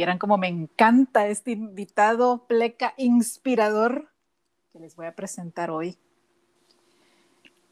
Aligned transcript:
Vieran 0.00 0.16
cómo 0.16 0.38
me 0.38 0.48
encanta 0.48 1.26
este 1.26 1.50
invitado 1.50 2.46
pleca 2.46 2.94
inspirador 2.96 4.08
que 4.72 4.78
les 4.78 4.96
voy 4.96 5.04
a 5.04 5.14
presentar 5.14 5.70
hoy. 5.70 5.98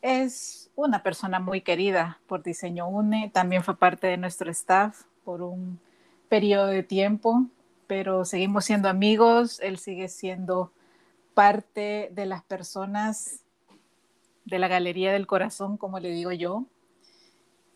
Es 0.02 0.70
una 0.77 1.02
persona 1.02 1.41
muy 1.41 1.62
querida 1.62 2.20
por 2.27 2.42
Diseño 2.42 2.87
UNE, 2.87 3.30
también 3.32 3.64
fue 3.64 3.78
parte 3.78 4.09
de 4.09 4.18
nuestro 4.18 4.51
staff 4.51 5.04
por 5.24 5.41
un 5.41 5.80
periodo 6.28 6.66
de 6.66 6.82
tiempo, 6.82 7.46
pero 7.87 8.27
seguimos 8.27 8.66
siendo 8.66 8.90
amigos, 8.90 9.59
él 9.60 9.79
sigue 9.79 10.09
siendo 10.09 10.70
parte 11.32 12.10
de 12.12 12.26
las 12.26 12.42
personas 12.42 13.42
de 14.45 14.59
la 14.59 14.68
Galería 14.68 15.15
del 15.15 15.26
Corazón, 15.26 15.79
como 15.79 15.98
le 15.98 16.10
digo 16.10 16.32
yo. 16.32 16.66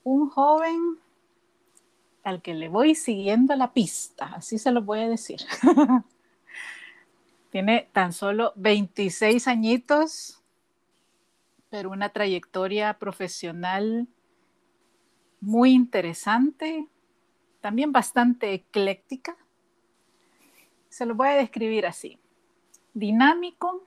Un 0.05 0.29
joven 0.29 0.99
al 2.23 2.43
que 2.43 2.55
le 2.55 2.69
voy 2.69 2.95
siguiendo 2.95 3.55
la 3.57 3.73
pista, 3.73 4.27
así 4.37 4.59
se 4.59 4.71
lo 4.71 4.83
voy 4.83 5.01
a 5.01 5.09
decir. 5.09 5.41
Tiene 7.51 7.89
tan 7.93 8.13
solo 8.13 8.53
26 8.57 9.47
añitos, 9.49 10.43
pero 11.69 11.91
una 11.91 12.11
trayectoria 12.11 12.99
profesional 12.99 14.09
muy 15.41 15.73
interesante, 15.73 16.87
también 17.61 17.93
bastante 17.93 18.55
ecléctica. 18.55 19.37
Se 20.89 21.05
lo 21.05 21.15
voy 21.15 21.29
a 21.29 21.35
describir 21.35 21.87
así. 21.87 22.19
Dinámico, 22.95 23.85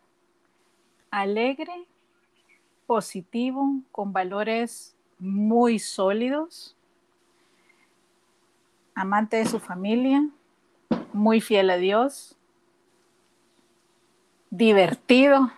alegre, 1.09 1.87
positivo, 2.85 3.81
con 3.91 4.13
valores 4.13 4.95
muy 5.17 5.79
sólidos, 5.79 6.74
amante 8.95 9.37
de 9.37 9.45
su 9.45 9.59
familia, 9.59 10.27
muy 11.13 11.41
fiel 11.41 11.69
a 11.69 11.77
Dios, 11.77 12.37
divertido 14.49 15.51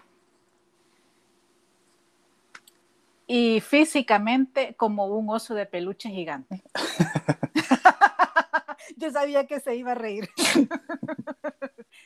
y 3.28 3.62
físicamente 3.62 4.74
como 4.76 5.06
un 5.06 5.30
oso 5.30 5.54
de 5.54 5.66
peluche 5.66 6.10
gigante. 6.10 6.64
Yo 8.98 9.12
sabía 9.12 9.46
que 9.46 9.60
se 9.60 9.76
iba 9.76 9.92
a 9.92 9.96
reír. 9.96 10.30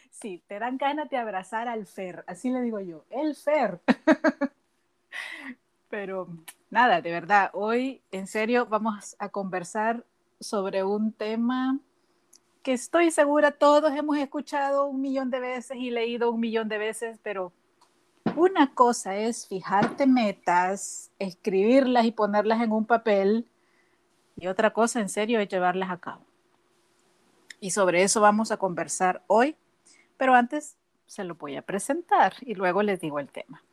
sí, 0.10 0.44
te 0.48 0.60
dan 0.60 0.78
ganas 0.78 1.10
de 1.10 1.18
abrazar 1.18 1.68
al 1.68 1.86
Fer, 1.86 2.24
así 2.28 2.50
le 2.50 2.62
digo 2.62 2.80
yo, 2.80 3.06
el 3.10 3.36
Fer. 3.36 3.80
Pero 5.90 6.28
nada, 6.70 7.02
de 7.02 7.12
verdad, 7.12 7.50
hoy 7.54 8.02
en 8.12 8.28
serio 8.28 8.66
vamos 8.66 9.16
a 9.20 9.30
conversar 9.30 10.06
sobre 10.42 10.84
un 10.84 11.14
tema 11.14 11.80
que 12.64 12.74
estoy 12.74 13.12
segura 13.12 13.52
todos 13.52 13.92
hemos 13.94 14.18
escuchado 14.18 14.86
un 14.86 15.02
millón 15.02 15.30
de 15.30 15.40
veces 15.40 15.78
y 15.78 15.90
leído 15.90 16.32
un 16.32 16.40
millón 16.40 16.68
de 16.68 16.78
veces, 16.78 17.20
pero 17.24 17.54
una 18.36 18.74
cosa 18.74 19.16
es 19.16 19.48
fijarte 19.48 20.06
metas, 20.06 21.12
escribirlas 21.20 22.06
y 22.06 22.12
ponerlas 22.12 22.62
en 22.62 22.72
un 22.72 22.86
papel, 22.86 23.48
y 24.38 24.48
otra 24.48 24.74
cosa 24.74 25.00
en 25.00 25.10
serio 25.10 25.40
es 25.40 25.50
llevarlas 25.50 25.92
a 25.92 25.98
cabo. 25.98 26.24
Y 27.60 27.72
sobre 27.72 28.04
eso 28.04 28.22
vamos 28.22 28.52
a 28.52 28.58
conversar 28.58 29.24
hoy, 29.28 29.56
pero 30.18 30.34
antes 30.34 30.76
se 31.06 31.24
lo 31.24 31.36
voy 31.36 31.56
a 31.56 31.62
presentar 31.62 32.34
y 32.42 32.56
luego 32.56 32.82
les 32.82 33.00
digo 33.00 33.20
el 33.20 33.30
tema. 33.30 33.64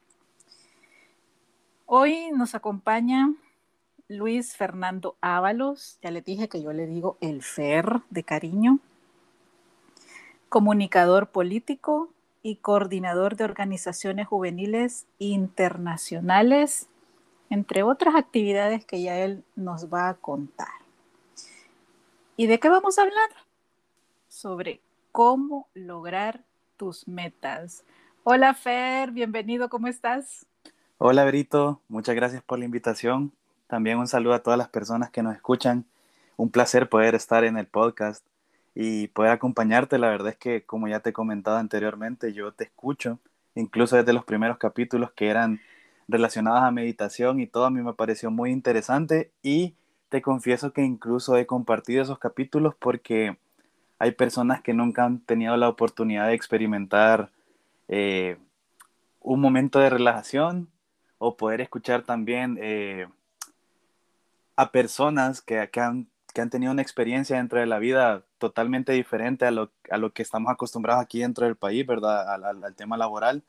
Hoy 1.86 2.30
nos 2.32 2.54
acompaña 2.54 3.32
Luis 4.08 4.56
Fernando 4.56 5.16
Ábalos, 5.20 5.98
ya 6.02 6.10
le 6.10 6.22
dije 6.22 6.48
que 6.48 6.62
yo 6.62 6.72
le 6.72 6.86
digo 6.86 7.18
el 7.20 7.42
FER 7.42 8.00
de 8.08 8.24
cariño, 8.24 8.78
comunicador 10.48 11.28
político 11.28 12.10
y 12.42 12.56
coordinador 12.56 13.36
de 13.36 13.44
organizaciones 13.44 14.26
juveniles 14.26 15.06
internacionales, 15.18 16.88
entre 17.50 17.82
otras 17.82 18.14
actividades 18.14 18.86
que 18.86 19.02
ya 19.02 19.18
él 19.18 19.44
nos 19.56 19.92
va 19.92 20.08
a 20.08 20.14
contar. 20.14 20.68
¿Y 22.38 22.46
de 22.46 22.58
qué 22.58 22.70
vamos 22.70 22.98
a 22.98 23.02
hablar? 23.02 23.28
Sobre 24.28 24.80
cómo 25.12 25.68
lograr 25.74 26.44
tus 26.78 27.06
metas. 27.06 27.84
Hola 28.24 28.54
Fer, 28.54 29.10
bienvenido, 29.10 29.68
¿cómo 29.68 29.86
estás? 29.86 30.46
Hola 30.96 31.26
Brito, 31.26 31.82
muchas 31.88 32.14
gracias 32.14 32.42
por 32.42 32.58
la 32.58 32.64
invitación. 32.64 33.32
También 33.68 33.98
un 33.98 34.08
saludo 34.08 34.34
a 34.34 34.42
todas 34.42 34.58
las 34.58 34.68
personas 34.68 35.10
que 35.10 35.22
nos 35.22 35.36
escuchan. 35.36 35.84
Un 36.36 36.50
placer 36.50 36.88
poder 36.88 37.14
estar 37.14 37.44
en 37.44 37.58
el 37.58 37.66
podcast 37.66 38.24
y 38.74 39.08
poder 39.08 39.32
acompañarte. 39.32 39.98
La 39.98 40.08
verdad 40.08 40.30
es 40.30 40.36
que, 40.36 40.64
como 40.64 40.88
ya 40.88 41.00
te 41.00 41.10
he 41.10 41.12
comentado 41.12 41.58
anteriormente, 41.58 42.32
yo 42.32 42.52
te 42.52 42.64
escucho, 42.64 43.18
incluso 43.54 43.96
desde 43.96 44.14
los 44.14 44.24
primeros 44.24 44.56
capítulos 44.56 45.12
que 45.12 45.28
eran 45.28 45.60
relacionados 46.08 46.62
a 46.62 46.70
meditación 46.70 47.40
y 47.40 47.46
todo 47.46 47.66
a 47.66 47.70
mí 47.70 47.82
me 47.82 47.92
pareció 47.92 48.30
muy 48.30 48.50
interesante 48.50 49.30
y 49.42 49.74
te 50.08 50.22
confieso 50.22 50.72
que 50.72 50.82
incluso 50.82 51.36
he 51.36 51.44
compartido 51.44 52.02
esos 52.02 52.18
capítulos 52.18 52.74
porque 52.74 53.36
hay 53.98 54.12
personas 54.12 54.62
que 54.62 54.72
nunca 54.72 55.04
han 55.04 55.20
tenido 55.20 55.54
la 55.58 55.68
oportunidad 55.68 56.28
de 56.28 56.34
experimentar 56.34 57.30
eh, 57.88 58.38
un 59.20 59.40
momento 59.40 59.80
de 59.80 59.90
relajación 59.90 60.68
o 61.18 61.36
poder 61.36 61.60
escuchar 61.60 62.02
también 62.04 62.58
eh, 62.62 63.08
a 64.58 64.72
personas 64.72 65.40
que, 65.40 65.70
que, 65.70 65.78
han, 65.78 66.08
que, 66.34 66.40
han, 66.40 66.50
tenido 66.50 66.72
una 66.72 66.82
experiencia 66.82 67.36
dentro 67.36 67.60
de 67.60 67.66
la 67.66 67.78
vida 67.78 68.24
totalmente 68.38 68.92
diferente 68.92 69.46
a 69.46 69.52
lo, 69.52 69.70
a 69.88 69.98
lo 69.98 70.12
que 70.12 70.22
estamos 70.22 70.50
acostumbrados 70.50 71.00
aquí 71.00 71.20
dentro 71.20 71.46
del 71.46 71.54
país, 71.54 71.86
¿verdad? 71.86 72.34
Al, 72.34 72.64
al, 72.64 72.74
tema 72.74 72.96
laboral. 72.96 73.44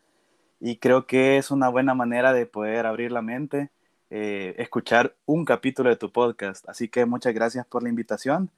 Y 0.59 0.77
creo 0.77 1.07
que 1.07 1.37
es 1.37 1.49
una 1.49 1.67
buena 1.67 1.95
manera 1.95 2.31
de 2.31 2.45
poder 2.45 2.85
abrir 2.85 3.11
la 3.11 3.23
mente, 3.23 3.71
eh, 4.11 4.53
escuchar 4.59 5.15
un 5.25 5.45
capítulo 5.45 5.89
de 5.89 5.95
tu 5.95 6.11
podcast. 6.11 6.69
Así 6.69 6.89
que 6.89 7.07
muchas 7.07 7.33
gracias 7.33 7.65
por 7.65 7.81
la 7.81 7.89
invitación 7.89 8.51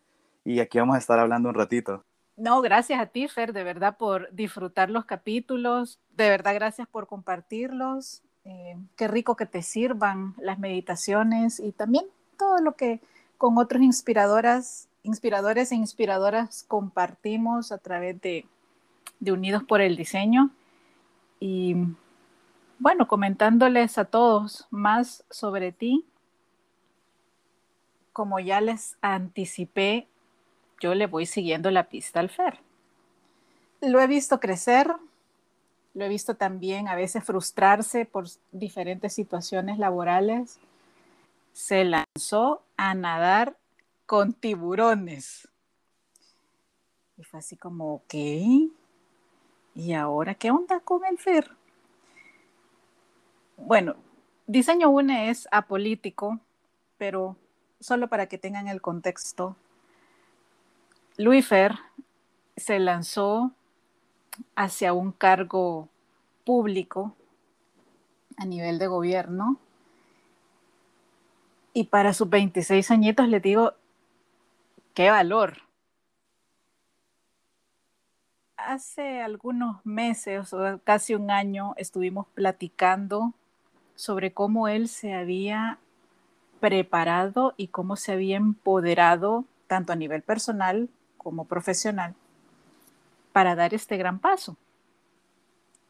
y 0.44 0.60
aquí 0.60 0.78
vamos 0.78 0.98
a 0.98 1.00
estar 1.00 1.20
hablando 1.20 1.48
un 1.48 1.56
ratito. 1.56 2.04
No, 2.36 2.62
gracias 2.62 3.00
a 3.00 3.06
ti, 3.06 3.30
Fer, 3.30 3.54
de 3.54 3.64
verdad, 3.64 3.96
por 3.96 4.30
disfrutar 4.34 4.90
los 4.90 5.06
capítulos. 5.06 6.02
De 6.10 6.28
verdad, 6.28 6.54
gracias 6.56 6.86
por 6.90 7.08
compartirlos. 7.08 8.24
Eh, 8.44 8.76
qué 8.98 9.08
rico 9.08 9.38
que 9.38 9.46
te 9.46 9.62
sirvan 9.62 10.36
las 10.38 10.60
meditaciones 10.60 11.62
y 11.62 11.72
también 11.72 12.04
todo 12.42 12.58
lo 12.58 12.76
que 12.76 13.00
con 13.38 13.60
otros 13.60 13.84
inspiradoras, 13.84 14.88
inspiradores 15.04 15.72
e 15.72 15.76
inspiradoras 15.76 16.66
compartimos 16.68 17.72
a 17.72 17.78
través 17.78 18.20
de, 18.20 18.48
de 19.20 19.32
Unidos 19.32 19.64
por 19.64 19.80
el 19.80 19.96
Diseño. 19.96 20.50
Y 21.40 21.76
bueno, 22.80 23.08
comentándoles 23.08 24.00
a 24.00 24.06
todos 24.06 24.66
más 24.72 25.24
sobre 25.30 25.72
ti, 25.72 26.04
como 28.12 28.40
ya 28.40 28.60
les 28.60 28.98
anticipé, 29.02 30.08
yo 30.80 30.96
le 30.96 31.06
voy 31.06 31.28
siguiendo 31.28 31.70
la 31.70 31.90
pista 31.90 32.20
al 32.20 32.30
Fer. 32.30 32.58
Lo 33.82 34.02
he 34.02 34.08
visto 34.08 34.40
crecer, 34.40 34.92
lo 35.94 36.06
he 36.06 36.10
visto 36.10 36.36
también 36.36 36.88
a 36.88 36.96
veces 36.96 37.24
frustrarse 37.24 38.06
por 38.06 38.26
diferentes 38.52 39.14
situaciones 39.14 39.78
laborales 39.78 40.60
se 41.54 41.84
lanzó 41.84 42.64
a 42.78 42.94
nadar 42.94 43.58
con 44.06 44.34
tiburones. 44.34 45.48
Y 47.18 47.24
fue 47.24 47.40
así 47.40 47.56
como, 47.56 47.94
ok, 47.94 48.14
¿y 49.76 49.94
ahora 49.94 50.36
qué 50.36 50.52
onda 50.52 50.80
con 50.80 51.06
el 51.06 51.18
FER? 51.18 51.52
Bueno, 53.58 53.96
Diseño 54.48 54.90
UNE 54.90 55.30
es 55.30 55.48
apolítico, 55.52 56.40
pero 56.98 57.38
solo 57.80 58.10
para 58.10 58.28
que 58.28 58.38
tengan 58.38 58.68
el 58.68 58.82
contexto, 58.82 59.56
Luis 61.18 61.48
Fer 61.48 61.76
se 62.58 62.80
lanzó 62.80 63.52
hacia 64.56 64.94
un 64.94 65.12
cargo 65.12 65.90
público 66.44 67.16
a 68.38 68.46
nivel 68.46 68.80
de 68.80 68.88
gobierno 68.88 69.60
y 71.74 71.86
para 71.86 72.14
sus 72.14 72.30
26 72.30 72.92
añitos 72.92 73.28
les 73.28 73.42
digo, 73.42 73.74
qué 74.94 75.10
valor. 75.10 75.58
Hace 78.58 79.22
algunos 79.22 79.84
meses 79.86 80.54
o 80.54 80.80
casi 80.84 81.16
un 81.16 81.32
año 81.32 81.74
estuvimos 81.78 82.28
platicando 82.34 83.34
sobre 83.96 84.34
cómo 84.34 84.68
él 84.68 84.88
se 84.88 85.14
había 85.14 85.80
preparado 86.60 87.54
y 87.58 87.70
cómo 87.70 87.96
se 87.96 88.12
había 88.12 88.38
empoderado 88.38 89.46
tanto 89.68 89.94
a 89.94 89.96
nivel 89.96 90.22
personal 90.22 90.90
como 91.18 91.46
profesional 91.46 92.16
para 93.32 93.56
dar 93.56 93.74
este 93.74 93.98
gran 93.98 94.20
paso. 94.20 94.58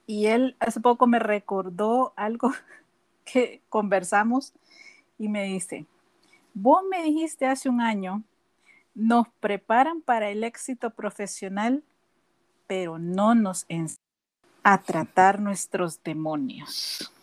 Y 0.07 0.27
él 0.27 0.55
hace 0.59 0.79
poco 0.79 1.07
me 1.07 1.19
recordó 1.19 2.13
algo 2.15 2.51
que 3.25 3.61
conversamos 3.69 4.53
y 5.21 5.29
me 5.29 5.43
dice, 5.43 5.85
vos 6.55 6.81
me 6.89 7.03
dijiste 7.03 7.45
hace 7.45 7.69
un 7.69 7.79
año 7.79 8.23
nos 8.95 9.27
preparan 9.39 10.01
para 10.01 10.31
el 10.31 10.43
éxito 10.43 10.89
profesional, 10.89 11.83
pero 12.65 12.97
no 12.97 13.35
nos 13.35 13.65
enseñan 13.69 14.01
a 14.63 14.81
tratar 14.81 15.39
nuestros 15.39 16.01
demonios. 16.03 17.13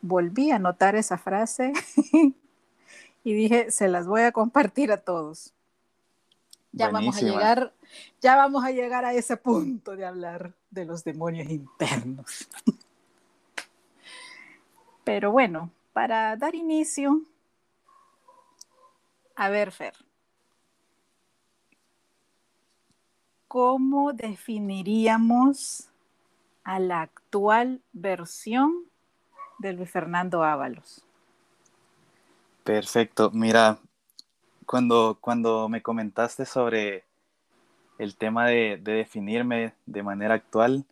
Volví 0.00 0.50
a 0.50 0.58
notar 0.58 0.96
esa 0.96 1.18
frase 1.18 1.74
y 3.24 3.32
dije, 3.34 3.70
se 3.70 3.88
las 3.88 4.06
voy 4.06 4.22
a 4.22 4.32
compartir 4.32 4.90
a 4.90 5.02
todos. 5.02 5.52
Ya 6.72 6.88
vamos 6.88 7.18
a 7.18 7.20
llegar, 7.20 7.74
ya 8.22 8.36
vamos 8.36 8.64
a 8.64 8.70
llegar 8.70 9.04
a 9.04 9.12
ese 9.12 9.36
punto 9.36 9.96
de 9.96 10.06
hablar 10.06 10.54
de 10.70 10.86
los 10.86 11.04
demonios 11.04 11.50
internos. 11.50 12.48
Pero 15.04 15.30
bueno, 15.30 15.72
para 15.98 16.36
dar 16.36 16.54
inicio, 16.54 17.22
a 19.34 19.48
ver, 19.48 19.72
Fer, 19.72 19.94
¿cómo 23.48 24.12
definiríamos 24.12 25.88
a 26.62 26.78
la 26.78 27.00
actual 27.00 27.82
versión 27.92 28.84
de 29.58 29.72
Luis 29.72 29.90
Fernando 29.90 30.44
Ábalos? 30.44 31.04
Perfecto. 32.62 33.32
Mira, 33.32 33.80
cuando, 34.66 35.18
cuando 35.20 35.68
me 35.68 35.82
comentaste 35.82 36.44
sobre 36.46 37.06
el 37.98 38.14
tema 38.14 38.46
de, 38.46 38.78
de 38.80 38.92
definirme 38.92 39.74
de 39.84 40.04
manera 40.04 40.34
actual, 40.34 40.84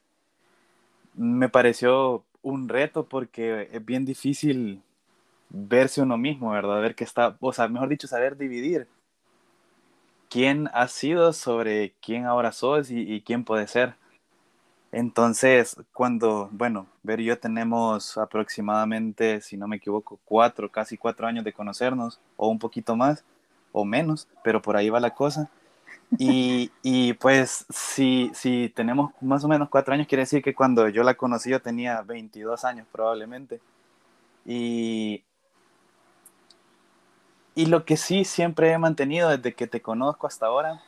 me 1.15 1.49
pareció 1.49 2.25
un 2.43 2.69
reto 2.69 3.07
porque 3.07 3.69
es 3.71 3.85
bien 3.85 4.05
difícil 4.05 4.83
verse 5.51 6.03
uno 6.03 6.19
mismo, 6.19 6.51
¿verdad? 6.51 6.81
Ver 6.81 6.95
que 6.95 7.05
está, 7.05 7.37
o 7.41 7.53
sea, 7.53 7.69
mejor 7.69 7.89
dicho, 7.89 8.09
saber 8.09 8.37
dividir 8.37 8.89
quién 10.29 10.69
has 10.73 10.93
sido 10.93 11.33
sobre 11.33 11.95
quién 12.03 12.27
ahora 12.27 12.53
sos 12.53 12.91
y, 12.91 13.01
y 13.01 13.21
quién 13.23 13.45
puede 13.45 13.67
ser. 13.69 13.95
Entonces, 14.93 15.77
cuando, 15.93 16.49
bueno, 16.53 16.87
Ver 17.03 17.21
y 17.21 17.25
yo 17.27 17.39
tenemos 17.39 18.19
aproximadamente, 18.19 19.41
si 19.41 19.57
no 19.57 19.69
me 19.69 19.77
equivoco, 19.77 20.19
cuatro, 20.25 20.71
casi 20.71 20.97
cuatro 20.97 21.27
años 21.27 21.45
de 21.45 21.53
conocernos, 21.53 22.19
o 22.37 22.49
un 22.49 22.59
poquito 22.59 22.97
más, 22.97 23.25
o 23.73 23.85
menos, 23.85 24.27
pero 24.43 24.61
por 24.63 24.77
ahí 24.77 24.91
va 24.91 24.99
la 24.99 25.15
cosa. 25.15 25.49
Y, 26.19 26.73
y 26.83 27.13
pues 27.15 27.67
si, 27.69 28.31
si 28.35 28.73
tenemos 28.75 29.13
más 29.21 29.45
o 29.45 29.49
menos 29.49 29.69
cuatro 29.69 29.95
años, 29.95 30.07
quiere 30.09 30.23
decir 30.23 30.43
que 30.43 30.55
cuando 30.55 30.89
yo 30.89 31.03
la 31.03 31.15
conocí 31.15 31.51
yo 31.51 31.61
tenía 31.61 32.01
22 32.03 32.65
años 32.65 32.87
probablemente. 32.91 33.61
Y, 34.45 35.23
y 37.57 37.67
lo 37.67 37.87
que 37.87 37.97
sí 37.97 38.27
siempre 38.27 38.71
he 38.71 38.79
mantenido 38.79 39.31
desde 39.31 39.55
que 39.55 39.67
te 39.67 39.81
conozco 39.81 40.27
hasta 40.27 40.47
ahora 40.47 40.83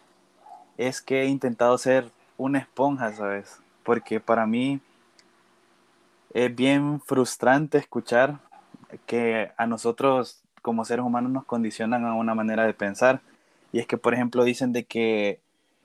es 0.76 1.00
que 1.00 1.23
he 1.23 1.26
intentado 1.26 1.76
ser 1.79 2.11
una 2.37 2.59
esponja, 2.59 3.11
¿sabes? 3.15 3.59
Porque 3.82 4.20
para 4.20 4.47
mí 4.47 4.79
es 6.35 6.55
bien 6.55 7.00
frustrante 7.00 7.79
escuchar 7.79 8.38
que 9.06 9.50
a 9.56 9.67
nosotros 9.67 10.43
como 10.61 10.85
seres 10.85 11.06
humanos 11.06 11.32
nos 11.32 11.47
condicionan 11.47 12.05
a 12.05 12.12
una 12.12 12.35
manera 12.35 12.67
de 12.67 12.75
pensar. 12.75 13.23
Y 13.73 13.79
es 13.79 13.87
que, 13.87 13.97
por 13.97 14.12
ejemplo, 14.12 14.44
dicen 14.44 14.75
de 14.75 14.85
que 14.85 15.41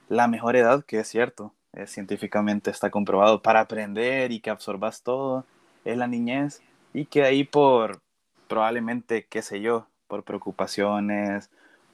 la 0.09 0.27
mejor 0.27 0.57
edad, 0.57 0.83
que 0.83 1.00
es 1.00 1.07
cierto, 1.07 1.53
científicamente 1.86 2.69
está 2.71 2.91
comprobado, 2.91 3.41
para 3.41 3.62
aprender 3.62 4.33
y 4.33 4.41
que 4.41 4.50
absorbas 4.50 5.01
todo, 5.01 5.45
es 5.86 5.97
la 5.97 6.07
niñez. 6.07 6.62
Y 6.94 7.06
que 7.06 7.24
ahí 7.24 7.45
por, 7.45 8.01
probablemente, 8.50 9.25
qué 9.29 9.41
sé 9.41 9.62
yo, 9.62 9.88
por 10.07 10.23
preocupaciones, 10.23 11.50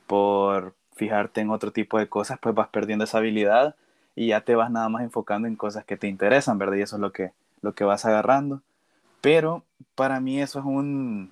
por 0.07 0.75
fijarte 0.95 1.41
en 1.41 1.49
otro 1.49 1.71
tipo 1.71 1.97
de 1.97 2.09
cosas, 2.09 2.39
pues 2.41 2.53
vas 2.53 2.67
perdiendo 2.69 3.05
esa 3.05 3.19
habilidad 3.19 3.75
y 4.15 4.27
ya 4.27 4.41
te 4.41 4.55
vas 4.55 4.69
nada 4.69 4.89
más 4.89 5.03
enfocando 5.03 5.47
en 5.47 5.55
cosas 5.55 5.85
que 5.85 5.97
te 5.97 6.07
interesan, 6.07 6.57
¿verdad? 6.57 6.75
Y 6.75 6.81
eso 6.81 6.97
es 6.97 7.01
lo 7.01 7.11
que, 7.11 7.31
lo 7.61 7.73
que 7.73 7.85
vas 7.85 8.05
agarrando. 8.05 8.61
Pero 9.21 9.63
para 9.95 10.19
mí 10.19 10.41
eso 10.41 10.59
es 10.59 10.65
un, 10.65 11.31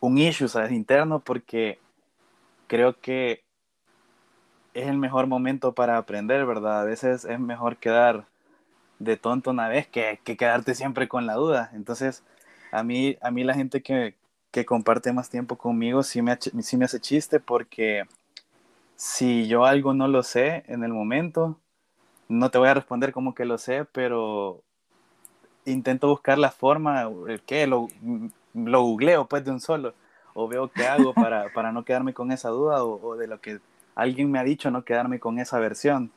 un 0.00 0.18
issue, 0.18 0.48
¿sabes? 0.48 0.72
Interno, 0.72 1.20
porque 1.20 1.78
creo 2.66 2.98
que 3.00 3.42
es 4.74 4.86
el 4.86 4.98
mejor 4.98 5.26
momento 5.26 5.72
para 5.72 5.96
aprender, 5.96 6.44
¿verdad? 6.46 6.80
A 6.80 6.84
veces 6.84 7.24
es 7.24 7.40
mejor 7.40 7.76
quedar 7.78 8.26
de 8.98 9.16
tonto 9.16 9.50
una 9.50 9.68
vez 9.68 9.86
que, 9.86 10.20
que 10.24 10.36
quedarte 10.36 10.74
siempre 10.74 11.08
con 11.08 11.26
la 11.26 11.34
duda. 11.34 11.70
Entonces, 11.72 12.22
a 12.70 12.82
mí, 12.82 13.16
a 13.22 13.30
mí 13.30 13.44
la 13.44 13.54
gente 13.54 13.82
que, 13.82 14.14
que 14.50 14.64
comparte 14.64 15.12
más 15.12 15.30
tiempo 15.30 15.56
conmigo 15.56 16.02
sí 16.02 16.22
me, 16.22 16.36
sí 16.40 16.76
me 16.76 16.84
hace 16.84 17.00
chiste 17.00 17.40
porque 17.40 18.04
si 18.96 19.46
yo 19.46 19.64
algo 19.64 19.94
no 19.94 20.08
lo 20.08 20.22
sé 20.22 20.64
en 20.66 20.84
el 20.84 20.92
momento, 20.92 21.58
no 22.28 22.50
te 22.50 22.58
voy 22.58 22.68
a 22.68 22.74
responder 22.74 23.12
como 23.12 23.34
que 23.34 23.46
lo 23.46 23.56
sé, 23.56 23.86
pero 23.86 24.62
intento 25.64 26.08
buscar 26.08 26.38
la 26.38 26.50
forma, 26.50 27.10
el 27.28 27.40
qué, 27.40 27.66
lo, 27.66 27.88
lo 28.52 28.82
googleo 28.82 29.26
pues 29.26 29.42
de 29.44 29.52
un 29.52 29.60
solo, 29.60 29.94
o 30.34 30.48
veo 30.48 30.70
qué 30.70 30.86
hago 30.86 31.14
para, 31.14 31.48
para 31.54 31.72
no 31.72 31.84
quedarme 31.84 32.12
con 32.12 32.30
esa 32.30 32.50
duda, 32.50 32.84
o, 32.84 33.00
o, 33.02 33.16
de 33.16 33.26
lo 33.26 33.40
que 33.40 33.60
alguien 33.94 34.30
me 34.30 34.38
ha 34.38 34.44
dicho, 34.44 34.70
no 34.70 34.84
quedarme 34.84 35.18
con 35.18 35.38
esa 35.38 35.58
versión, 35.58 36.12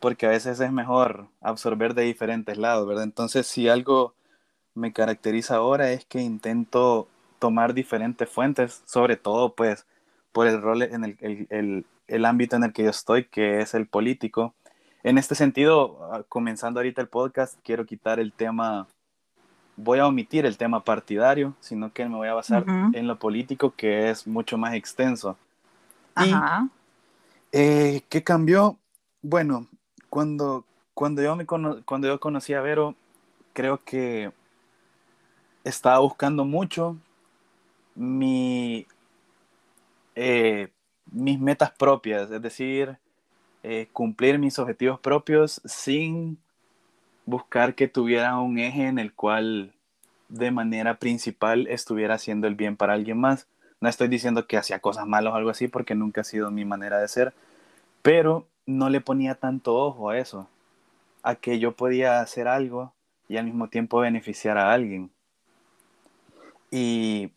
porque 0.00 0.26
a 0.26 0.30
veces 0.30 0.58
es 0.58 0.72
mejor 0.72 1.28
absorber 1.40 1.94
de 1.94 2.02
diferentes 2.02 2.58
lados, 2.58 2.86
¿verdad? 2.86 3.04
Entonces, 3.04 3.46
si 3.46 3.68
algo 3.68 4.14
me 4.74 4.92
caracteriza 4.92 5.56
ahora 5.56 5.92
es 5.92 6.04
que 6.04 6.20
intento 6.20 7.08
tomar 7.38 7.74
diferentes 7.74 8.28
fuentes, 8.28 8.82
sobre 8.86 9.16
todo 9.16 9.54
pues 9.54 9.86
por 10.32 10.46
el 10.46 10.60
rol 10.60 10.82
en 10.82 11.04
el, 11.04 11.16
el, 11.20 11.46
el, 11.50 11.86
el 12.06 12.24
ámbito 12.24 12.56
en 12.56 12.64
el 12.64 12.72
que 12.72 12.84
yo 12.84 12.90
estoy, 12.90 13.24
que 13.24 13.60
es 13.60 13.74
el 13.74 13.86
político. 13.86 14.54
En 15.02 15.18
este 15.18 15.34
sentido, 15.34 16.10
ah, 16.12 16.24
comenzando 16.28 16.80
ahorita 16.80 17.00
el 17.00 17.08
podcast, 17.08 17.58
quiero 17.62 17.86
quitar 17.86 18.20
el 18.20 18.32
tema 18.32 18.86
voy 19.76 19.98
a 19.98 20.06
omitir 20.06 20.46
el 20.46 20.56
tema 20.56 20.82
partidario, 20.82 21.54
sino 21.60 21.92
que 21.92 22.06
me 22.06 22.16
voy 22.16 22.28
a 22.28 22.34
basar 22.34 22.62
uh 22.62 22.66
-huh. 22.66 22.96
en 22.96 23.06
lo 23.06 23.18
político, 23.18 23.74
que 23.76 24.10
es 24.10 24.26
mucho 24.26 24.58
más 24.58 24.74
extenso. 24.74 25.36
Ajá. 26.14 26.68
Y, 27.52 27.58
eh, 27.58 28.02
¿Qué 28.08 28.22
cambió? 28.22 28.78
Bueno, 29.22 29.66
cuando, 30.08 30.64
cuando, 30.94 31.22
yo 31.22 31.36
me 31.36 31.44
cuando 31.46 32.08
yo 32.08 32.18
conocí 32.18 32.54
a 32.54 32.62
Vero, 32.62 32.94
creo 33.52 33.82
que 33.84 34.32
estaba 35.62 35.98
buscando 35.98 36.44
mucho 36.44 36.96
eh, 40.14 40.68
mis 41.12 41.40
metas 41.40 41.70
propias, 41.72 42.30
es 42.30 42.42
decir, 42.42 42.98
eh, 43.62 43.88
cumplir 43.92 44.38
mis 44.38 44.58
objetivos 44.58 45.00
propios 45.00 45.60
sin 45.64 46.38
buscar 47.24 47.74
que 47.74 47.88
tuviera 47.88 48.38
un 48.38 48.58
eje 48.58 48.86
en 48.86 48.98
el 48.98 49.12
cual 49.12 49.74
de 50.28 50.50
manera 50.50 50.98
principal 50.98 51.66
estuviera 51.68 52.14
haciendo 52.14 52.46
el 52.46 52.54
bien 52.54 52.76
para 52.76 52.94
alguien 52.94 53.18
más. 53.18 53.48
No 53.80 53.88
estoy 53.88 54.08
diciendo 54.08 54.46
que 54.46 54.56
hacía 54.56 54.78
cosas 54.78 55.06
malas 55.06 55.32
o 55.32 55.36
algo 55.36 55.50
así, 55.50 55.68
porque 55.68 55.94
nunca 55.94 56.22
ha 56.22 56.24
sido 56.24 56.50
mi 56.50 56.64
manera 56.64 56.98
de 56.98 57.08
ser, 57.08 57.34
pero 58.02 58.46
no 58.66 58.88
le 58.88 59.00
ponía 59.00 59.34
tanto 59.34 59.74
ojo 59.76 60.10
a 60.10 60.18
eso, 60.18 60.48
a 61.22 61.34
que 61.34 61.58
yo 61.58 61.72
podía 61.72 62.20
hacer 62.20 62.48
algo 62.48 62.92
y 63.28 63.36
al 63.36 63.44
mismo 63.44 63.68
tiempo 63.68 64.00
beneficiar 64.00 64.58
a 64.58 64.72
alguien. 64.72 65.10
Y, 66.70 67.32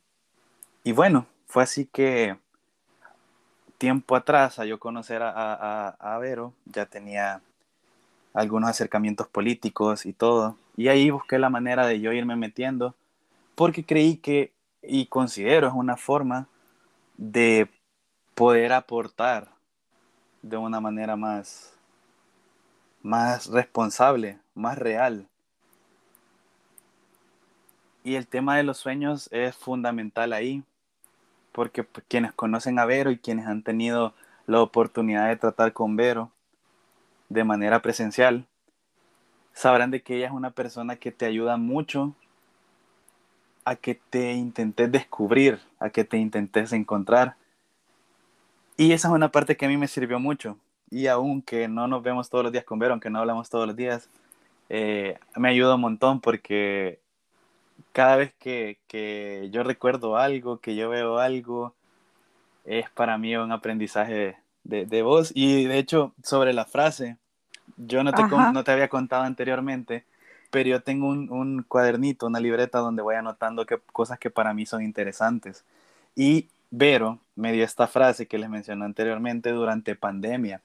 y 0.90 0.92
bueno, 0.92 1.28
fue 1.46 1.62
así 1.62 1.86
que 1.86 2.36
tiempo 3.78 4.16
atrás, 4.16 4.58
a 4.58 4.66
yo 4.66 4.80
conocer 4.80 5.22
a, 5.22 5.30
a, 5.30 5.90
a 6.00 6.18
Vero, 6.18 6.56
ya 6.66 6.88
tenía 6.88 7.44
algunos 8.34 8.72
acercamientos 8.72 9.28
políticos 9.28 10.08
y 10.08 10.14
todo. 10.14 10.58
Y 10.76 10.88
ahí 10.88 11.12
busqué 11.12 11.38
la 11.38 11.52
manera 11.52 11.86
de 11.86 12.00
yo 12.00 12.12
irme 12.12 12.36
metiendo, 12.36 12.96
porque 13.54 13.86
creí 13.86 14.18
que, 14.18 14.52
y 14.82 15.06
considero 15.06 15.68
es 15.68 15.74
una 15.76 15.96
forma 15.96 16.48
de 17.18 17.70
poder 18.34 18.74
aportar 18.74 19.48
de 20.42 20.58
una 20.58 20.82
manera 20.82 21.16
más, 21.16 21.72
más 23.04 23.46
responsable, 23.46 24.40
más 24.56 24.76
real. 24.76 25.28
Y 28.04 28.16
el 28.16 28.26
tema 28.26 28.58
de 28.58 28.64
los 28.64 28.80
sueños 28.80 29.30
es 29.32 29.56
fundamental 29.56 30.34
ahí, 30.34 30.64
porque 31.52 31.86
quienes 32.08 32.34
conocen 32.34 32.80
a 32.80 32.86
Vero 32.86 33.12
y 33.12 33.18
quienes 33.18 33.48
han 33.48 33.64
tenido 33.64 34.14
la 34.48 34.62
oportunidad 34.62 35.28
de 35.28 35.36
tratar 35.36 35.74
con 35.74 35.96
Vero, 35.96 36.32
de 37.30 37.44
manera 37.44 37.82
presencial, 37.82 38.48
sabrán 39.54 39.92
de 39.92 40.02
que 40.02 40.18
ella 40.18 40.28
es 40.28 40.32
una 40.32 40.52
persona 40.52 40.96
que 40.96 41.12
te 41.12 41.26
ayuda 41.26 41.58
mucho 41.58 42.16
a 43.66 43.76
que 43.76 43.96
te 43.96 44.34
intentes 44.34 44.92
descubrir, 44.92 45.60
a 45.80 45.90
que 45.90 46.04
te 46.04 46.18
intentes 46.18 46.74
encontrar. 46.74 47.36
Y 48.78 48.94
esa 48.94 49.10
es 49.10 49.14
una 49.14 49.32
parte 49.32 49.58
que 49.58 49.66
a 49.66 49.70
mí 49.70 49.78
me 49.78 49.88
sirvió 49.88 50.20
mucho. 50.20 50.58
Y 50.90 51.08
aunque 51.08 51.68
no 51.68 51.88
nos 51.88 52.02
vemos 52.02 52.30
todos 52.30 52.46
los 52.46 52.52
días 52.52 52.64
con 52.64 52.80
Vero, 52.80 52.94
aunque 52.94 53.10
no 53.10 53.20
hablamos 53.20 53.50
todos 53.50 53.68
los 53.68 53.76
días, 53.76 54.10
eh, 54.70 55.20
me 55.36 55.50
ayuda 55.50 55.76
un 55.76 55.82
montón 55.82 56.22
porque 56.22 57.00
cada 57.92 58.16
vez 58.16 58.34
que, 58.40 58.78
que, 58.88 59.50
yo 59.52 59.64
recuerdo 59.64 60.18
algo, 60.18 60.60
que 60.60 60.76
yo 60.76 60.90
veo 60.90 61.20
algo, 61.20 61.74
es 62.66 62.90
para 62.90 63.18
mí 63.18 63.36
un 63.36 63.52
aprendizaje 63.52 64.38
de, 64.64 64.86
de 64.86 65.02
vos. 65.02 65.32
Y 65.34 65.66
de 65.66 65.78
hecho, 65.78 66.14
sobre 66.24 66.54
la 66.54 66.66
frase, 66.66 67.18
yo 67.78 68.04
no 68.04 68.14
te, 68.14 68.24
no 68.24 68.64
te 68.64 68.72
había 68.72 68.90
contado 68.90 69.24
anteriormente, 69.24 70.06
pero 70.52 70.70
yo 70.70 70.82
tengo 70.82 71.08
un, 71.08 71.32
un, 71.32 71.64
cuadernito, 71.64 72.28
una 72.28 72.40
libreta 72.40 72.80
donde 72.80 73.02
voy 73.02 73.16
anotando 73.16 73.66
que, 73.66 73.80
cosas 73.94 74.20
que 74.20 74.30
para 74.30 74.54
mí 74.54 74.66
son 74.66 74.84
interesantes. 74.84 75.64
Y 76.16 76.48
Vero 76.72 77.20
me 77.36 77.52
dio 77.52 77.64
esta 77.64 77.88
frase 77.88 78.28
que 78.28 78.38
les 78.38 78.50
mencioné 78.50 78.86
anteriormente 78.86 79.52
durante 79.52 79.96
pandemia. 79.96 80.62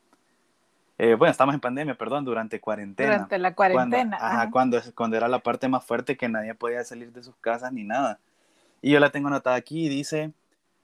Eh, 0.97 1.15
bueno, 1.15 1.33
estamos 1.33 1.55
en 1.55 1.61
pandemia, 1.61 1.97
perdón, 1.97 2.25
durante 2.25 2.61
cuarentena. 2.61 3.13
Durante 3.13 3.39
la 3.39 3.55
cuarentena. 3.55 4.19
Cuando, 4.19 4.37
ajá, 4.37 4.51
cuando, 4.51 4.81
cuando 4.95 5.17
era 5.17 5.29
la 5.29 5.41
parte 5.41 5.69
más 5.69 5.85
fuerte 5.85 6.17
que 6.17 6.29
nadie 6.29 6.55
podía 6.55 6.85
salir 6.85 7.13
de 7.13 7.23
sus 7.23 7.35
casas 7.37 7.73
ni 7.73 7.85
nada. 7.85 8.21
Y 8.81 8.91
yo 8.93 9.01
la 9.01 9.11
tengo 9.11 9.29
anotada 9.29 9.57
aquí 9.57 9.87
y 9.87 9.89
dice, 9.89 10.33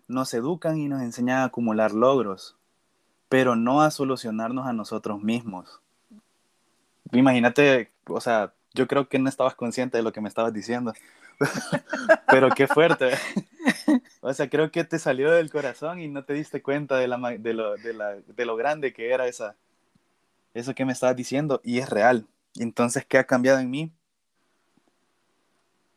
nos 0.09 0.35
educan 0.35 0.79
y 0.79 0.89
nos 0.89 1.03
enseñan 1.03 1.39
a 1.39 1.45
acumular 1.45 1.93
logros, 1.93 2.57
pero 3.29 3.55
no 3.55 3.83
a 3.83 3.91
solucionarnos 3.91 4.67
a 4.67 4.73
nosotros 4.73 5.23
mismos. 5.23 5.81
Imagínate, 7.13 7.91
o 8.07 8.21
sea, 8.21 8.53
yo 8.75 8.89
creo 8.89 9.09
que 9.09 9.19
no 9.19 9.29
estabas 9.29 9.55
consciente 9.55 9.99
de 9.99 10.03
lo 10.03 10.13
que 10.13 10.21
me 10.21 10.29
estabas 10.29 10.53
diciendo, 10.53 10.93
pero 12.31 12.51
qué 12.51 12.67
fuerte. 12.67 13.11
O 14.23 14.33
sea, 14.35 14.51
creo 14.51 14.71
que 14.71 14.85
te 14.85 14.99
salió 14.99 15.31
del 15.31 15.51
corazón 15.51 15.99
y 15.99 16.09
no 16.09 16.25
te 16.25 16.35
diste 16.35 16.63
cuenta 16.63 16.99
de, 16.99 17.09
la, 17.09 17.17
de, 17.39 17.55
lo, 17.55 17.77
de, 17.77 17.95
la, 17.95 18.15
de 18.15 18.45
lo 18.45 18.55
grande 18.55 18.93
que 18.93 19.11
era 19.13 19.27
esa, 19.27 19.57
eso 20.55 20.75
que 20.75 20.85
me 20.85 20.93
estabas 20.93 21.17
diciendo 21.17 21.61
y 21.65 21.79
es 21.79 21.89
real. 21.89 22.27
Entonces, 22.57 23.05
¿qué 23.05 23.19
ha 23.19 23.25
cambiado 23.25 23.59
en 23.59 23.71
mí? 23.71 23.93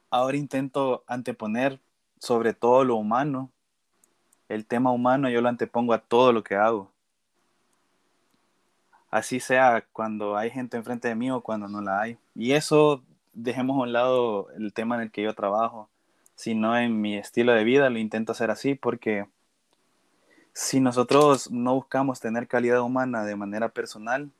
Ahora 0.10 0.38
intento 0.38 1.04
anteponer 1.08 1.80
sobre 2.20 2.54
todo 2.54 2.84
lo 2.84 2.96
humano 2.96 3.52
el 4.54 4.66
tema 4.66 4.92
humano 4.92 5.30
yo 5.30 5.42
lo 5.42 5.50
antepongo 5.50 5.94
a 5.94 6.00
todo 6.00 6.32
lo 6.32 6.44
que 6.44 6.56
hago. 6.56 6.92
Así 9.10 9.40
sea 9.40 9.86
cuando 9.92 10.38
hay 10.38 10.50
gente 10.50 10.78
enfrente 10.78 11.08
de 11.08 11.16
mí 11.16 11.30
o 11.32 11.42
cuando 11.42 11.68
no 11.68 11.82
la 11.82 12.02
hay. 12.02 12.18
Y 12.36 12.54
eso 12.54 13.04
dejemos 13.34 13.78
a 13.78 13.82
un 13.82 13.94
lado 13.94 14.50
el 14.52 14.74
tema 14.74 14.96
en 14.96 15.02
el 15.02 15.12
que 15.12 15.24
yo 15.24 15.34
trabajo, 15.34 15.90
sino 16.36 16.78
en 16.78 17.00
mi 17.00 17.18
estilo 17.18 17.54
de 17.54 17.64
vida 17.64 17.90
lo 17.90 18.00
intento 18.00 18.32
hacer 18.32 18.50
así 18.52 18.76
porque 18.76 19.28
si 20.54 20.80
nosotros 20.80 21.52
no 21.52 21.76
buscamos 21.76 22.20
tener 22.20 22.48
calidad 22.48 22.82
humana 22.82 23.24
de 23.24 23.36
manera 23.36 23.70
personal, 23.70 24.32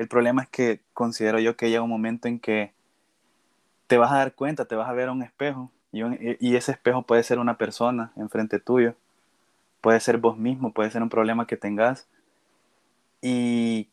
el 0.00 0.08
problema 0.08 0.42
es 0.42 0.48
que 0.48 0.80
considero 0.94 1.38
yo 1.38 1.56
que 1.56 1.68
llega 1.68 1.82
un 1.82 1.90
momento 1.90 2.28
en 2.28 2.40
que 2.40 2.72
te 3.86 3.98
vas 3.98 4.12
a 4.12 4.16
dar 4.16 4.34
cuenta, 4.34 4.64
te 4.64 4.76
vas 4.76 4.88
a 4.88 4.92
ver 4.92 5.08
a 5.08 5.12
un 5.12 5.22
espejo 5.22 5.70
y, 5.92 6.56
ese 6.56 6.72
espejo 6.72 7.02
puede 7.02 7.22
ser 7.22 7.38
una 7.38 7.58
persona 7.58 8.12
enfrente 8.16 8.60
tuyo 8.60 8.94
puede 9.80 10.00
ser 10.00 10.18
vos 10.18 10.38
mismo, 10.38 10.72
puede 10.72 10.90
ser 10.90 11.02
un 11.02 11.08
problema 11.08 11.46
que 11.46 11.56
tengas. 11.56 12.08
Y 13.22 13.88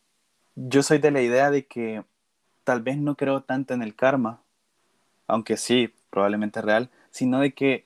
yo 0.56 0.84
soy 0.84 1.00
de 1.00 1.12
la 1.12 1.22
idea 1.22 1.52
de 1.52 1.66
que 1.66 2.04
tal 2.64 2.82
vez 2.82 2.98
no 2.98 3.16
creo 3.16 3.42
tanto 3.44 3.74
en 3.74 3.82
el 3.82 3.96
karma, 3.96 4.42
aunque 5.28 5.58
sí, 5.58 5.94
probablemente 6.10 6.60
es 6.60 6.66
real, 6.66 6.90
sino 7.12 7.40
de 7.40 7.54
que 7.54 7.86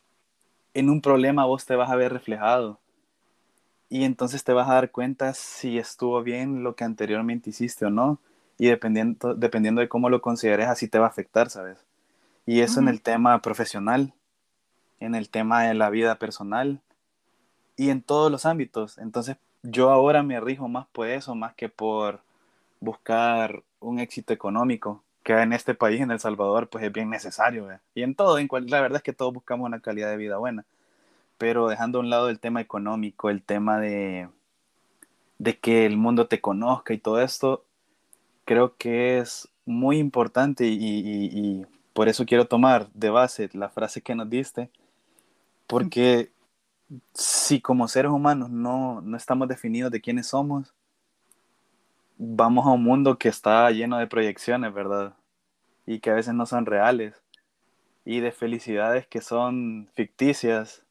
en 0.73 0.89
un 0.89 1.01
problema 1.01 1.45
vos 1.45 1.65
te 1.65 1.75
vas 1.75 1.91
a 1.91 1.95
ver 1.95 2.13
reflejado. 2.13 2.80
Y 3.91 4.05
entonces 4.05 4.45
te 4.45 4.53
vas 4.53 4.69
a 4.69 4.75
dar 4.75 4.89
cuenta 4.89 5.33
si 5.33 5.77
estuvo 5.77 6.23
bien 6.23 6.63
lo 6.63 6.75
que 6.77 6.85
anteriormente 6.85 7.49
hiciste 7.49 7.85
o 7.85 7.89
no. 7.89 8.19
Y 8.57 8.67
dependiendo, 8.67 9.35
dependiendo 9.35 9.81
de 9.81 9.89
cómo 9.89 10.09
lo 10.09 10.21
consideres, 10.21 10.69
así 10.69 10.87
te 10.87 10.97
va 10.97 11.07
a 11.07 11.09
afectar, 11.09 11.49
¿sabes? 11.49 11.77
Y 12.45 12.61
eso 12.61 12.79
en 12.79 12.87
el 12.87 13.01
tema 13.01 13.41
profesional, 13.41 14.13
en 15.01 15.13
el 15.13 15.29
tema 15.29 15.63
de 15.63 15.73
la 15.73 15.89
vida 15.89 16.15
personal, 16.15 16.79
y 17.75 17.89
en 17.89 18.01
todos 18.01 18.31
los 18.31 18.45
ámbitos. 18.45 18.97
Entonces 18.97 19.35
yo 19.61 19.89
ahora 19.89 20.23
me 20.23 20.39
rijo 20.39 20.69
más 20.69 20.87
por 20.93 21.09
eso, 21.09 21.35
más 21.35 21.53
que 21.55 21.67
por 21.67 22.21
buscar 22.79 23.61
un 23.81 23.99
éxito 23.99 24.31
económico, 24.31 25.03
que 25.21 25.33
en 25.33 25.51
este 25.51 25.73
país, 25.73 25.99
en 25.99 26.11
El 26.11 26.19
Salvador, 26.21 26.69
pues 26.69 26.85
es 26.85 26.93
bien 26.93 27.09
necesario. 27.09 27.67
Y 27.93 28.03
en 28.03 28.15
todo, 28.15 28.39
en 28.39 28.47
cual, 28.47 28.67
la 28.67 28.79
verdad 28.79 28.97
es 28.97 29.03
que 29.03 29.11
todos 29.11 29.33
buscamos 29.33 29.65
una 29.65 29.81
calidad 29.81 30.09
de 30.09 30.15
vida 30.15 30.37
buena. 30.37 30.63
Pero 31.41 31.67
dejando 31.67 31.97
a 31.97 32.01
un 32.01 32.11
lado 32.11 32.29
el 32.29 32.39
tema 32.39 32.61
económico, 32.61 33.31
el 33.31 33.41
tema 33.41 33.79
de, 33.79 34.29
de 35.39 35.57
que 35.57 35.87
el 35.87 35.97
mundo 35.97 36.27
te 36.27 36.39
conozca 36.39 36.93
y 36.93 36.99
todo 36.99 37.19
esto, 37.19 37.65
creo 38.45 38.77
que 38.77 39.17
es 39.17 39.49
muy 39.65 39.97
importante 39.97 40.67
y, 40.67 40.77
y 40.77 41.65
por 41.93 42.09
eso 42.09 42.27
quiero 42.27 42.45
tomar 42.45 42.91
de 42.93 43.09
base 43.09 43.49
la 43.53 43.69
frase 43.69 44.03
que 44.03 44.13
nos 44.13 44.29
diste, 44.29 44.69
porque 45.65 46.31
si 47.15 47.59
como 47.59 47.87
seres 47.87 48.11
humanos 48.11 48.51
no, 48.51 49.01
no 49.01 49.17
estamos 49.17 49.47
definidos 49.47 49.91
de 49.91 49.99
quiénes 49.99 50.27
somos, 50.27 50.75
vamos 52.19 52.67
a 52.67 52.69
un 52.69 52.83
mundo 52.83 53.17
que 53.17 53.29
está 53.29 53.71
lleno 53.71 53.97
de 53.97 54.05
proyecciones, 54.05 54.71
¿verdad? 54.75 55.15
Y 55.87 56.01
que 56.01 56.11
a 56.11 56.13
veces 56.13 56.35
no 56.35 56.45
son 56.45 56.67
reales. 56.67 57.23
Y 58.05 58.19
de 58.19 58.31
felicidades 58.31 59.07
que 59.07 59.21
son 59.21 59.89
ficticias. 59.95 60.83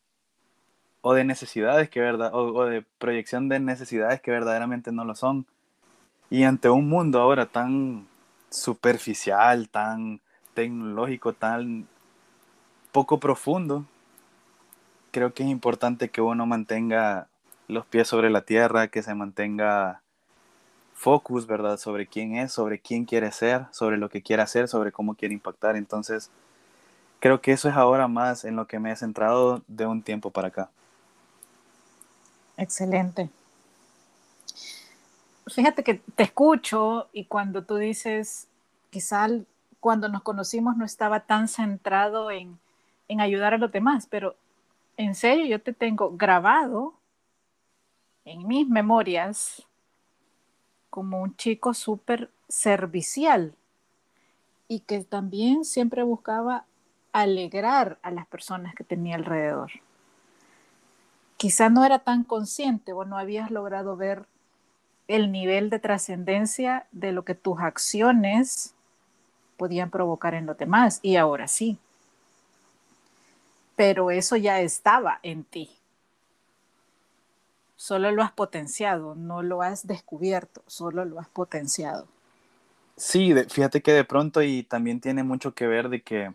O 1.02 1.14
de 1.14 1.24
necesidades 1.24 1.88
que 1.88 2.00
verdad, 2.00 2.30
o, 2.34 2.64
de 2.64 2.84
proyección 2.98 3.48
de 3.48 3.60
necesidades 3.60 4.20
que 4.20 4.30
verdaderamente 4.30 4.92
no 4.92 5.04
lo 5.04 5.14
son. 5.14 5.46
Y 6.30 6.44
ante 6.44 6.68
un 6.70 6.88
mundo 6.88 7.20
ahora 7.20 7.46
tan 7.46 8.06
superficial, 8.50 9.68
tan 9.68 10.20
tecnológico, 10.54 11.32
tan 11.32 11.86
poco 12.92 13.20
profundo, 13.20 13.84
creo 15.10 15.32
que 15.32 15.42
es 15.42 15.48
importante 15.48 16.10
que 16.10 16.20
uno 16.20 16.46
mantenga 16.46 17.28
los 17.68 17.86
pies 17.86 18.08
sobre 18.08 18.30
la 18.30 18.42
tierra, 18.42 18.88
que 18.88 19.02
se 19.02 19.14
mantenga 19.14 20.02
focus, 20.94 21.46
¿verdad? 21.46 21.78
Sobre 21.78 22.06
quién 22.06 22.36
es, 22.36 22.52
sobre 22.52 22.78
quién 22.78 23.06
quiere 23.06 23.32
ser, 23.32 23.66
sobre 23.70 23.96
lo 23.96 24.10
que 24.10 24.22
quiere 24.22 24.42
hacer, 24.42 24.68
sobre 24.68 24.92
cómo 24.92 25.14
quiere 25.14 25.32
impactar. 25.32 25.76
Entonces, 25.76 26.30
creo 27.20 27.40
que 27.40 27.52
eso 27.52 27.68
es 27.68 27.74
ahora 27.74 28.06
más 28.08 28.44
en 28.44 28.56
lo 28.56 28.66
que 28.66 28.78
me 28.78 28.92
he 28.92 28.96
centrado 28.96 29.62
de 29.66 29.86
un 29.86 30.02
tiempo 30.02 30.30
para 30.30 30.48
acá. 30.48 30.68
Excelente. 32.60 33.30
Fíjate 35.46 35.82
que 35.82 35.94
te 35.94 36.24
escucho 36.24 37.08
y 37.10 37.24
cuando 37.24 37.64
tú 37.64 37.76
dices, 37.76 38.48
quizá 38.90 39.28
cuando 39.80 40.10
nos 40.10 40.22
conocimos 40.22 40.76
no 40.76 40.84
estaba 40.84 41.20
tan 41.20 41.48
centrado 41.48 42.30
en, 42.30 42.58
en 43.08 43.22
ayudar 43.22 43.54
a 43.54 43.58
los 43.58 43.72
demás, 43.72 44.06
pero 44.10 44.36
en 44.98 45.14
serio, 45.14 45.46
yo 45.46 45.62
te 45.62 45.72
tengo 45.72 46.10
grabado 46.18 46.92
en 48.26 48.46
mis 48.46 48.68
memorias 48.68 49.66
como 50.90 51.22
un 51.22 51.34
chico 51.36 51.72
súper 51.72 52.30
servicial 52.46 53.54
y 54.68 54.80
que 54.80 55.02
también 55.02 55.64
siempre 55.64 56.02
buscaba 56.02 56.66
alegrar 57.12 57.98
a 58.02 58.10
las 58.10 58.26
personas 58.26 58.74
que 58.74 58.84
tenía 58.84 59.16
alrededor. 59.16 59.70
Quizá 61.40 61.70
no 61.70 61.86
era 61.86 62.00
tan 62.00 62.22
consciente 62.22 62.92
o 62.92 63.06
no 63.06 63.16
habías 63.16 63.50
logrado 63.50 63.96
ver 63.96 64.26
el 65.08 65.32
nivel 65.32 65.70
de 65.70 65.78
trascendencia 65.78 66.86
de 66.92 67.12
lo 67.12 67.24
que 67.24 67.34
tus 67.34 67.60
acciones 67.60 68.74
podían 69.56 69.88
provocar 69.88 70.34
en 70.34 70.44
los 70.44 70.58
demás 70.58 71.00
y 71.02 71.16
ahora 71.16 71.48
sí 71.48 71.78
pero 73.80 74.10
eso 74.10 74.36
ya 74.36 74.60
estaba 74.60 75.20
en 75.22 75.42
ti. 75.42 75.70
Solo 77.76 78.10
lo 78.10 78.22
has 78.22 78.30
potenciado, 78.30 79.14
no 79.14 79.42
lo 79.42 79.62
has 79.62 79.86
descubierto, 79.86 80.62
solo 80.66 81.06
lo 81.06 81.18
has 81.18 81.28
potenciado. 81.28 82.06
Sí, 82.98 83.32
fíjate 83.48 83.80
que 83.80 83.94
de 83.94 84.04
pronto 84.04 84.42
y 84.42 84.64
también 84.64 85.00
tiene 85.00 85.22
mucho 85.22 85.54
que 85.54 85.66
ver 85.66 85.88
de 85.88 86.02
que 86.02 86.30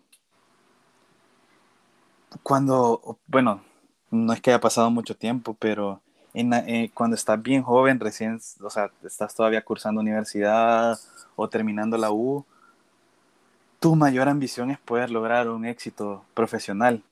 cuando, 2.41 3.19
bueno, 3.27 3.61
no 4.11 4.33
es 4.33 4.41
que 4.41 4.51
haya 4.51 4.59
pasado 4.59 4.89
mucho 4.91 5.15
tiempo, 5.15 5.55
pero 5.59 6.01
eh, 6.33 6.89
cuando 6.93 7.15
estás 7.15 7.41
bien 7.41 7.63
joven, 7.63 7.99
recién, 7.99 8.39
o 8.61 8.69
sea, 8.69 8.91
estás 9.03 9.35
todavía 9.35 9.63
cursando 9.63 10.01
universidad 10.01 10.97
o 11.35 11.49
terminando 11.49 11.97
la 11.97 12.11
U, 12.11 12.45
tu 13.79 13.95
mayor 13.95 14.27
ambición 14.27 14.71
es 14.71 14.79
poder 14.79 15.11
lograr 15.11 15.49
un 15.49 15.65
éxito 15.65 16.25
profesional. 16.33 17.03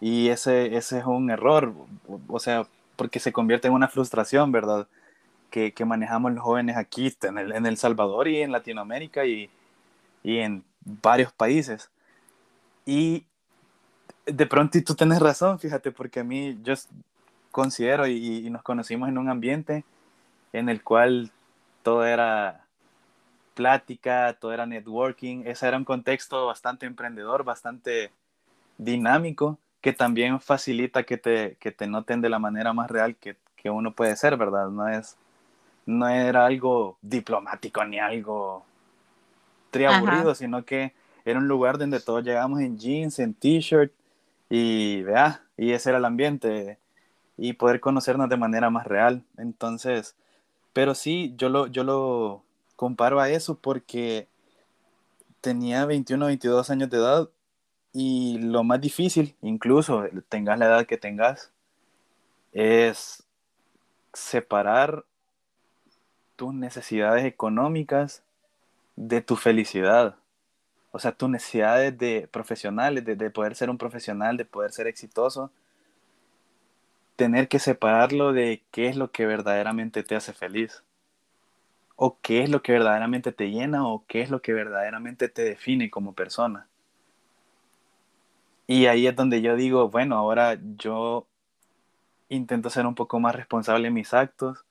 Y 0.00 0.28
ese, 0.28 0.76
ese 0.76 0.98
es 0.98 1.04
un 1.04 1.30
error, 1.30 1.74
o 2.28 2.38
sea, 2.38 2.66
porque 2.96 3.20
se 3.20 3.32
convierte 3.32 3.68
en 3.68 3.74
una 3.74 3.88
frustración, 3.88 4.52
¿verdad? 4.52 4.88
Que, 5.50 5.72
que 5.72 5.84
manejamos 5.84 6.32
los 6.32 6.42
jóvenes 6.44 6.76
aquí, 6.76 7.14
en 7.22 7.38
el, 7.38 7.52
en 7.52 7.66
el 7.66 7.76
Salvador 7.76 8.28
y 8.28 8.42
en 8.42 8.52
Latinoamérica 8.52 9.24
y, 9.26 9.50
y 10.22 10.38
en 10.38 10.64
varios 10.84 11.32
países. 11.32 11.90
Y 12.86 13.26
de 14.32 14.46
pronto 14.46 14.78
y 14.78 14.82
tú 14.82 14.94
tienes 14.94 15.20
razón, 15.20 15.58
fíjate, 15.58 15.90
porque 15.92 16.20
a 16.20 16.24
mí 16.24 16.58
yo 16.62 16.74
considero 17.50 18.06
y, 18.06 18.46
y, 18.46 18.50
nos 18.50 18.62
conocimos 18.62 19.08
en 19.08 19.18
un 19.18 19.28
ambiente 19.28 19.84
en 20.52 20.68
el 20.68 20.82
cual 20.82 21.30
todo 21.82 22.04
era 22.04 22.64
plática, 23.54 24.36
todo 24.38 24.52
era 24.52 24.66
networking, 24.66 25.42
ese 25.46 25.66
era 25.66 25.76
un 25.76 25.84
contexto 25.84 26.46
bastante 26.46 26.86
emprendedor, 26.86 27.44
bastante 27.44 28.12
dinámico 28.76 29.58
que 29.80 29.92
también 29.92 30.40
facilita 30.40 31.02
que 31.04 31.16
te, 31.16 31.56
que 31.60 31.72
te 31.72 31.86
noten 31.86 32.20
de 32.20 32.28
la 32.28 32.38
manera 32.38 32.72
más 32.72 32.90
real 32.90 33.16
que, 33.16 33.36
que 33.56 33.70
uno 33.70 33.92
puede 33.92 34.16
ser, 34.16 34.36
¿verdad? 34.36 34.68
No 34.68 34.88
es, 34.88 35.16
no 35.86 36.08
era 36.08 36.46
algo 36.46 36.98
diplomático 37.02 37.84
ni 37.84 37.98
algo 37.98 38.64
triaburrido, 39.70 40.34
sino 40.34 40.64
que 40.64 40.92
era 41.24 41.38
un 41.38 41.48
lugar 41.48 41.78
donde 41.78 42.00
todos 42.00 42.24
llegamos 42.24 42.60
en 42.60 42.78
jeans, 42.78 43.18
en 43.18 43.34
t-shirt 43.34 43.92
y 44.50 45.02
vea, 45.02 45.42
y 45.56 45.72
ese 45.72 45.90
era 45.90 45.98
el 45.98 46.04
ambiente 46.04 46.78
y 47.36 47.54
poder 47.54 47.80
conocernos 47.80 48.28
de 48.28 48.36
manera 48.36 48.70
más 48.70 48.86
real. 48.86 49.24
Entonces, 49.36 50.16
pero 50.72 50.94
sí, 50.94 51.34
yo 51.36 51.48
lo, 51.48 51.66
yo 51.66 51.84
lo 51.84 52.42
comparo 52.76 53.20
a 53.20 53.30
eso 53.30 53.56
porque 53.56 54.28
tenía 55.40 55.86
21 55.86 56.24
o 56.24 56.28
22 56.28 56.70
años 56.70 56.90
de 56.90 56.98
edad 56.98 57.28
y 57.92 58.38
lo 58.38 58.64
más 58.64 58.80
difícil, 58.80 59.34
incluso 59.42 60.04
tengas 60.28 60.58
la 60.58 60.66
edad 60.66 60.86
que 60.86 60.98
tengas, 60.98 61.52
es 62.52 63.24
separar 64.12 65.04
tus 66.36 66.54
necesidades 66.54 67.24
económicas 67.24 68.22
de 68.96 69.22
tu 69.22 69.36
felicidad. 69.36 70.17
O 70.98 71.00
sea, 71.00 71.12
tus 71.12 71.30
necesidades 71.30 71.96
de 71.96 72.28
profesionales, 72.32 73.04
de, 73.04 73.14
de, 73.14 73.30
poder 73.30 73.54
ser 73.54 73.70
un 73.70 73.78
profesional, 73.78 74.36
de 74.36 74.44
poder 74.44 74.72
ser 74.72 74.88
exitoso, 74.88 75.52
tener 77.14 77.46
que 77.46 77.60
separarlo 77.60 78.32
de 78.32 78.64
qué 78.72 78.88
es 78.88 78.96
lo 78.96 79.12
que 79.12 79.24
verdaderamente 79.24 80.02
te 80.02 80.16
hace 80.16 80.32
feliz. 80.32 80.82
O 81.94 82.18
qué 82.20 82.42
es 82.42 82.50
lo 82.50 82.62
que 82.62 82.72
verdaderamente 82.72 83.30
te 83.30 83.48
llena 83.48 83.86
o 83.86 84.02
qué 84.08 84.22
es 84.22 84.30
lo 84.30 84.42
que 84.42 84.52
verdaderamente 84.52 85.28
te 85.28 85.44
define 85.44 85.88
como 85.88 86.14
persona. 86.14 86.66
Y 88.66 88.86
ahí 88.86 89.06
es 89.06 89.14
donde 89.14 89.40
yo 89.40 89.54
digo, 89.54 89.90
bueno, 89.90 90.16
ahora 90.16 90.58
yo 90.78 91.28
intento 92.28 92.70
ser 92.70 92.86
un 92.86 92.96
poco 92.96 93.20
más 93.20 93.36
responsable 93.36 93.86
en 93.86 93.94
mis 93.94 94.12
actos. 94.12 94.64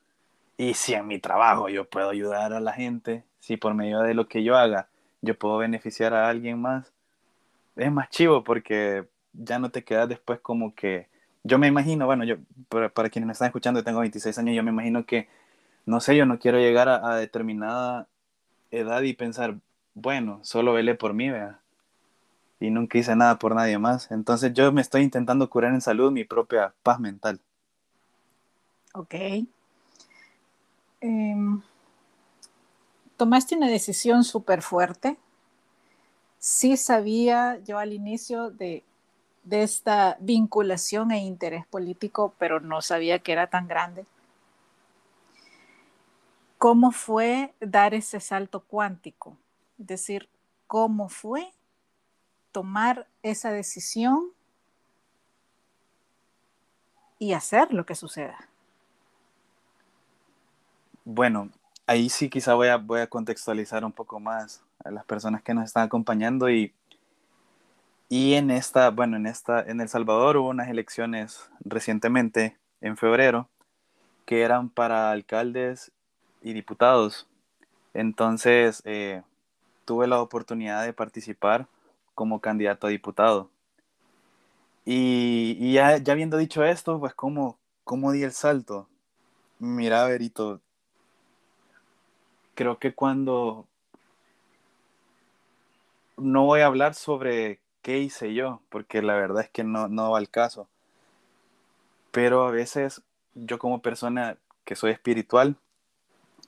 Y 0.57 0.73
si 0.73 0.93
en 0.93 1.07
mi 1.07 1.19
trabajo 1.19 1.69
yo 1.69 1.85
puedo 1.85 2.09
ayudar 2.09 2.51
a 2.51 2.59
la 2.59 2.73
gente, 2.73 3.23
si 3.39 3.55
por 3.55 3.73
medio 3.75 4.01
de 4.01 4.13
lo 4.13 4.27
que 4.27 4.43
yo 4.43 4.57
haga 4.57 4.89
yo 5.21 5.37
puedo 5.37 5.57
beneficiar 5.57 6.13
a 6.13 6.29
alguien 6.29 6.59
más, 6.61 6.93
es 7.75 7.91
más 7.91 8.09
chivo 8.09 8.43
porque 8.43 9.07
ya 9.33 9.59
no 9.59 9.69
te 9.69 9.83
quedas 9.83 10.09
después 10.09 10.39
como 10.39 10.73
que, 10.75 11.07
yo 11.43 11.57
me 11.59 11.67
imagino, 11.67 12.05
bueno, 12.05 12.23
yo, 12.23 12.37
para, 12.69 13.09
quienes 13.09 13.27
me 13.27 13.33
están 13.33 13.47
escuchando, 13.47 13.83
tengo 13.83 13.99
26 13.99 14.37
años, 14.37 14.55
yo 14.55 14.63
me 14.63 14.71
imagino 14.71 15.05
que, 15.05 15.27
no 15.85 15.99
sé, 15.99 16.15
yo 16.15 16.25
no 16.25 16.39
quiero 16.39 16.59
llegar 16.59 16.89
a, 16.89 17.15
determinada 17.15 18.07
edad 18.71 19.01
y 19.03 19.13
pensar, 19.13 19.57
bueno, 19.93 20.39
solo 20.43 20.73
vele 20.73 20.95
por 20.95 21.13
mí, 21.13 21.29
vea 21.29 21.59
y 22.59 22.69
nunca 22.71 22.97
hice 22.97 23.15
nada 23.15 23.37
por 23.39 23.55
nadie 23.55 23.77
más. 23.77 24.11
Entonces 24.11 24.53
yo 24.53 24.71
me 24.71 24.81
estoy 24.81 25.03
intentando 25.03 25.49
curar 25.49 25.73
en 25.73 25.81
salud 25.81 26.11
mi 26.11 26.23
propia 26.23 26.73
paz 26.83 26.99
mental. 26.99 27.39
Ok. 28.93 29.13
Em, 31.01 31.61
tomaste 33.17 33.55
una 33.55 33.67
decisión 33.67 34.23
súper 34.23 34.61
fuerte. 34.61 35.17
Sí 36.39 36.77
sabía 36.77 37.59
yo 37.65 37.79
al 37.79 37.93
inicio 37.93 38.51
de, 38.51 38.83
de 39.43 39.63
esta 39.63 40.17
vinculación 40.19 41.11
e 41.11 41.19
interés 41.19 41.65
político, 41.65 42.33
pero 42.37 42.59
no 42.59 42.81
sabía 42.81 43.19
que 43.19 43.31
era 43.31 43.47
tan 43.47 43.67
grande. 43.67 44.05
¿Cómo 46.57 46.91
fue 46.91 47.53
dar 47.59 47.93
ese 47.93 48.19
salto 48.19 48.61
cuántico? 48.61 49.37
Es 49.79 49.87
decir, 49.87 50.29
¿cómo 50.67 51.09
fue 51.09 51.51
tomar 52.51 53.07
esa 53.21 53.51
decisión 53.51 54.31
y 57.19 57.33
hacer 57.33 57.73
lo 57.73 57.85
que 57.85 57.95
suceda. 57.95 58.49
Bueno, 61.05 61.51
ahí 61.87 62.09
sí 62.09 62.29
quizá 62.29 62.53
voy 62.53 62.67
a, 62.67 62.77
voy 62.77 62.99
a 62.99 63.07
contextualizar 63.07 63.83
un 63.83 63.93
poco 63.93 64.19
más 64.19 64.61
a 64.83 64.91
las 64.91 65.05
personas 65.05 65.41
que 65.41 65.53
nos 65.53 65.65
están 65.65 65.83
acompañando 65.83 66.49
y, 66.49 66.73
y 68.09 68.35
en 68.35 68.51
esta, 68.51 68.89
bueno, 68.91 69.17
en 69.17 69.25
esta, 69.25 69.61
en 69.61 69.81
El 69.81 69.89
Salvador 69.89 70.37
hubo 70.37 70.49
unas 70.49 70.69
elecciones 70.69 71.49
recientemente, 71.61 72.57
en 72.81 72.95
febrero, 72.95 73.49
que 74.25 74.43
eran 74.43 74.69
para 74.69 75.11
alcaldes 75.11 75.91
y 76.41 76.53
diputados. 76.53 77.27
Entonces, 77.93 78.83
eh, 78.85 79.23
tuve 79.85 80.07
la 80.07 80.21
oportunidad 80.21 80.85
de 80.85 80.93
participar 80.93 81.67
como 82.13 82.39
candidato 82.39 82.87
a 82.87 82.91
diputado. 82.91 83.49
Y, 84.85 85.73
ya, 85.73 85.97
ya, 85.97 86.13
habiendo 86.13 86.37
dicho 86.37 86.63
esto, 86.63 86.99
pues 86.99 87.13
¿cómo, 87.13 87.57
cómo 87.83 88.11
di 88.11 88.23
el 88.23 88.31
salto? 88.31 88.87
Mira, 89.59 90.05
Berito, 90.05 90.61
creo 92.57 92.77
que 92.79 92.93
cuando 92.93 93.65
no 96.17 96.43
voy 96.43 96.59
a 96.59 96.65
hablar 96.65 96.95
sobre 96.95 97.61
qué 97.81 97.99
hice 97.99 98.33
yo, 98.33 98.61
porque 98.67 99.01
la 99.01 99.15
verdad 99.15 99.43
es 99.43 99.49
que 99.49 99.63
no, 99.63 99.87
no 99.87 100.11
va 100.11 100.17
al 100.17 100.29
caso. 100.29 100.67
Pero 102.11 102.45
a 102.45 102.51
veces 102.51 103.01
yo 103.35 103.57
como 103.57 103.81
persona 103.81 104.37
que 104.65 104.75
soy 104.75 104.91
espiritual, 104.91 105.55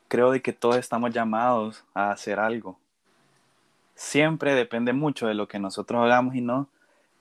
creo 0.09 0.31
de 0.31 0.41
que 0.41 0.51
todos 0.51 0.75
estamos 0.75 1.13
llamados 1.13 1.85
a 1.93 2.11
hacer 2.11 2.39
algo 2.39 2.77
siempre 3.99 4.55
depende 4.55 4.93
mucho 4.93 5.27
de 5.27 5.33
lo 5.33 5.49
que 5.49 5.59
nosotros 5.59 6.01
hagamos 6.01 6.33
y 6.33 6.39
no, 6.39 6.69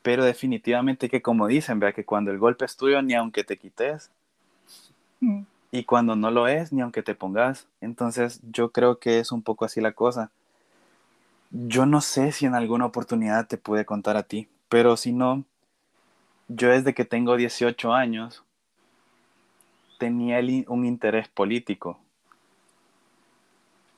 pero 0.03 0.25
definitivamente 0.25 1.09
que 1.09 1.21
como 1.21 1.49
dicen, 1.49 1.81
vea 1.81 1.93
que 1.93 2.05
cuando 2.05 2.31
el 2.31 2.39
golpe 2.39 2.65
es 2.65 2.77
tuyo, 2.77 3.03
ni 3.03 3.15
aunque 3.15 3.43
te 3.43 3.57
quites, 3.57 4.13
mm. 5.21 5.43
Y 5.71 5.85
cuando 5.85 6.17
no 6.17 6.31
lo 6.31 6.49
es, 6.49 6.73
ni 6.73 6.81
aunque 6.81 7.03
te 7.03 7.15
pongas. 7.15 7.67
Entonces 7.81 8.41
yo 8.51 8.73
creo 8.73 8.99
que 8.99 9.19
es 9.19 9.33
un 9.33 9.43
poco 9.43 9.65
así 9.65 9.81
la 9.81 9.93
cosa. 9.93 10.31
Yo 11.51 11.87
no 11.87 12.01
sé 12.01 12.33
si 12.33 12.47
en 12.47 12.55
alguna 12.55 12.87
oportunidad 12.87 13.47
te 13.47 13.59
pude 13.59 13.85
contar 13.85 14.17
a 14.17 14.23
ti, 14.23 14.49
pero 14.69 14.97
si 14.97 15.13
no, 15.13 15.45
yo 16.49 16.69
desde 16.69 16.95
que 16.95 17.05
tengo 17.05 17.37
18 17.37 17.93
años 17.93 18.45
tenía 19.99 20.41
un 20.69 20.85
interés 20.85 21.29
político 21.29 21.99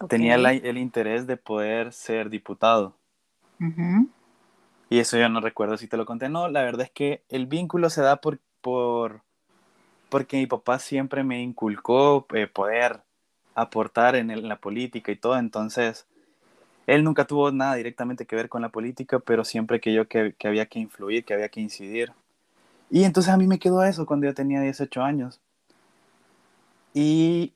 Tenía 0.09 0.37
el 0.37 0.78
interés 0.78 1.26
de 1.26 1.37
poder 1.37 1.92
ser 1.92 2.30
diputado. 2.30 2.94
Y 4.88 4.98
eso 4.98 5.18
yo 5.18 5.28
no 5.28 5.40
recuerdo 5.40 5.76
si 5.76 5.88
te 5.88 5.96
lo 5.96 6.06
conté. 6.06 6.28
No, 6.28 6.48
la 6.48 6.62
verdad 6.62 6.87
es 6.87 6.90
que 6.90 7.22
el 7.28 7.46
vínculo 7.46 7.90
se 7.90 8.00
da 8.00 8.16
por, 8.16 8.40
por 8.62 9.22
porque 10.11 10.37
mi 10.37 10.46
papá 10.46 10.79
siempre 10.79 11.25
me 11.25 11.42
inculcó 11.42 12.27
eh, 12.35 12.46
poder 12.46 13.03
aportar 13.55 14.16
en, 14.16 14.49
la 14.49 14.57
política 14.57 15.12
y 15.12 15.16
todo. 15.16 15.38
Entonces, 15.38 16.07
él 16.87 17.05
nunca 17.05 17.25
tuvo 17.25 17.51
nada 17.53 17.77
directamente 17.77 18.27
que 18.27 18.37
ver 18.37 18.49
con 18.49 18.62
la 18.62 18.68
política, 18.68 19.20
pero 19.20 19.44
siempre 19.44 19.81
que 19.81 19.92
yo 19.94 20.09
que, 20.09 20.35
que 20.37 20.49
había 20.49 20.66
que 20.66 20.81
influir, 20.81 21.25
que 21.25 21.35
había 21.35 21.49
que 21.49 21.61
incidir. 21.61 22.12
Y 22.90 23.05
entonces 23.05 23.33
a 23.33 23.37
mí 23.37 23.46
me 23.46 23.59
quedó 23.59 23.83
eso 23.85 24.05
cuando 24.05 24.27
yo 24.27 24.35
tenía 24.35 24.61
18 24.61 25.03
años. 25.03 25.40
Y 26.92 27.53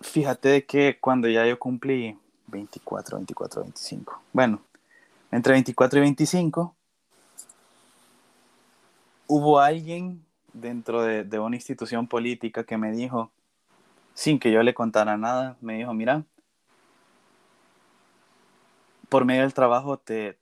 fíjate 0.00 0.66
que 0.66 0.98
cuando 1.00 1.28
ya 1.28 1.46
yo 1.46 1.58
cumplí 1.58 2.18
24, 2.48 3.18
24, 3.18 3.62
25, 3.62 4.20
bueno, 4.32 4.60
entre 5.30 5.52
24 5.52 5.98
y 5.98 6.02
25, 6.02 6.74
hubo 9.28 9.60
alguien 9.60 10.24
dentro 10.52 11.02
de, 11.02 11.24
de, 11.24 11.38
una 11.38 11.56
institución 11.56 12.06
política 12.08 12.64
que 12.64 12.78
me 12.78 12.92
dijo, 12.92 13.30
sin 14.14 14.38
que 14.38 14.52
yo 14.52 14.62
le 14.62 14.74
contara 14.74 15.16
nada, 15.16 15.56
me 15.60 15.74
dijo, 15.78 15.94
mira, 15.94 16.24
por 19.08 19.24
medio 19.24 19.42
del 19.42 19.54
trabajo 19.54 19.98
te, 19.98 20.38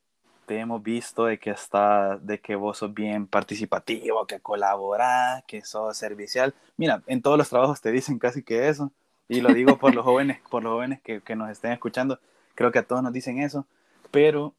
te 0.46 0.58
hemos 0.58 0.82
visto 0.82 1.26
de 1.26 1.38
que 1.38 1.50
está, 1.50 2.16
de 2.18 2.40
que 2.40 2.56
vos 2.56 2.78
sos 2.78 2.94
bien 2.94 3.26
participativo, 3.26 4.26
que 4.26 4.40
colaborás, 4.40 5.44
que 5.44 5.62
sos 5.62 5.96
servicial. 5.96 6.54
Mira, 6.76 7.02
en 7.06 7.20
todos 7.20 7.36
los 7.36 7.48
trabajos 7.48 7.80
te 7.80 7.92
dicen 7.92 8.18
casi 8.18 8.42
que 8.42 8.68
eso. 8.68 8.92
Y 9.28 9.40
lo 9.40 9.52
digo 9.52 9.76
por 9.76 9.94
los 9.94 10.04
jóvenes, 10.04 10.40
por 10.48 10.62
los 10.62 10.72
jóvenes 10.72 11.00
que, 11.02 11.20
que 11.20 11.36
nos 11.36 11.50
estén 11.50 11.72
escuchando. 11.72 12.20
Creo 12.54 12.72
que 12.72 12.78
a 12.78 12.86
todos 12.86 13.02
nos 13.02 13.12
dicen 13.12 13.40
eso. 13.40 13.66
Pero 14.10 14.54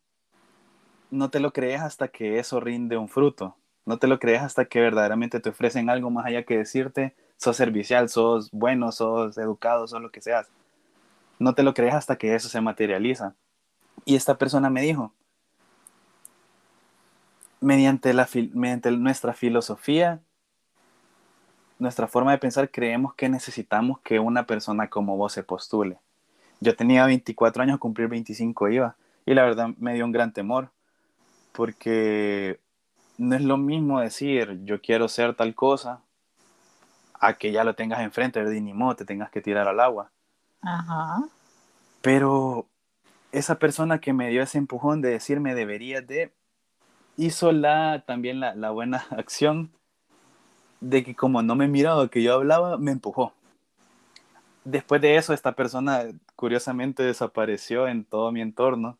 no 1.10 1.30
te 1.30 1.40
lo 1.40 1.54
crees 1.54 1.82
hasta 1.82 2.10
que 2.10 2.38
eso 2.38 2.60
rinde 2.60 2.98
un 2.98 3.08
fruto. 3.08 3.56
No 3.88 3.97
te 3.97 4.08
lo 4.08 4.19
crees 4.19 4.43
hasta 4.43 4.65
que 4.65 4.82
verdaderamente 4.82 5.39
te 5.39 5.50
ofrecen 5.50 5.89
algo 5.89 6.12
más 6.12 6.26
allá 6.26 6.43
que 6.43 6.58
decirte, 6.58 7.15
sos 7.38 7.56
servicial, 7.56 8.10
sos 8.10 8.52
bueno, 8.52 8.91
sos 8.91 9.38
educado, 9.38 9.88
sos 9.88 10.02
lo 10.02 10.12
que 10.12 10.21
seas. 10.21 10.47
No 11.39 11.56
te 11.56 11.63
lo 11.63 11.73
crees 11.73 11.95
hasta 11.95 12.17
que 12.17 12.36
eso 12.36 12.50
se 12.50 12.62
materializa. 12.62 13.34
Y 14.06 14.15
esta 14.15 14.38
persona 14.38 14.69
me 14.69 14.82
dijo, 14.82 15.13
mediante, 17.62 18.13
la, 18.13 18.28
mediante 18.54 18.91
nuestra 18.91 19.34
filosofía 19.34 20.21
nuestra 21.80 22.08
forma 22.08 22.32
de 22.32 22.39
pensar 22.39 22.71
creemos 22.71 23.13
que 23.13 23.30
necesitamos 23.30 24.00
que 24.00 24.19
una 24.19 24.45
persona 24.45 24.89
como 24.89 25.15
vos 25.15 25.34
se 25.34 25.43
postule. 25.43 25.97
Yo 26.60 26.76
tenía 26.76 27.06
24 27.06 27.63
años, 27.63 27.80
cumplir 27.80 28.08
25 28.08 28.69
iba, 28.69 28.95
y 29.26 29.34
la 29.34 29.43
verdad 29.43 29.69
me 29.78 29.93
dio 29.93 30.06
un 30.06 30.12
gran 30.12 30.34
temor, 30.34 30.71
porque 31.52 32.60
no 33.18 33.36
es 33.36 33.42
lo 33.42 33.58
mismo 33.58 34.00
decir 34.00 34.60
yo 34.64 34.82
quiero 34.82 35.08
ser 35.08 35.36
tal 35.36 35.56
cosa 35.56 36.02
a 37.20 37.34
que 37.34 37.52
ya 37.52 37.64
lo 37.64 37.74
tengas 37.74 38.02
enfrente, 38.02 38.44
de 38.44 38.62
ni 38.62 38.74
modo, 38.74 38.96
te 38.96 39.06
tengas 39.06 39.32
que 39.32 39.42
tirar 39.42 39.68
al 39.68 39.80
agua. 39.80 40.12
Ajá. 40.62 41.24
Pero 42.02 42.68
esa 43.32 43.58
persona 43.58 44.00
que 44.00 44.14
me 44.14 44.30
dio 44.30 44.44
ese 44.44 44.58
empujón 44.58 45.02
de 45.02 45.10
decirme 45.10 45.56
deberías 45.56 46.06
de, 46.06 46.34
hizo 47.16 47.52
la, 47.52 48.04
también 48.06 48.40
la, 48.40 48.56
la 48.56 48.70
buena 48.72 49.06
acción 49.10 49.72
de 50.80 51.04
que 51.04 51.16
como 51.16 51.42
no 51.42 51.56
me 51.56 51.68
miraba 51.68 52.08
que 52.10 52.22
yo 52.22 52.34
hablaba, 52.36 52.78
me 52.78 52.92
empujó. 52.92 53.34
Después 54.64 55.02
de 55.02 55.16
eso, 55.16 55.34
esta 55.34 55.54
persona 55.54 56.04
curiosamente 56.36 57.02
desapareció 57.02 57.88
en 57.88 58.04
todo 58.04 58.32
mi 58.32 58.42
entorno. 58.42 58.98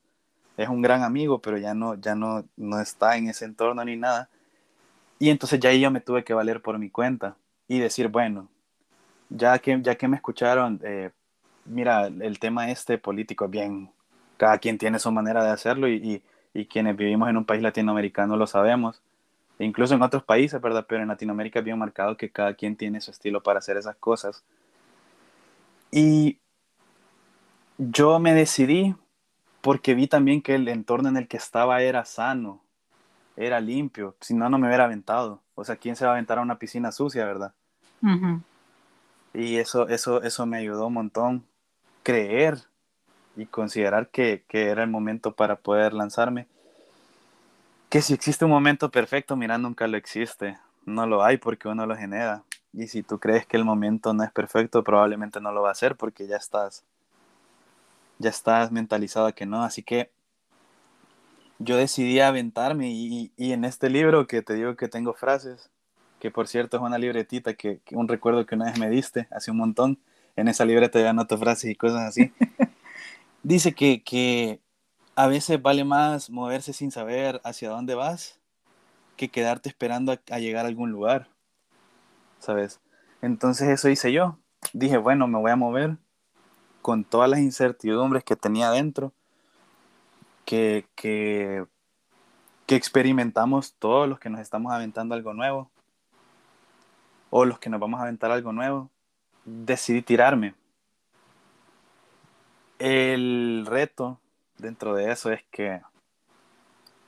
Es 0.58 0.70
un 0.70 0.82
gran 0.82 1.04
amigo, 1.04 1.39
pero 1.39 1.58
ya 1.58 1.74
no, 1.74 1.96
ya 1.96 2.15
no, 2.15 2.43
no 2.58 2.82
está 2.82 3.15
en 3.17 3.30
ese 3.30 3.46
entorno 3.46 3.86
ni 3.86 3.96
nada. 3.96 4.30
Y 5.20 5.30
entonces 5.30 5.60
ya 5.60 5.72
yo 5.74 5.91
me 5.91 6.02
tuve 6.02 6.24
que 6.24 6.34
valer 6.34 6.62
por 6.62 6.78
mi 6.80 6.89
cuenta 6.89 7.38
y 7.67 7.80
decir, 7.80 8.08
bueno, 8.08 8.50
ya 9.30 9.60
que, 9.60 9.80
ya 9.82 9.96
que 9.96 10.08
me 10.08 10.17
escucharon, 10.17 10.80
eh, 10.84 11.12
mira, 11.65 12.08
el 12.08 12.39
tema 12.39 12.72
este 12.72 12.98
político 12.98 13.46
es 13.46 13.52
bien, 13.52 13.91
cada 14.38 14.58
quien 14.60 14.78
tiene 14.78 15.00
su 15.00 15.12
manera 15.12 15.43
de 15.43 15.52
hacerlo 15.52 15.88
y, 15.88 16.24
y, 16.54 16.65
quienes 16.65 16.96
vivimos 16.98 17.30
en 17.30 17.38
un 17.38 17.46
país 17.46 17.62
latinoamericano 17.62 18.36
lo 18.38 18.48
sabemos, 18.48 19.02
incluso 19.60 19.96
en 19.96 20.02
otros 20.02 20.24
países, 20.24 20.62
¿verdad? 20.62 20.86
Pero 20.88 21.02
en 21.04 21.08
Latinoamérica 21.10 21.60
es 21.60 21.65
bien 21.65 21.78
marcado 21.78 22.17
que 22.17 22.32
cada 22.32 22.54
quien 22.56 22.76
tiene 22.76 23.02
su 23.02 23.12
estilo 23.12 23.43
para 23.43 23.60
hacer 23.60 23.78
esas 23.78 23.96
cosas. 23.98 24.43
Y 25.91 26.39
yo 27.78 28.20
me 28.20 28.34
decidí 28.34 28.96
porque 29.68 29.96
vi 29.96 30.08
también 30.08 30.42
que 30.42 30.56
el 30.56 30.66
entorno 30.70 31.10
en 31.10 31.18
el 31.18 31.28
que 31.28 31.36
estaba 31.36 31.82
era 31.82 32.06
sano, 32.06 32.64
era 33.36 33.60
limpio, 33.60 34.16
si 34.22 34.34
no, 34.34 34.50
no 34.50 34.58
me 34.58 34.68
hubiera 34.68 34.86
aventado. 34.86 35.42
O 35.56 35.66
sea, 35.66 35.76
¿quién 35.76 35.98
se 35.98 36.06
va 36.06 36.12
a 36.12 36.14
aventar 36.14 36.40
a 36.40 36.42
una 36.42 36.58
piscina 36.58 36.94
sucia, 36.94 37.26
verdad? 37.26 37.54
Y 39.34 39.58
eso, 39.58 39.90
eso, 39.90 40.22
eso 40.22 40.46
me 40.46 40.60
ayudó 40.60 40.88
un 40.88 40.94
montón. 40.94 41.44
Creer 42.02 42.60
y 43.36 43.46
considerar 43.46 44.08
que, 44.08 44.46
que, 44.48 44.70
era 44.70 44.84
el 44.84 44.90
momento 44.90 45.34
para 45.34 45.58
poder 45.58 45.92
lanzarme. 45.92 46.48
Que 47.90 48.02
si 48.02 48.14
existe 48.14 48.46
un 48.46 48.52
momento 48.52 48.90
perfecto, 48.90 49.36
mira, 49.36 49.58
nunca 49.58 49.86
lo 49.88 49.98
existe. 49.98 50.58
No 50.86 51.06
lo 51.08 51.26
hay 51.26 51.36
porque 51.36 51.68
uno 51.68 51.86
lo 51.86 51.98
genera. 51.98 52.44
Y 52.72 52.88
si 52.88 53.04
tú 53.04 53.20
crees 53.20 53.46
que 53.46 53.58
el 53.58 53.66
momento 53.66 54.14
no 54.14 54.24
es 54.24 54.32
perfecto, 54.32 54.82
probablemente 54.82 55.42
no 55.42 55.52
lo 55.52 55.64
va 55.64 55.72
a 55.72 55.76
ser 55.76 55.98
porque 55.98 56.26
ya 56.26 56.38
estás, 56.38 56.86
ya 58.20 58.30
estás 58.30 58.72
mentalizado 58.72 59.28
a 59.28 59.32
que 59.32 59.46
no. 59.46 59.64
Así 59.64 59.84
que 59.84 60.12
yo 61.60 61.78
decidí 61.78 62.20
aventarme 62.20 62.90
y, 62.92 63.32
y, 63.36 63.52
en 63.54 63.66
este 63.66 63.90
libro 63.90 64.28
que 64.28 64.42
te 64.42 64.54
digo 64.54 64.76
que 64.76 64.88
tengo 64.88 65.14
frases, 65.14 65.72
que 66.20 66.32
por 66.32 66.48
cierto 66.48 66.78
es 66.78 66.84
una 66.84 66.98
libretita 66.98 67.54
que, 67.56 67.82
un 67.92 68.08
recuerdo 68.08 68.46
que 68.46 68.56
una 68.56 68.66
vez 68.66 68.80
me 68.80 68.90
diste 68.90 69.28
hace 69.32 69.52
un 69.52 69.58
montón, 69.58 70.00
en 70.36 70.48
esa 70.48 70.66
libreta 70.66 71.00
ya 71.00 71.10
anoto 71.10 71.38
frases 71.38 71.72
y 71.72 71.76
cosas 71.76 72.02
así, 72.02 72.32
dice 73.44 73.74
que, 73.74 74.04
que 74.04 74.60
a 75.16 75.28
veces 75.28 75.62
vale 75.62 75.84
más 75.84 76.30
moverse 76.30 76.74
sin 76.74 76.92
saber 76.92 77.42
hacia 77.44 77.70
dónde 77.70 77.96
vas 77.96 78.40
que 79.16 79.30
quedarte 79.30 79.70
esperando 79.70 80.12
a, 80.12 80.20
a 80.30 80.40
llegar 80.40 80.66
a 80.66 80.68
algún 80.68 80.92
lugar, 80.92 81.28
¿sabes? 82.40 82.80
Entonces 83.24 83.70
eso 83.70 83.90
hice 83.90 84.12
yo. 84.12 84.38
Dije, 84.74 84.98
bueno, 84.98 85.28
me 85.28 85.40
voy 85.40 85.50
a 85.50 85.56
mover 85.56 85.98
con 86.88 87.04
todas 87.04 87.30
las 87.30 87.41
incertidumbres 87.41 88.23
que 88.23 88.38
tenía 88.38 88.71
dentro 88.71 89.12
que, 90.45 90.86
que, 90.95 91.65
experimentamos 92.69 93.73
todos 93.73 94.08
los 94.08 94.19
que 94.19 94.30
nos 94.30 94.39
estamos 94.39 94.71
aventando 94.71 95.13
algo 95.13 95.34
nuevo 95.34 95.69
o 97.30 97.43
los 97.43 97.60
que 97.60 97.69
nos 97.69 97.82
vamos 97.82 98.00
a 98.00 98.04
aventar 98.04 98.32
algo 98.32 98.54
nuevo, 98.54 98.89
decidí 99.43 100.02
tirarme. 100.02 100.56
El 102.80 103.65
reto 103.67 104.21
dentro 104.58 104.95
de 104.95 105.12
eso 105.12 105.30
es 105.30 105.43
que, 105.52 105.82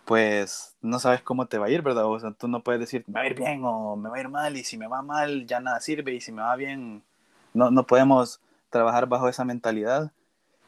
pues, 0.03 0.75
no 0.81 0.99
sabes 0.99 1.21
cómo 1.21 1.45
te 1.45 1.57
va 1.57 1.67
a 1.67 1.69
ir, 1.69 1.83
¿verdad? 1.83 2.05
O 2.05 2.19
sea, 2.19 2.31
tú 2.31 2.49
no 2.49 2.63
puedes 2.63 2.81
decir, 2.81 3.05
me 3.07 3.13
va 3.13 3.21
a 3.21 3.27
ir 3.27 3.35
bien 3.35 3.61
o 3.63 3.95
me 3.95 4.09
va 4.09 4.17
a 4.17 4.19
ir 4.19 4.27
mal, 4.27 4.57
y 4.57 4.65
si 4.65 4.77
me 4.77 4.87
va 4.87 5.01
mal, 5.01 5.47
ya 5.47 5.61
nada 5.61 5.79
sirve, 5.79 6.15
y 6.15 6.19
si 6.19 6.33
me 6.33 6.41
va 6.41 6.57
bien, 6.57 7.01
no, 7.53 7.71
no 7.71 7.87
podemos 7.87 8.41
trabajar 8.69 9.08
bajo 9.08 9.29
esa 9.29 9.45
mentalidad. 9.45 10.12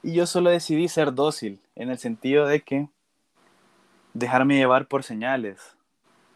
Y 0.04 0.14
yo 0.14 0.26
solo 0.26 0.50
decidí 0.50 0.88
ser 0.88 1.14
dócil, 1.14 1.60
en 1.76 1.90
el 1.90 1.98
sentido 1.98 2.48
de 2.48 2.62
que 2.62 2.90
dejarme 4.14 4.58
llevar 4.58 4.88
por 4.88 5.04
señales. 5.04 5.76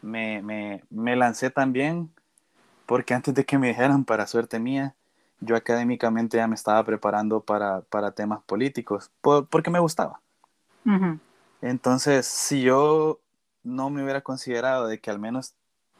Me, 0.02 0.42
me, 0.42 0.84
me 0.90 1.16
lancé 1.16 1.50
también 1.50 2.10
porque 2.86 3.14
antes 3.14 3.34
de 3.34 3.44
que 3.44 3.58
me 3.58 3.68
dijeran, 3.68 4.04
para 4.04 4.26
suerte 4.26 4.60
mía, 4.60 4.94
yo 5.40 5.56
académicamente 5.56 6.36
ya 6.38 6.46
me 6.46 6.54
estaba 6.54 6.82
preparando 6.84 7.40
para, 7.40 7.82
para 7.82 8.12
temas 8.12 8.42
políticos, 8.44 9.10
porque 9.20 9.70
me 9.70 9.80
gustaba. 9.80 10.20
Entonces, 11.60 12.26
si 12.26 12.62
yo 12.62 13.18
no 13.64 13.90
me 13.90 14.02
hubiera 14.02 14.20
considerado 14.20 14.86
de 14.86 15.00
que 15.00 15.10
al 15.10 15.18
menos 15.18 15.54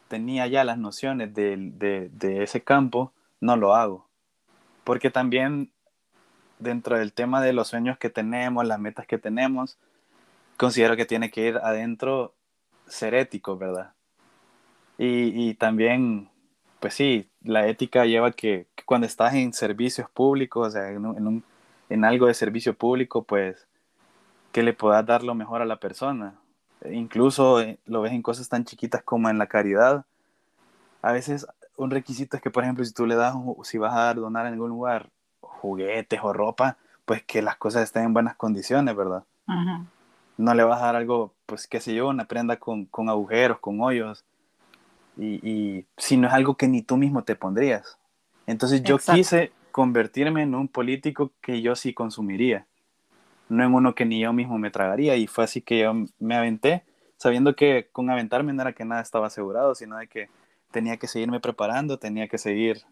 tenía 0.09 0.47
ya 0.47 0.63
las 0.65 0.79
nociones 0.79 1.35
de, 1.35 1.57
de, 1.57 2.09
de 2.13 2.45
ese 2.45 2.63
campo, 2.63 3.13
no 3.41 3.57
lo 3.57 3.75
hago. 3.75 4.06
Porque 4.87 5.11
también 5.11 5.73
dentro 6.61 6.97
del 6.97 7.13
tema 7.13 7.43
de 7.43 7.53
los 7.53 7.67
sueños 7.67 7.99
que 7.99 8.09
tenemos, 8.09 8.65
las 8.65 8.79
metas 8.79 9.05
que 9.05 9.19
tenemos, 9.19 9.79
considero 10.57 10.95
que 10.95 11.05
tiene 11.05 11.33
que 11.33 11.49
ir 11.49 11.57
adentro 11.57 12.35
ser 12.87 13.13
ético, 13.15 13.59
¿verdad? 13.59 13.95
Y, 14.97 15.49
y 15.49 15.55
también, 15.55 16.31
pues 16.79 16.95
sí, 16.95 17.29
la 17.43 17.67
ética 17.67 18.05
lleva 18.05 18.31
que, 18.31 18.69
cuando 18.85 19.09
estás 19.09 19.35
en 19.35 19.53
servicios 19.53 20.09
públicos, 20.09 20.69
o 20.69 20.71
sea, 20.71 20.89
en, 20.89 21.05
un, 21.05 21.43
en, 21.89 22.05
algo 22.05 22.29
de 22.29 22.35
servicio 22.35 22.73
público, 22.73 23.25
pues 23.25 23.67
que 24.53 24.63
le 24.63 24.73
puedas 24.73 25.05
dar 25.05 25.25
lo 25.25 25.35
mejor 25.35 25.63
a 25.63 25.67
la 25.67 25.81
persona. 25.81 26.35
Incluso 26.89 27.61
eh, 27.61 27.81
lo 27.87 28.03
ves 28.03 28.13
en 28.13 28.23
cosas 28.23 28.49
tan 28.49 28.65
chiquitas 28.65 29.03
como 29.03 29.29
en 29.31 29.39
la 29.39 29.49
caridad. 29.49 30.07
A 31.03 31.11
veces 31.11 31.45
un 31.77 31.91
requisito 31.91 32.37
es 32.37 32.43
que, 32.43 32.51
por 32.51 32.63
ejemplo, 32.63 32.85
si 32.85 32.93
tú 32.93 33.07
le 33.07 33.15
das, 33.15 33.35
si 33.63 33.79
vas 33.79 33.95
a 33.95 34.01
dar, 34.01 34.17
donar 34.17 34.47
en 34.47 34.55
algún 34.55 34.71
lugar 34.71 35.11
juguetes 35.41 36.21
o 36.23 36.33
ropa, 36.33 36.77
pues 37.05 37.23
que 37.23 37.43
las 37.43 37.57
cosas 37.57 37.85
estén 37.85 38.05
en 38.05 38.13
buenas 38.13 38.37
condiciones, 38.37 38.95
¿verdad? 38.97 39.25
No 40.37 40.55
le 40.55 40.65
vas 40.65 40.83
a 40.83 40.87
dar 40.87 40.97
algo, 40.97 41.33
pues 41.47 41.67
qué 41.67 41.81
sé 41.81 41.95
yo, 41.95 42.09
una 42.09 42.27
prenda 42.27 42.57
con, 42.57 42.85
con 42.87 43.09
agujeros, 43.09 43.59
con 43.59 43.81
hoyos, 43.81 44.25
y, 45.17 45.41
y, 45.49 45.87
si 45.97 46.17
no 46.17 46.29
es 46.29 46.35
algo 46.35 46.57
que 46.57 46.69
ni 46.69 46.83
tú 46.83 46.97
mismo 46.97 47.25
te 47.25 47.37
pondrías. 47.37 47.99
Entonces 48.47 48.83
yo 48.83 48.99
quise 48.99 49.53
convertirme 49.73 50.43
en 50.43 50.55
un 50.55 50.69
político 50.69 51.33
que 51.41 51.63
yo 51.63 51.75
sí 51.75 51.95
consumiría, 51.95 52.67
no 53.49 53.65
en 53.65 53.73
uno 53.73 53.95
que 53.95 54.05
ni 54.05 54.21
yo 54.21 54.33
mismo 54.33 54.59
me 54.59 54.71
tragaría, 54.71 55.17
y 55.17 55.27
fue 55.27 55.45
así 55.45 55.63
que 55.63 55.81
yo 55.81 55.95
me 56.19 56.37
aventé, 56.37 56.85
sabiendo 57.17 57.57
que 57.57 57.89
con 57.93 58.11
aventarme 58.11 58.53
no 58.53 58.63
era 58.63 58.73
que 58.73 58.85
nada 58.85 59.01
estaba 59.01 59.29
asegurado, 59.29 59.75
sino 59.75 59.97
de 59.97 60.09
que 60.09 60.29
tenía 60.77 60.99
que 60.99 61.09
seguirme 61.09 61.41
preparando, 61.41 61.99
tenía 61.99 62.29
que 62.29 62.37
seguir 62.37 62.83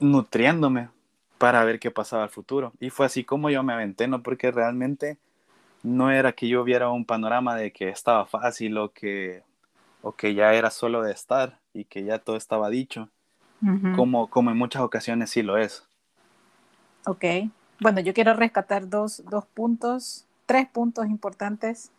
nutriéndome 0.00 0.88
para 1.36 1.62
ver 1.62 1.78
qué 1.78 1.90
pasaba 1.90 2.22
al 2.22 2.30
futuro. 2.30 2.72
Y 2.80 2.88
fue 2.88 3.04
así 3.04 3.22
como 3.22 3.50
yo 3.50 3.62
me 3.62 3.74
aventé, 3.74 4.08
no 4.08 4.22
porque 4.22 4.50
realmente 4.50 5.18
no 5.82 6.10
era 6.10 6.32
que 6.32 6.48
yo 6.48 6.64
viera 6.64 6.88
un 6.88 7.04
panorama 7.04 7.54
de 7.54 7.70
que 7.70 7.90
estaba 7.90 8.24
fácil 8.24 8.78
o 8.78 8.94
que, 8.94 9.42
o 10.00 10.12
que 10.12 10.34
ya 10.34 10.54
era 10.54 10.70
solo 10.70 11.02
de 11.02 11.12
estar 11.12 11.58
y 11.74 11.84
que 11.84 12.02
ya 12.02 12.18
todo 12.18 12.36
estaba 12.36 12.70
dicho, 12.70 13.10
como, 13.94 14.30
como 14.30 14.50
en 14.50 14.56
muchas 14.56 14.80
ocasiones 14.80 15.28
sí 15.28 15.42
lo 15.42 15.58
es. 15.58 15.86
Ok, 17.06 17.24
bueno, 17.78 18.00
yo 18.00 18.14
quiero 18.14 18.32
rescatar 18.32 18.88
dos, 18.88 19.22
dos 19.28 19.44
puntos, 19.44 20.24
tres 20.46 20.66
puntos 20.66 21.08
importantes 21.08 21.90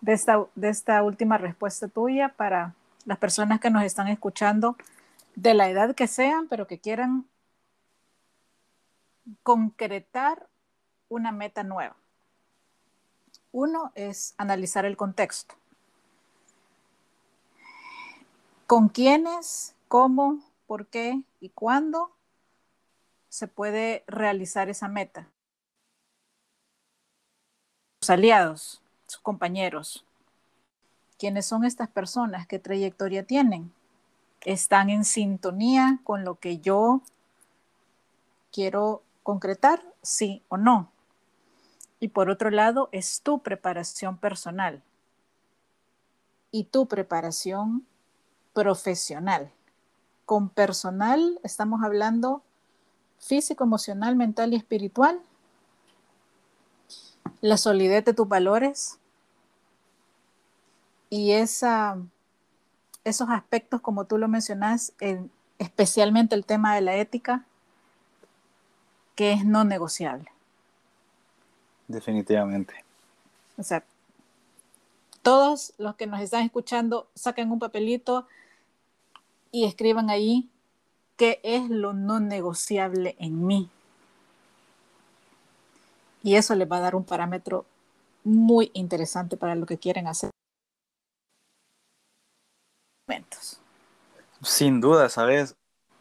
de 0.00 0.12
esta, 0.12 0.44
de 0.54 0.68
esta 0.68 1.02
última 1.02 1.36
respuesta 1.36 1.88
tuya 1.88 2.28
para 2.28 2.74
las 3.06 3.18
personas 3.18 3.60
que 3.60 3.70
nos 3.70 3.84
están 3.84 4.08
escuchando, 4.08 4.76
de 5.36 5.54
la 5.54 5.70
edad 5.70 5.94
que 5.94 6.06
sean, 6.06 6.48
pero 6.48 6.66
que 6.66 6.78
quieran 6.78 7.26
concretar 9.42 10.48
una 11.08 11.32
meta 11.32 11.62
nueva. 11.62 11.96
Uno 13.52 13.92
es 13.94 14.34
analizar 14.38 14.84
el 14.84 14.96
contexto. 14.96 15.54
¿Con 18.66 18.88
quiénes, 18.88 19.74
cómo, 19.88 20.42
por 20.66 20.86
qué 20.88 21.22
y 21.40 21.50
cuándo 21.50 22.10
se 23.28 23.46
puede 23.46 24.04
realizar 24.06 24.68
esa 24.68 24.88
meta? 24.88 25.28
Sus 28.00 28.10
aliados, 28.10 28.82
sus 29.06 29.20
compañeros. 29.20 30.05
¿Quiénes 31.18 31.46
son 31.46 31.64
estas 31.64 31.88
personas? 31.88 32.46
¿Qué 32.46 32.58
trayectoria 32.58 33.24
tienen? 33.24 33.72
¿Están 34.42 34.90
en 34.90 35.04
sintonía 35.04 36.00
con 36.04 36.24
lo 36.24 36.36
que 36.36 36.58
yo 36.58 37.02
quiero 38.52 39.02
concretar, 39.22 39.82
sí 40.02 40.42
o 40.48 40.56
no. 40.56 40.90
Y 42.00 42.08
por 42.08 42.30
otro 42.30 42.50
lado, 42.50 42.88
es 42.92 43.20
tu 43.20 43.40
preparación 43.40 44.16
personal. 44.16 44.82
y 46.52 46.64
tu 46.64 46.86
preparación 46.86 47.84
profesional. 48.54 49.50
Con 50.24 50.48
personal 50.48 51.38
estamos 51.42 51.82
hablando 51.82 52.40
físico, 53.18 53.64
emocional, 53.64 54.16
mental 54.16 54.54
y 54.54 54.56
espiritual. 54.56 55.20
La 57.42 57.58
solidez 57.58 58.06
de 58.06 58.14
tus 58.14 58.26
valores 58.26 58.98
y 61.10 61.32
esa, 61.32 61.98
esos 63.04 63.28
aspectos, 63.30 63.80
como 63.80 64.04
tú 64.04 64.18
lo 64.18 64.28
mencionas, 64.28 64.92
especialmente 65.58 66.34
el 66.34 66.44
tema 66.44 66.74
de 66.74 66.80
la 66.80 66.96
ética, 66.96 67.44
que 69.14 69.32
es 69.32 69.44
no 69.44 69.64
negociable. 69.64 70.30
Definitivamente. 71.88 72.74
O 73.56 73.62
sea, 73.62 73.84
todos 75.22 75.72
los 75.78 75.96
que 75.96 76.06
nos 76.06 76.20
están 76.20 76.44
escuchando, 76.44 77.08
saquen 77.14 77.50
un 77.50 77.58
papelito 77.58 78.26
y 79.50 79.64
escriban 79.64 80.10
ahí 80.10 80.48
qué 81.16 81.40
es 81.42 81.70
lo 81.70 81.92
no 81.92 82.20
negociable 82.20 83.16
en 83.18 83.46
mí. 83.46 83.70
Y 86.22 86.34
eso 86.34 86.54
les 86.54 86.70
va 86.70 86.78
a 86.78 86.80
dar 86.80 86.94
un 86.94 87.04
parámetro 87.04 87.64
muy 88.24 88.70
interesante 88.74 89.36
para 89.36 89.54
lo 89.54 89.64
que 89.64 89.78
quieren 89.78 90.08
hacer. 90.08 90.30
Sin 94.42 94.80
duda, 94.80 95.08
sabes, 95.08 95.56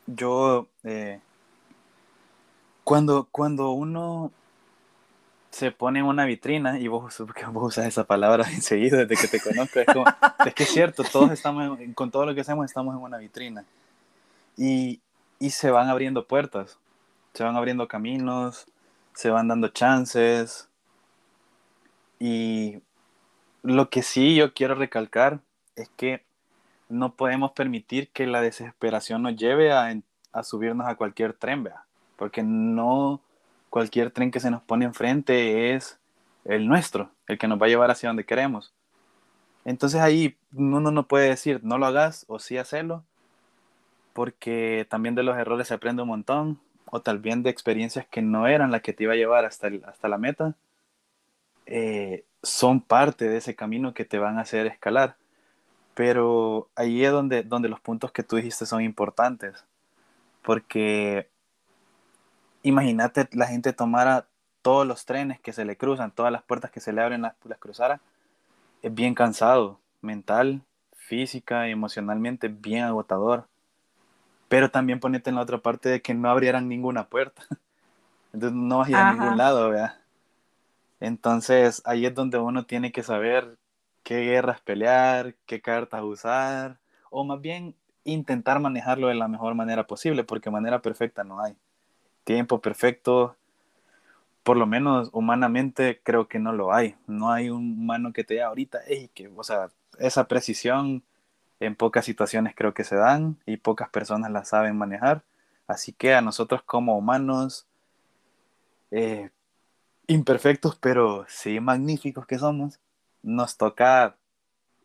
yo 0.07 0.67
eh, 0.83 1.19
cuando, 2.83 3.27
cuando 3.31 3.71
uno 3.71 4.31
se 5.51 5.71
pone 5.71 5.99
en 5.99 6.05
una 6.05 6.25
vitrina 6.25 6.79
y 6.79 6.87
vos, 6.87 7.15
vos 7.51 7.63
usas 7.67 7.85
esa 7.85 8.03
palabra 8.03 8.45
enseguida 8.51 9.05
desde 9.05 9.15
que 9.15 9.27
te 9.27 9.41
conozco, 9.41 9.79
es, 9.79 9.85
como, 9.87 10.05
es 10.45 10.53
que 10.53 10.63
es 10.63 10.69
cierto, 10.69 11.03
todos 11.03 11.31
estamos, 11.31 11.79
con 11.95 12.11
todo 12.11 12.25
lo 12.25 12.35
que 12.35 12.41
hacemos 12.41 12.65
estamos 12.65 12.95
en 12.95 13.01
una 13.01 13.17
vitrina. 13.17 13.65
Y, 14.57 15.01
y 15.39 15.49
se 15.51 15.71
van 15.71 15.89
abriendo 15.89 16.25
puertas, 16.27 16.77
se 17.33 17.43
van 17.43 17.55
abriendo 17.55 17.87
caminos, 17.87 18.67
se 19.13 19.29
van 19.29 19.47
dando 19.47 19.69
chances. 19.69 20.69
Y 22.19 22.81
lo 23.63 23.89
que 23.89 24.03
sí 24.03 24.35
yo 24.35 24.53
quiero 24.53 24.75
recalcar 24.75 25.39
es 25.75 25.89
que 25.97 26.23
no 26.89 27.15
podemos 27.15 27.51
permitir 27.51 28.09
que 28.09 28.27
la 28.27 28.41
desesperación 28.41 29.23
nos 29.23 29.35
lleve 29.35 29.71
a, 29.71 29.93
a 30.31 30.43
subirnos 30.43 30.87
a 30.87 30.95
cualquier 30.95 31.33
tren, 31.33 31.63
¿vea? 31.63 31.85
porque 32.15 32.43
no 32.43 33.21
cualquier 33.69 34.11
tren 34.11 34.31
que 34.31 34.39
se 34.39 34.51
nos 34.51 34.61
pone 34.61 34.85
enfrente 34.85 35.73
es 35.75 35.99
el 36.45 36.67
nuestro, 36.67 37.11
el 37.27 37.37
que 37.37 37.47
nos 37.47 37.61
va 37.61 37.65
a 37.65 37.69
llevar 37.69 37.91
hacia 37.91 38.09
donde 38.09 38.25
queremos. 38.25 38.73
Entonces 39.65 39.99
ahí 40.01 40.37
uno 40.53 40.91
no 40.91 41.07
puede 41.07 41.29
decir 41.29 41.59
no 41.63 41.77
lo 41.77 41.85
hagas 41.87 42.25
o 42.27 42.39
sí 42.39 42.57
hacerlo, 42.57 43.03
porque 44.13 44.87
también 44.89 45.15
de 45.15 45.23
los 45.23 45.37
errores 45.37 45.67
se 45.67 45.73
aprende 45.73 46.03
un 46.03 46.09
montón, 46.09 46.59
o 46.85 47.01
tal 47.01 47.19
vez 47.19 47.41
de 47.43 47.49
experiencias 47.49 48.07
que 48.07 48.21
no 48.21 48.47
eran 48.47 48.71
las 48.71 48.81
que 48.81 48.93
te 48.93 49.03
iba 49.03 49.13
a 49.13 49.17
llevar 49.17 49.43
hasta, 49.43 49.69
hasta 49.85 50.07
la 50.07 50.17
meta, 50.17 50.55
eh, 51.65 52.23
son 52.43 52.79
parte 52.79 53.27
de 53.27 53.37
ese 53.37 53.55
camino 53.55 53.93
que 53.93 54.05
te 54.05 54.19
van 54.19 54.37
a 54.37 54.41
hacer 54.41 54.67
escalar. 54.67 55.17
Pero 55.95 56.69
ahí 56.75 57.03
es 57.03 57.11
donde, 57.11 57.41
donde 57.41 57.69
los 57.69 57.79
puntos 57.79 58.11
que 58.11 58.21
tú 58.21 58.35
dijiste 58.35 58.65
son 58.65 58.83
importantes, 58.83 59.65
porque 60.43 61.29
imagínate 62.61 63.27
la 63.31 63.47
gente 63.47 63.73
tomara 63.73 64.27
todos 64.61 64.85
los 64.85 65.05
trenes 65.05 65.39
que 65.39 65.53
se 65.53 65.65
le 65.65 65.77
cruzan, 65.77 66.11
todas 66.11 66.31
las 66.31 66.43
puertas 66.43 66.69
que 66.69 66.81
se 66.81 66.91
le 66.91 67.01
abren, 67.01 67.21
las, 67.21 67.33
las 67.45 67.59
cruzara, 67.59 68.01
es 68.81 68.93
bien 68.93 69.15
cansado, 69.15 69.79
mental, 70.01 70.61
física 70.95 71.67
y 71.67 71.71
emocionalmente 71.71 72.49
bien 72.49 72.83
agotador. 72.83 73.47
Pero 74.49 74.69
también 74.69 74.99
ponete 74.99 75.29
en 75.29 75.37
la 75.37 75.43
otra 75.43 75.59
parte 75.59 75.89
de 75.89 76.01
que 76.01 76.13
no 76.13 76.29
abrieran 76.29 76.67
ninguna 76.67 77.07
puerta. 77.07 77.41
Entonces 78.33 78.57
no 78.57 78.79
vas 78.79 78.87
a 78.87 78.91
ir 78.91 78.97
a 78.97 79.13
ningún 79.13 79.37
lado, 79.37 79.69
¿verdad? 79.69 79.97
Entonces 80.99 81.81
ahí 81.85 82.05
es 82.05 82.13
donde 82.13 82.37
uno 82.37 82.65
tiene 82.65 82.91
que 82.91 83.03
saber 83.03 83.57
qué 84.05 84.21
guerras 84.21 84.61
pelear, 84.61 85.33
qué 85.47 85.61
cartas 85.61 86.03
usar, 86.03 86.77
o 87.09 87.23
más 87.25 87.41
bien 87.41 87.75
intentar 88.03 88.59
manejarlo 88.59 89.07
de 89.07 89.15
la 89.15 89.27
mejor 89.27 89.55
manera 89.55 89.87
posible, 89.87 90.23
porque 90.23 90.51
manera 90.51 90.81
perfecta 90.83 91.23
no 91.23 91.41
hay. 91.41 91.55
Tiempo 92.23 92.61
perfecto, 92.61 93.35
por 94.43 94.57
lo 94.57 94.67
menos 94.67 95.09
humanamente 95.11 96.01
creo 96.03 96.27
que 96.27 96.37
no 96.37 96.53
lo 96.53 96.71
hay. 96.71 96.95
No 97.07 97.31
hay 97.31 97.49
un 97.49 97.79
humano 97.79 98.13
que 98.13 98.23
te 98.23 98.35
diga 98.35 98.45
ahorita, 98.45 98.81
que, 99.15 99.27
o 99.35 99.43
sea, 99.43 99.71
esa 99.97 100.27
precisión 100.27 101.03
en 101.59 101.75
pocas 101.75 102.05
situaciones 102.05 102.53
creo 102.55 102.75
que 102.75 102.83
se 102.83 102.95
dan 102.95 103.37
y 103.47 103.57
pocas 103.57 103.89
personas 103.89 104.29
la 104.31 104.45
saben 104.45 104.77
manejar. 104.77 105.23
Así 105.65 105.93
que 105.93 106.13
a 106.13 106.21
nosotros 106.21 106.61
como 106.61 106.95
humanos, 106.95 107.65
eh, 108.91 109.31
imperfectos, 110.05 110.75
pero 110.75 111.25
sí 111.27 111.59
magníficos 111.59 112.27
que 112.27 112.37
somos, 112.37 112.79
nos 113.25 113.57
toca 113.57 114.15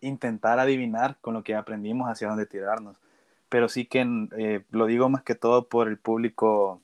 intentar 0.00 0.58
adivinar 0.58 1.18
con 1.20 1.34
lo 1.34 1.44
que 1.44 1.54
aprendimos 1.54 2.08
hacia 2.08 2.28
dónde 2.28 2.46
tirarnos. 2.46 2.96
Pero 3.48 3.68
sí 3.68 3.84
que 3.84 4.06
eh, 4.36 4.64
lo 4.70 4.86
digo 4.86 5.08
más 5.08 5.22
que 5.22 5.34
todo 5.34 5.68
por 5.68 5.88
el 5.88 5.98
público 5.98 6.80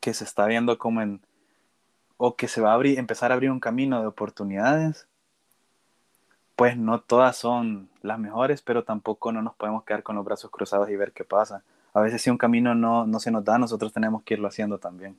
que 0.00 0.12
se 0.12 0.24
está 0.24 0.46
viendo 0.46 0.78
como 0.78 1.00
en, 1.00 1.20
o 2.18 2.36
que 2.36 2.46
se 2.46 2.60
va 2.60 2.72
a 2.72 2.74
abrir, 2.74 2.98
empezar 2.98 3.30
a 3.30 3.34
abrir 3.34 3.50
un 3.50 3.60
camino 3.60 4.00
de 4.00 4.06
oportunidades, 4.06 5.08
pues 6.56 6.76
no 6.76 7.00
todas 7.00 7.36
son 7.36 7.88
las 8.02 8.18
mejores, 8.18 8.62
pero 8.62 8.84
tampoco 8.84 9.32
no 9.32 9.42
nos 9.42 9.54
podemos 9.54 9.84
quedar 9.84 10.02
con 10.02 10.16
los 10.16 10.24
brazos 10.24 10.50
cruzados 10.50 10.90
y 10.90 10.96
ver 10.96 11.12
qué 11.12 11.24
pasa. 11.24 11.62
A 11.94 12.00
veces 12.00 12.20
si 12.20 12.30
un 12.30 12.38
camino 12.38 12.74
no, 12.74 13.06
no 13.06 13.18
se 13.20 13.30
nos 13.30 13.44
da, 13.44 13.58
nosotros 13.58 13.92
tenemos 13.92 14.22
que 14.22 14.34
irlo 14.34 14.48
haciendo 14.48 14.78
también. 14.78 15.18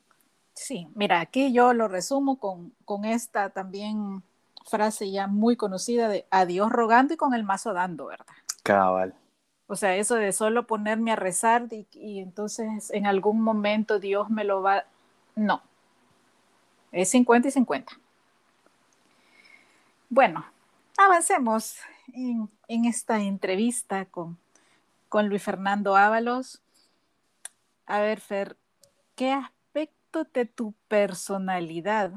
Sí, 0.54 0.88
mira, 0.94 1.20
aquí 1.20 1.52
yo 1.52 1.72
lo 1.72 1.88
resumo 1.88 2.38
con, 2.38 2.72
con 2.84 3.04
esta 3.04 3.50
también 3.50 4.22
frase 4.68 5.10
ya 5.10 5.26
muy 5.26 5.56
conocida 5.56 6.08
de 6.08 6.26
adiós 6.30 6.70
rogando 6.70 7.14
y 7.14 7.16
con 7.16 7.34
el 7.34 7.44
mazo 7.44 7.72
dando, 7.72 8.06
¿verdad? 8.06 8.26
Cabal. 8.62 9.14
O 9.66 9.76
sea, 9.76 9.96
eso 9.96 10.14
de 10.14 10.32
solo 10.32 10.66
ponerme 10.66 11.12
a 11.12 11.16
rezar 11.16 11.66
y, 11.70 12.20
entonces 12.20 12.90
en 12.90 13.06
algún 13.06 13.40
momento 13.40 13.98
Dios 13.98 14.30
me 14.30 14.44
lo 14.44 14.62
va... 14.62 14.84
No, 15.34 15.62
es 16.90 17.10
50 17.10 17.48
y 17.48 17.50
50. 17.50 17.92
Bueno, 20.08 20.44
avancemos 20.96 21.76
en, 22.14 22.48
en 22.66 22.86
esta 22.86 23.20
entrevista 23.20 24.06
con, 24.06 24.38
con 25.08 25.28
Luis 25.28 25.42
Fernando 25.42 25.96
Ábalos. 25.96 26.62
A 27.84 28.00
ver, 28.00 28.20
Fer, 28.20 28.56
¿qué 29.14 29.32
aspecto 29.32 30.24
de 30.32 30.46
tu 30.46 30.72
personalidad 30.88 32.12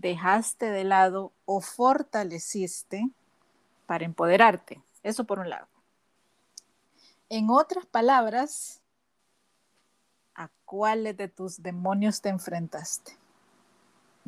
dejaste 0.00 0.70
de 0.70 0.84
lado 0.84 1.32
o 1.44 1.60
fortaleciste 1.60 3.08
para 3.86 4.04
empoderarte. 4.04 4.82
Eso 5.02 5.24
por 5.24 5.38
un 5.38 5.50
lado. 5.50 5.68
En 7.28 7.50
otras 7.50 7.86
palabras, 7.86 8.82
¿a 10.34 10.50
cuáles 10.64 11.16
de 11.16 11.28
tus 11.28 11.62
demonios 11.62 12.20
te 12.20 12.28
enfrentaste? 12.28 13.16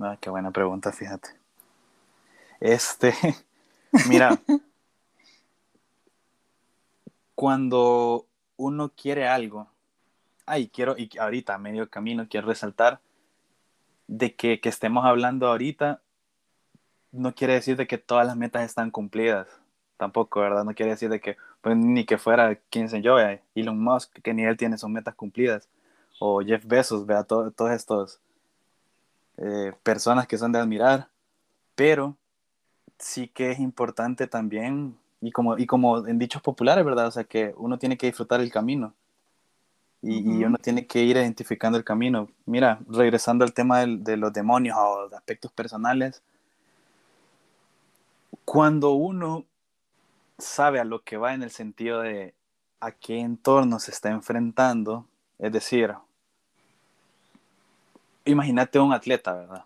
Ah, 0.00 0.16
qué 0.20 0.30
buena 0.30 0.50
pregunta, 0.50 0.92
fíjate. 0.92 1.30
Este, 2.60 3.14
mira, 4.08 4.40
cuando 7.34 8.26
uno 8.56 8.90
quiere 8.90 9.26
algo, 9.26 9.68
ay, 10.46 10.68
quiero, 10.68 10.96
y 10.96 11.10
ahorita 11.18 11.58
medio 11.58 11.90
camino 11.90 12.28
quiero 12.28 12.46
resaltar 12.46 13.00
de 14.06 14.34
que, 14.34 14.60
que 14.60 14.68
estemos 14.68 15.04
hablando 15.04 15.46
ahorita 15.48 16.00
no 17.12 17.34
quiere 17.34 17.54
decir 17.54 17.76
de 17.76 17.86
que 17.86 17.98
todas 17.98 18.26
las 18.26 18.36
metas 18.36 18.64
están 18.64 18.90
cumplidas. 18.90 19.48
Tampoco, 19.96 20.40
¿verdad? 20.40 20.64
No 20.64 20.74
quiere 20.74 20.92
decir 20.92 21.08
de 21.08 21.20
que, 21.20 21.36
pues, 21.62 21.76
ni 21.76 22.04
que 22.04 22.18
fuera, 22.18 22.56
quién 22.70 22.88
sé 22.88 23.00
yo, 23.00 23.16
Elon 23.54 23.82
Musk, 23.82 24.20
que 24.20 24.34
ni 24.34 24.44
él 24.44 24.56
tiene 24.56 24.78
sus 24.78 24.90
metas 24.90 25.14
cumplidas. 25.14 25.68
O 26.18 26.40
Jeff 26.40 26.64
Bezos, 26.66 27.06
vea, 27.06 27.24
todos 27.24 27.70
estos 27.70 28.20
eh, 29.38 29.72
personas 29.82 30.26
que 30.26 30.38
son 30.38 30.52
de 30.52 30.58
admirar. 30.58 31.08
Pero 31.74 32.16
sí 32.98 33.28
que 33.28 33.50
es 33.50 33.58
importante 33.60 34.26
también, 34.26 34.98
y 35.20 35.32
como, 35.32 35.58
y 35.58 35.66
como 35.66 36.06
en 36.06 36.18
dichos 36.18 36.42
populares, 36.42 36.84
¿verdad? 36.84 37.06
O 37.06 37.10
sea, 37.10 37.24
que 37.24 37.54
uno 37.56 37.78
tiene 37.78 37.96
que 37.96 38.06
disfrutar 38.06 38.40
el 38.40 38.52
camino 38.52 38.94
y, 40.06 40.44
uno 40.44 40.58
tiene 40.58 40.86
que 40.86 41.02
ir 41.02 41.16
identificando 41.16 41.78
el 41.78 41.84
camino. 41.84 42.28
Mira, 42.44 42.78
regresando 42.88 43.44
al 43.44 43.52
tema 43.52 43.84
de 43.84 44.16
los 44.16 44.32
demonios 44.32 44.76
o 44.78 45.08
de 45.08 45.16
aspectos 45.16 45.52
personales, 45.52 46.22
cuando 48.44 48.92
uno 48.92 49.44
sabe 50.38 50.80
a 50.80 50.84
lo 50.84 51.02
que 51.02 51.16
va 51.16 51.34
en 51.34 51.42
el 51.42 51.50
sentido 51.50 52.00
de 52.00 52.34
a 52.80 52.92
qué 52.92 53.20
entorno 53.20 53.78
se 53.80 53.90
está 53.90 54.10
enfrentando, 54.10 55.06
es 55.38 55.52
decir, 55.52 55.94
imagínate 58.24 58.78
un 58.78 58.92
atleta, 58.92 59.34
¿verdad? 59.34 59.64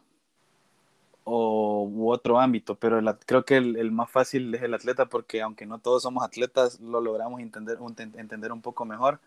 o 1.25 1.85
u 1.85 2.11
otro 2.11 2.41
ámbito, 2.41 2.75
pero 2.75 3.01
creo 3.27 3.45
que 3.45 3.57
el, 3.57 3.93
más 3.93 4.11
fácil 4.11 4.55
es 4.55 4.63
el 4.63 4.75
atleta 4.75 5.07
porque 5.07 5.43
aunque 5.43 5.67
no 5.67 5.79
todos 5.79 6.03
somos 6.03 6.25
atletas, 6.25 6.81
lo 6.81 7.01
logramos 7.01 7.41
entender 7.41 7.79
un, 7.81 7.95
entender 7.99 8.53
un 8.53 8.61
poco 8.61 8.85
mejor. 8.85 9.21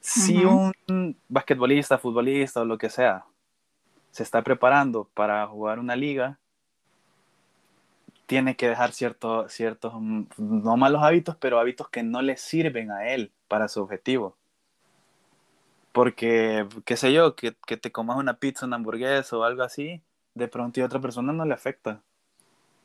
Si 0.00 0.44
un 0.44 0.72
basquetbolista, 1.28 1.98
futbolista 1.98 2.60
o 2.60 2.64
lo 2.64 2.78
que 2.78 2.90
sea 2.90 3.24
se 4.16 4.22
está 4.22 4.42
preparando 4.42 5.10
para 5.12 5.46
jugar 5.46 5.78
una 5.78 5.94
liga, 5.94 6.38
tiene 8.24 8.56
que 8.56 8.68
dejar 8.68 8.92
ciertos, 8.92 9.52
ciertos, 9.52 9.92
mm, 9.94 10.24
no 10.38 10.76
malos 10.78 11.02
hábitos, 11.02 11.36
pero 11.36 11.60
hábitos 11.60 11.88
que 11.90 12.02
no 12.02 12.22
le 12.22 12.36
sirven 12.38 12.90
a 12.90 13.08
él 13.08 13.32
para 13.46 13.68
su 13.68 13.82
objetivo. 13.82 14.34
Porque, 15.92 16.66
qué 16.84 16.96
sé 16.96 17.12
yo, 17.12 17.36
que, 17.36 17.54
que 17.66 17.76
te 17.76 17.92
comas 17.92 18.16
una 18.18 18.38
pizza, 18.38 18.66
una 18.66 18.76
hamburguesa 18.76 19.36
o 19.36 19.44
algo 19.44 19.62
así, 19.62 20.02
de 20.34 20.48
pronto 20.48 20.80
a 20.82 20.86
otra 20.86 21.00
persona 21.00 21.32
no 21.32 21.44
le 21.44 21.54
afecta. 21.54 22.02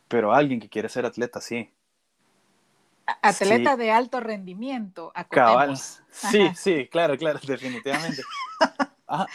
Pero 0.07 0.33
a 0.33 0.37
alguien 0.37 0.59
que 0.59 0.69
quiere 0.69 0.89
ser 0.89 1.05
atleta, 1.05 1.41
sí. 1.41 1.71
Atleta 3.21 3.77
de 3.77 3.91
alto 3.91 4.19
rendimiento. 4.19 5.11
Cabal. 5.29 5.77
Sí, 5.77 6.49
sí, 6.55 6.87
claro, 6.91 7.17
claro, 7.17 7.39
definitivamente. 7.47 8.23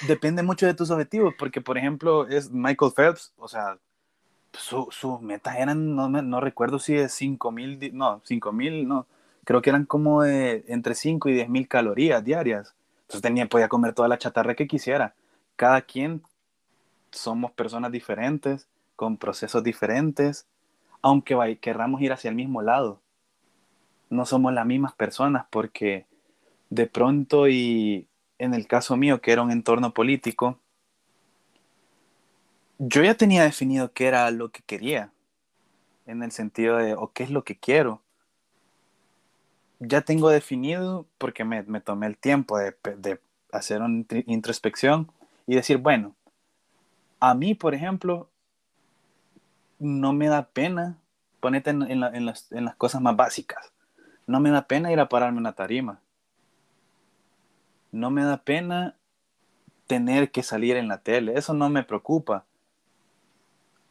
depende 0.07 0.43
mucho 0.43 0.67
de 0.67 0.75
tus 0.75 0.91
objetivos, 0.91 1.35
porque 1.39 1.61
por 1.61 1.79
ejemplo 1.79 2.27
es 2.29 2.51
Michael 2.51 2.93
Phelps, 2.95 3.33
o 3.37 3.49
sea, 3.49 3.79
sus 4.53 4.95
su 4.95 5.19
metas 5.21 5.57
eran, 5.57 5.95
no, 5.95 6.09
no 6.09 6.41
recuerdo 6.41 6.79
si 6.79 6.95
es 6.95 7.13
5 7.13 7.51
mil, 7.53 7.91
no, 7.93 8.21
5 8.25 8.53
mil, 8.53 8.89
no, 8.89 9.07
creo 9.45 9.63
que 9.63 9.71
eran 9.71 9.85
como 9.85 10.23
de 10.23 10.65
entre 10.69 10.95
5 10.95 11.29
y 11.29 11.35
10 11.35 11.49
mil 11.49 11.69
calorías 11.69 12.25
diarias. 12.25 12.75
Entonces 13.03 13.23
tenía, 13.23 13.47
podía 13.47 13.69
comer 13.69 13.95
toda 13.95 14.09
la 14.09 14.19
chatarra 14.19 14.55
que 14.55 14.67
quisiera. 14.67 15.15
Cada 15.55 15.83
quien 15.83 16.23
somos 17.13 17.53
personas 17.53 17.93
diferentes, 17.93 18.67
con 18.97 19.17
procesos 19.17 19.63
diferentes, 19.63 20.47
aunque 21.03 21.59
querramos 21.61 22.01
ir 22.01 22.13
hacia 22.13 22.31
el 22.31 22.35
mismo 22.35 22.63
lado. 22.63 23.01
No 24.11 24.27
somos 24.27 24.53
las 24.53 24.67
mismas 24.67 24.95
personas 24.95 25.47
porque 25.51 26.07
de 26.71 26.87
pronto 26.87 27.49
y 27.49 28.09
en 28.39 28.55
el 28.55 28.67
caso 28.67 28.97
mío, 28.97 29.21
que 29.21 29.33
era 29.33 29.43
un 29.43 29.51
entorno 29.51 29.93
político, 29.95 30.59
yo 32.79 33.03
ya 33.03 33.15
tenía 33.15 33.43
definido 33.43 33.93
qué 33.93 34.07
era 34.07 34.31
lo 34.31 34.51
que 34.51 34.63
quería, 34.63 35.11
en 36.07 36.23
el 36.23 36.31
sentido 36.33 36.77
de, 36.77 36.95
o 36.95 37.13
qué 37.13 37.23
es 37.23 37.31
lo 37.31 37.45
que 37.45 37.57
quiero. 37.57 38.03
Ya 39.79 40.03
tengo 40.03 40.29
definido, 40.29 41.07
porque 41.19 41.45
me, 41.45 41.63
tomé 41.81 42.07
el 42.07 42.17
tiempo 42.17 42.59
de, 42.59 42.77
de 42.99 43.21
hacer 43.53 43.81
una 43.83 44.05
introspección 44.27 45.11
y 45.47 45.55
decir, 45.55 45.79
bueno, 45.79 46.15
a 47.21 47.35
mí, 47.35 47.55
por 47.55 47.75
ejemplo, 47.75 48.29
no 49.79 50.13
me 50.13 50.29
da 50.29 50.47
pena, 50.49 50.99
ponete 51.41 51.71
en, 51.71 52.01
las, 52.01 52.49
cosas 52.77 53.01
más 53.01 53.17
básicas, 53.17 53.73
no 54.27 54.41
me 54.41 54.51
da 54.51 54.67
pena 54.67 54.93
ir 54.93 55.01
a 55.01 55.09
pararme 55.09 55.39
una 55.39 55.53
tarima. 55.55 56.01
No 57.93 58.11
me 58.11 58.25
da 58.25 58.39
pena 58.39 58.97
tener 59.87 60.31
que 60.31 60.43
salir 60.43 60.77
en 60.77 60.89
la 60.89 60.99
tele, 60.99 61.35
eso 61.37 61.55
no 61.55 61.69
me 61.69 61.85
preocupa. 61.85 62.45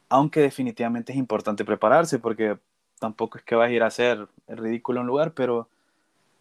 Aunque 0.08 0.40
definitivamente 0.40 1.12
es 1.12 1.18
importante 1.18 1.64
prepararse 1.64 2.18
porque 2.18 2.58
tampoco 3.00 3.38
es 3.38 3.44
que 3.44 3.54
vas 3.54 3.68
a 3.68 3.72
ir 3.72 3.82
a 3.82 3.86
hacer 3.86 4.28
el 4.46 4.56
ridículo 4.56 5.00
en 5.00 5.02
un 5.02 5.08
lugar, 5.08 5.32
pero, 5.32 5.68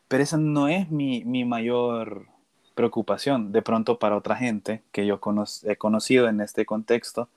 pero 0.07 0.23
esa 0.23 0.37
no 0.37 0.67
es 0.67 0.91
mi, 0.91 1.23
mi 1.23 1.45
mayor 1.45 2.27
preocupación. 2.75 3.51
De 3.51 3.61
pronto 3.61 3.97
para 3.97 4.17
otra 4.17 4.35
gente 4.35 4.83
que 4.91 5.05
yo 5.05 5.19
he 5.63 5.77
conocido 5.77 6.27
en 6.27 6.41
este 6.41 6.65
contexto, 6.65 7.29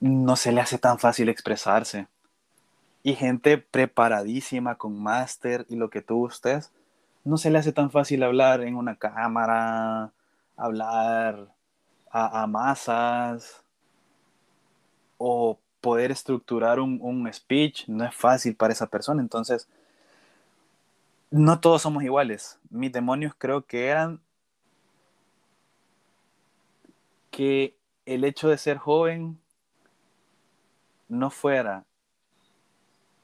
no 0.00 0.34
se 0.36 0.52
le 0.52 0.62
hace 0.62 0.78
tan 0.78 0.98
fácil 0.98 1.28
expresarse. 1.28 2.08
Y 3.02 3.14
gente 3.14 3.58
preparadísima 3.58 4.76
con 4.76 5.02
máster 5.02 5.66
y 5.68 5.76
lo 5.76 5.90
que 5.90 6.02
tú 6.02 6.16
gustes, 6.16 6.72
no 7.24 7.36
se 7.36 7.50
le 7.50 7.58
hace 7.58 7.72
tan 7.72 7.90
fácil 7.90 8.22
hablar 8.22 8.62
en 8.62 8.76
una 8.76 8.96
cámara, 8.96 10.12
hablar 10.56 11.48
a, 12.10 12.46
masas 12.46 13.62
o 15.18 15.58
poder 15.80 16.10
estructurar 16.10 16.80
un, 16.80 16.98
un, 17.00 17.32
speech, 17.32 17.88
no 17.88 18.04
es 18.04 18.14
fácil 18.14 18.56
para 18.56 18.72
esa 18.72 18.86
persona. 18.86 19.22
Entonces, 19.22 19.68
no 21.30 21.60
todos 21.60 21.82
somos 21.82 22.02
iguales. 22.02 22.58
Mis 22.70 22.92
demonios 22.92 23.34
creo 23.36 23.64
que 23.64 23.86
eran 23.86 24.20
que 27.30 27.76
el 28.06 28.24
hecho 28.24 28.48
de 28.48 28.58
ser 28.58 28.76
joven 28.78 29.38
no 31.08 31.30
fuera 31.30 31.84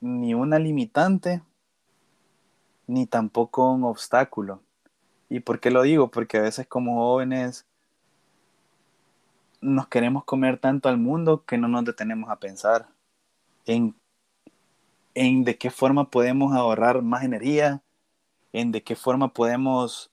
ni 0.01 0.35
una 0.35 0.59
limitante, 0.59 1.43
ni 2.87 3.07
tampoco 3.07 3.73
un 3.73 3.85
obstáculo. 3.85 4.63
¿Y 5.29 5.41
por 5.41 5.61
qué 5.61 5.71
lo 5.71 5.83
digo? 5.83 6.11
Porque 6.11 6.39
a 6.39 6.43
veces 6.43 6.67
como 6.67 6.97
jóvenes 6.97 7.67
nos 9.61 9.89
queremos 9.89 10.25
comer 10.25 10.59
tanto 10.59 10.89
al 10.89 10.99
mundo 10.99 11.45
que 11.45 11.59
no 11.59 11.67
nos 11.69 11.85
detenemos 11.85 12.31
a 12.31 12.37
pensar 12.37 12.89
en, 13.65 13.95
en 15.15 15.45
de 15.45 15.59
qué 15.59 15.71
forma 15.71 16.11
podemos 16.11 16.55
ahorrar 16.55 17.03
más 17.03 17.25
energía, 17.25 17.83
en 18.53 18.71
de 18.71 18.83
qué 18.83 18.95
forma 18.95 19.33
podemos 19.33 20.11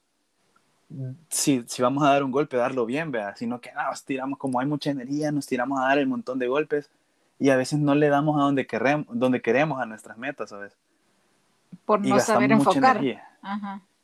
si, 1.29 1.63
si 1.67 1.81
vamos 1.81 2.03
a 2.03 2.09
dar 2.09 2.23
un 2.23 2.31
golpe, 2.31 2.57
darlo 2.57 2.85
bien, 2.85 3.11
vea, 3.11 3.35
sino 3.35 3.59
que 3.61 3.71
nos 3.73 4.03
tiramos, 4.03 4.37
como 4.37 4.59
hay 4.59 4.67
mucha 4.67 4.91
energía, 4.91 5.31
nos 5.31 5.47
tiramos 5.47 5.79
a 5.79 5.87
dar 5.87 5.97
el 5.97 6.07
montón 6.07 6.39
de 6.39 6.47
golpes 6.47 6.89
y 7.39 7.49
a 7.49 7.55
veces 7.55 7.79
no 7.79 7.95
le 7.95 8.09
damos 8.09 8.39
a 8.39 8.43
donde, 8.43 8.65
queremos, 8.67 9.07
donde 9.09 9.41
queremos 9.41 9.81
a 9.81 9.85
nuestras 9.85 10.17
metas, 10.17 10.49
¿sabes? 10.49 10.75
Por 11.85 12.05
no 12.05 12.19
saber 12.19 12.51
enfocar. 12.51 13.01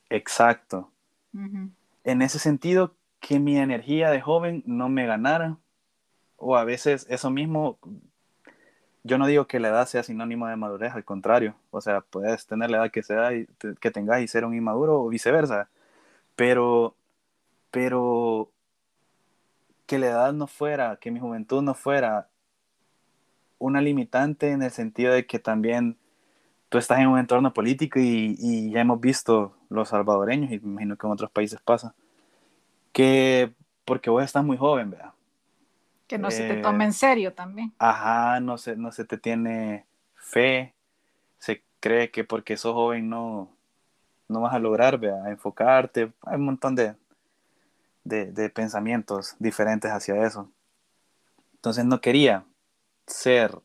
Exacto. 0.09 0.89
En 2.03 2.21
ese 2.21 2.39
sentido, 2.39 2.95
que 3.19 3.39
mi 3.39 3.57
energía 3.57 4.09
de 4.11 4.21
joven 4.21 4.63
no 4.65 4.89
me 4.89 5.05
ganara, 5.05 5.57
o 6.37 6.55
a 6.55 6.63
veces 6.63 7.05
eso 7.09 7.29
mismo, 7.29 7.77
yo 9.03 9.17
no 9.17 9.27
digo 9.27 9.45
que 9.47 9.59
la 9.59 9.69
edad 9.69 9.87
sea 9.87 10.03
sinónimo 10.03 10.47
de 10.47 10.55
madurez, 10.55 10.93
al 10.93 11.03
contrario, 11.03 11.55
o 11.71 11.81
sea, 11.81 12.01
puedes 12.01 12.47
tener 12.47 12.71
la 12.71 12.77
edad 12.77 12.91
que 12.91 13.03
sea 13.03 13.33
y 13.33 13.47
que 13.79 13.91
tengas 13.91 14.21
y 14.21 14.27
ser 14.27 14.45
un 14.45 14.55
inmaduro 14.55 15.01
o 15.01 15.09
viceversa 15.09 15.69
pero, 16.39 16.95
pero 17.69 18.49
que 19.85 19.99
la 19.99 20.07
edad 20.07 20.31
no 20.31 20.47
fuera, 20.47 20.95
que 20.95 21.11
mi 21.11 21.19
juventud 21.19 21.61
no 21.61 21.73
fuera 21.73 22.29
una 23.60 23.82
limitante 23.82 24.52
en 24.52 24.63
el 24.63 24.72
sentido 24.72 25.13
de 25.13 25.26
que 25.26 25.39
también 25.39 25.98
tú 26.69 26.78
estás 26.78 27.00
en 27.00 27.08
un 27.08 27.19
entorno 27.19 27.54
político 27.54 28.00
y, 28.00 28.72
ya 28.72 28.82
hemos 28.82 29.00
visto 29.00 29.56
los 29.69 29.89
salvadoreños, 29.89 30.52
y 30.52 30.60
me 30.60 30.72
imagino 30.72 30.98
que 30.98 31.08
en 31.08 31.13
otros 31.13 31.32
países 31.32 31.60
pasa, 31.62 31.93
que 32.91 33.54
porque 33.86 34.10
vos 34.10 34.24
estás 34.24 34.43
muy 34.43 34.58
joven, 34.58 34.91
¿verdad? 34.91 35.13
Que 36.08 36.17
no 36.17 36.32
se 36.32 36.48
te 36.48 36.56
tome 36.62 36.86
en 36.86 36.93
serio 36.93 37.34
también. 37.34 37.74
Ajá, 37.78 38.39
no 38.39 38.58
se, 38.58 38.76
no 38.76 38.91
se 38.91 39.06
te 39.06 39.17
tiene 39.17 39.86
fe, 40.16 40.74
se 41.38 41.64
cree 41.80 42.10
que 42.10 42.24
porque 42.24 42.57
sos 42.57 42.74
joven 42.74 43.10
no, 43.10 43.51
no 44.28 44.41
vas 44.41 44.53
a 44.53 44.60
lograr 44.60 44.99
a 45.03 45.30
enfocarte. 45.30 46.12
Hay 46.22 46.36
un 46.36 46.45
montón 46.45 46.76
de, 46.76 46.95
de, 48.03 48.49
pensamientos 48.49 49.36
diferentes 49.39 49.91
hacia 49.91 50.26
eso. 50.26 50.49
Entonces 51.55 51.86
no 51.86 52.01
quería 52.01 52.45
ser 53.10 53.60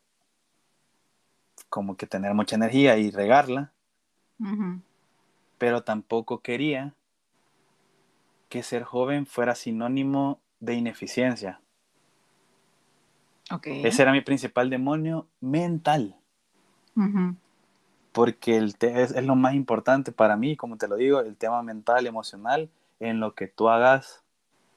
como 1.68 1.96
que 1.96 2.06
tener 2.06 2.34
mucha 2.34 2.56
energía 2.56 2.96
y 2.96 3.10
regarla, 3.10 3.72
pero 5.58 5.82
tampoco 5.82 6.40
quería 6.40 6.94
que 8.48 8.62
ser 8.62 8.84
joven 8.84 9.26
fuera 9.26 9.54
sinónimo 9.54 10.40
de 10.60 10.74
ineficiencia. 10.74 11.60
Ese 13.64 14.02
era 14.02 14.12
mi 14.12 14.20
principal 14.20 14.70
demonio 14.70 15.26
mental 15.40 16.16
porque 18.14 18.56
el 18.56 18.76
es, 18.78 19.10
es, 19.10 19.24
lo 19.24 19.34
más 19.34 19.54
importante 19.54 20.12
para 20.12 20.36
mí, 20.36 20.56
como 20.56 20.76
te 20.76 20.86
lo 20.86 20.94
digo, 20.94 21.18
el 21.18 21.36
tema 21.36 21.64
mental, 21.64 22.06
emocional, 22.06 22.70
en 23.00 23.18
lo 23.18 23.34
que 23.34 23.48
tú 23.48 23.68
hagas, 23.68 24.22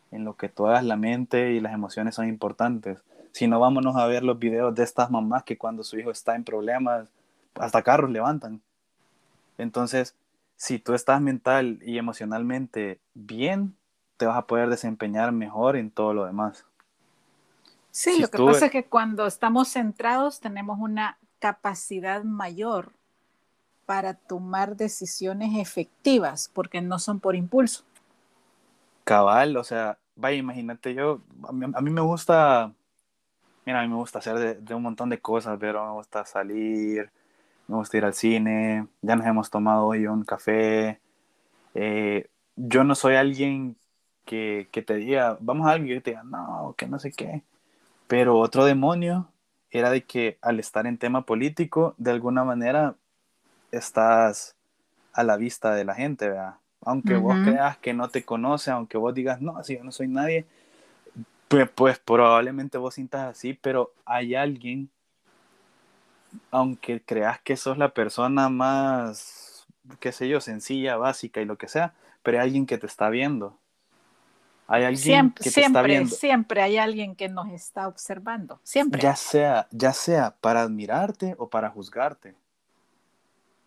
en 0.10 0.26
lo 0.26 0.36
que 0.36 0.50
tú 0.50 0.66
hagas 0.66 0.84
la 0.84 0.98
mente 0.98 1.52
y 1.52 1.60
las 1.60 1.72
emociones 1.72 2.16
son 2.16 2.28
importantes. 2.28 3.04
Si 3.38 3.48
no, 3.48 3.60
vámonos 3.60 3.96
a 3.96 4.08
ver 4.08 4.24
los 4.24 4.40
videos 4.40 4.74
de 4.74 4.82
estas 4.82 5.12
mamás 5.12 5.44
que 5.44 5.60
cuando 5.60 5.84
su 5.84 5.96
hijo 6.00 6.10
está 6.10 6.34
en 6.34 6.44
problemas, 6.44 7.08
hasta 7.54 7.84
carros 7.84 8.10
levantan. 8.10 8.64
Entonces, 9.60 10.16
si 10.56 10.80
tú 10.80 10.96
estás 10.96 11.22
mental 11.22 11.78
y 11.84 12.00
emocionalmente 12.00 13.00
bien, 13.14 13.76
te 14.18 14.26
vas 14.26 14.38
a 14.38 14.48
poder 14.48 14.70
desempeñar 14.70 15.34
mejor 15.34 15.76
en 15.76 15.92
todo 15.92 16.16
lo 16.16 16.26
demás. 16.26 16.66
Sí, 17.92 18.20
lo 18.20 18.28
que 18.28 18.44
pasa 18.44 18.66
es 18.66 18.72
que 18.72 18.86
cuando 18.86 19.28
estamos 19.28 19.68
centrados 19.68 20.40
tenemos 20.40 20.80
una 20.80 21.20
capacidad 21.38 22.24
mayor 22.24 22.92
para 23.86 24.16
tomar 24.16 24.76
decisiones 24.78 25.60
efectivas, 25.60 26.50
porque 26.52 26.82
no 26.82 26.98
son 26.98 27.20
por 27.20 27.36
impulso. 27.36 27.84
Cabal, 29.04 29.58
o 29.58 29.64
sea, 29.64 30.00
vaya, 30.16 30.38
imagínate 30.38 30.96
yo, 30.96 31.22
a 31.44 31.52
mí, 31.52 31.92
me 31.92 32.02
gusta 32.02 32.74
mira, 33.68 33.82
a 33.82 33.84
mí 33.84 33.90
me 33.90 33.96
gusta 33.96 34.20
hacer 34.20 34.62
de, 34.62 34.76
un 34.76 34.82
montón 34.82 35.10
de 35.10 35.20
cosas, 35.20 35.58
pero 35.60 35.86
me 35.86 35.92
gusta 35.92 36.24
salir, 36.24 37.12
me 37.68 37.76
gusta 37.76 37.98
ir 37.98 38.06
al 38.06 38.14
cine, 38.14 38.88
ya 39.02 39.18
nos 39.18 39.28
hemos 39.28 39.50
tomado 39.50 39.88
hoy 39.88 40.08
un 40.08 40.24
café. 40.24 41.02
Eh, 41.74 42.30
yo 42.56 42.86
no 42.86 42.96
soy 42.96 43.16
alguien 43.16 43.76
que, 44.24 44.70
que, 44.72 44.82
te 44.82 44.96
diga, 44.96 45.38
vamos 45.42 45.68
a 45.68 45.72
alguien 45.72 45.98
que 45.98 46.02
te 46.02 46.12
diga, 46.12 46.24
no, 46.24 46.76
que 46.78 46.88
no 46.88 46.98
sé 46.98 47.12
qué. 47.12 47.44
Pero 48.08 48.40
otro 48.40 48.64
demonio 48.64 49.34
era 49.70 49.90
de 49.90 50.06
que 50.06 50.38
al 50.42 50.62
estar 50.62 50.88
en 50.88 50.98
tema 50.98 51.26
político, 51.26 51.94
de 51.98 52.12
alguna 52.12 52.46
manera 52.46 52.96
estás 53.70 54.56
a 55.12 55.26
la 55.26 55.36
vista 55.36 55.76
de 55.76 55.84
la 55.84 55.94
gente, 55.94 56.30
¿verdad? 56.30 56.56
Aunque 56.84 57.18
vos 57.18 57.36
creas 57.44 57.78
que 57.80 57.94
no 57.94 58.08
te 58.08 58.24
conoce, 58.24 58.72
aunque 58.72 58.98
vos 58.98 59.14
digas, 59.14 59.42
no, 59.42 59.62
si 59.62 59.76
yo 59.76 59.84
no 59.84 59.92
soy 59.92 60.08
nadie, 60.08 60.46
pues, 61.48 61.70
pues 61.70 62.00
probablemente 62.00 62.78
vos 62.78 62.96
sientas 62.96 63.22
así, 63.30 63.54
pero 63.54 63.94
hay 64.06 64.36
alguien, 64.36 64.90
aunque 66.52 67.02
creas 67.02 67.40
que 67.42 67.56
sos 67.56 67.78
la 67.78 67.94
persona 67.94 68.50
más, 68.50 69.68
qué 70.00 70.12
sé 70.12 70.28
yo, 70.28 70.42
sencilla, 70.42 70.98
básica 70.98 71.42
y 71.42 71.46
lo 71.46 71.58
que 71.58 71.68
sea, 71.68 71.94
pero 72.24 72.40
hay 72.40 72.48
alguien 72.48 72.66
que 72.66 72.78
te 72.78 72.88
está 72.88 73.10
viendo. 73.10 73.58
Hay 74.70 74.84
alguien 74.84 75.02
siempre, 75.02 75.44
que 75.44 75.52
te 75.52 75.62
está 75.62 75.82
viendo. 75.82 76.14
Siempre 76.14 76.62
hay 76.62 76.78
alguien 76.78 77.16
que 77.16 77.30
nos 77.30 77.50
está 77.50 77.88
observando, 77.88 78.60
siempre. 78.64 79.02
Ya 79.02 79.16
sea, 79.16 79.68
ya 79.72 79.94
sea 79.94 80.36
para 80.42 80.62
admirarte 80.62 81.36
o 81.38 81.50
para 81.50 81.70
juzgarte. 81.70 82.36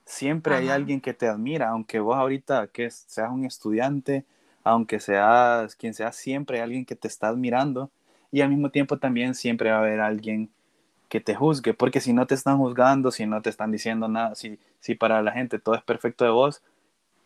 Siempre 0.05 0.57
hay 0.57 0.69
alguien 0.69 1.01
que 1.01 1.15
te 1.15 1.29
admira, 1.29 1.69
aunque 1.69 2.01
vos 2.01 2.17
ahorita 2.17 2.67
que 2.67 2.91
seas 2.91 3.31
un 3.31 3.47
estudiante, 3.47 4.27
aunque 4.65 5.01
seas 5.01 5.75
quien 5.77 5.95
sea, 5.95 6.13
siempre 6.13 6.59
hay 6.59 6.65
alguien 6.65 6.85
que 6.85 6.97
te 6.97 7.09
está 7.09 7.29
admirando 7.29 7.91
y 8.31 8.41
al 8.41 8.51
mismo 8.51 8.71
tiempo 8.71 8.99
también 8.99 9.35
siempre 9.35 9.71
va 9.71 9.79
a 9.79 9.81
haber 9.81 10.01
alguien 10.01 10.51
que 11.09 11.21
te 11.21 11.35
juzgue, 11.35 11.75
porque 11.75 12.01
si 12.01 12.13
no 12.13 12.27
te 12.27 12.35
están 12.35 12.59
juzgando, 12.59 13.11
si 13.11 13.27
no 13.27 13.43
te 13.43 13.51
están 13.51 13.73
diciendo 13.73 14.07
nada, 14.07 14.35
si, 14.37 14.61
si 14.79 14.95
para 14.95 15.21
la 15.23 15.33
gente 15.33 15.59
todo 15.59 15.75
es 15.75 15.83
perfecto 15.83 16.25
de 16.25 16.31
vos, 16.31 16.63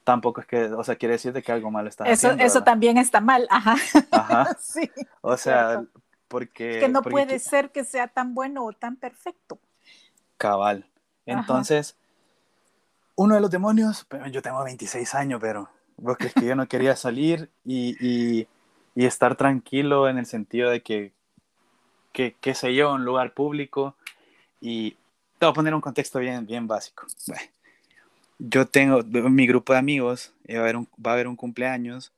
tampoco 0.05 0.41
es 0.41 0.47
que, 0.47 0.65
o 0.65 0.83
sea, 0.83 0.97
quiere 0.97 1.13
decirte 1.13 1.43
que 1.43 1.53
algo 1.53 1.71
malo 1.71 1.89
está 1.89 2.05
eso, 2.05 2.29
haciendo. 2.29 2.45
Eso 2.45 2.63
también 2.63 2.97
está 2.97 3.21
mal, 3.21 3.47
ajá. 3.51 3.77
Ajá. 4.11 4.57
sí. 4.61 4.91
O 5.21 5.37
sea, 5.37 5.85
porque... 6.29 6.79
que 6.81 6.89
no 6.89 7.03
puede 7.03 7.39
ser 7.39 7.71
que 7.73 7.85
sea 7.85 8.09
tan 8.09 8.35
bueno 8.35 8.65
o 8.65 8.73
tan 8.73 8.97
perfecto. 8.97 9.59
Cabal. 10.39 10.87
Entonces, 11.27 11.97
uno 13.17 13.35
de 13.35 13.41
los 13.41 13.51
demonios, 13.51 14.07
yo 14.31 14.41
tengo 14.41 14.65
26 14.65 15.15
años, 15.15 15.41
pero 15.43 15.69
vos 16.05 16.17
crees 16.17 16.35
que 16.35 16.47
yo 16.47 16.55
no 16.55 16.69
quería 16.69 16.97
salir 16.97 17.51
y, 17.65 17.97
y, 18.01 18.47
y 18.95 19.07
estar 19.07 19.37
tranquilo 19.37 20.09
en 20.09 20.19
el 20.19 20.27
sentido 20.27 20.71
de 20.71 20.83
que, 20.83 21.13
que, 22.13 22.37
qué 22.41 22.55
sé 22.55 22.75
yo, 22.75 22.93
un 22.93 23.05
lugar 23.05 23.35
público 23.35 23.97
y 24.61 24.93
te 25.39 25.47
voy 25.47 25.51
a 25.51 25.55
poner 25.55 25.75
un 25.75 25.81
contexto 25.81 26.19
bien, 26.19 26.47
bien 26.47 26.67
básico. 26.67 27.07
yo 28.39 28.67
tengo 28.67 29.03
mi 29.03 29.47
grupo 29.47 29.73
de 29.73 29.79
amigos, 29.79 30.33
va 30.49 30.59
a 30.59 30.61
haber 30.61 30.77
un, 30.77 30.89
va 31.05 31.11
a 31.11 31.15
haber 31.15 31.29
un 31.29 31.37
cumpleaños 31.37 32.13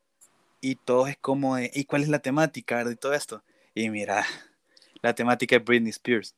y 0.61 0.75
todo 0.75 1.07
es 1.07 1.17
como 1.17 1.59
¿y 1.59 1.85
cuál 1.85 2.03
es 2.03 2.09
la 2.09 2.19
temática 2.19 2.85
de 2.85 2.97
todo 2.97 3.15
esto? 3.15 3.43
Y 3.75 3.89
mira, 3.91 4.25
la 5.03 5.15
temática 5.15 5.57
es 5.57 5.65
Britney 5.65 5.91
Spears. 5.91 6.35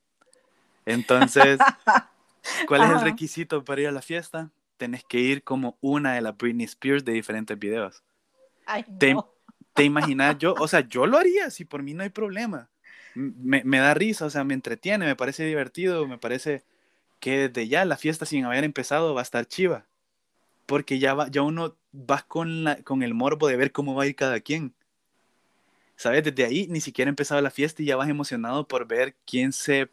Entonces, 0.85 1.59
¿Cuál 2.67 2.83
es 2.83 2.91
el 2.91 3.01
requisito 3.01 3.65
para 3.65 3.81
ir 3.81 3.89
a 3.89 3.93
la 3.93 4.03
fiesta? 4.03 4.51
Tenés 4.79 5.05
que 5.05 5.19
ir 5.19 5.43
como 5.43 5.77
una 5.81 6.15
de 6.15 6.23
las 6.23 6.37
Britney 6.37 6.65
Spears 6.65 7.05
de 7.05 7.13
diferentes 7.13 7.59
videos. 7.59 8.03
Ay, 8.65 8.85
¿Te, 8.99 9.15
¿Te 9.75 9.85
imaginas 9.85 10.39
yo? 10.39 10.55
O 10.59 10.67
sea, 10.67 10.81
yo 10.81 11.07
lo 11.07 11.19
haría, 11.19 11.51
si 11.51 11.65
por 11.67 11.83
mí 11.83 11.93
no 11.93 12.03
hay 12.03 12.09
problema. 12.09 12.71
Me, 13.15 13.63
me, 13.65 13.79
da 13.79 13.93
risa, 13.95 14.27
o 14.27 14.31
sea, 14.31 14.45
me 14.45 14.55
entretiene, 14.55 15.05
me 15.05 15.17
parece 15.17 15.45
divertido, 15.45 16.07
me 16.07 16.19
parece 16.19 16.63
que 17.21 17.49
desde 17.49 17.69
ya 17.69 17.85
la 17.85 17.97
fiesta 17.97 18.25
sin 18.25 18.45
haber 18.45 18.65
empezado 18.65 19.13
va 19.15 19.21
a 19.21 19.23
estar 19.23 19.45
chiva. 19.45 19.85
Porque 20.65 20.99
ya, 20.99 21.15
va, 21.15 21.29
ya 21.29 21.43
uno 21.43 21.77
va 21.95 22.23
con, 22.23 22.65
la, 22.65 22.77
con 22.83 23.03
el 23.03 23.15
morbo 23.15 23.49
de 23.49 23.57
ver 23.57 23.73
cómo 23.73 23.95
va 23.95 24.05
a 24.05 24.07
ir 24.07 24.15
cada 24.17 24.41
quien. 24.41 24.73
¿Sabes? 25.97 26.23
Desde 26.23 26.45
ahí 26.45 26.67
ni 26.71 26.81
siquiera 26.81 27.09
ha 27.09 27.11
empezado 27.11 27.41
la 27.41 27.51
fiesta 27.51 27.83
y 27.83 27.87
ya 27.87 27.97
vas 27.97 28.09
emocionado 28.09 28.69
por 28.69 28.87
ver 28.87 29.17
quién 29.27 29.53
se 29.53 29.91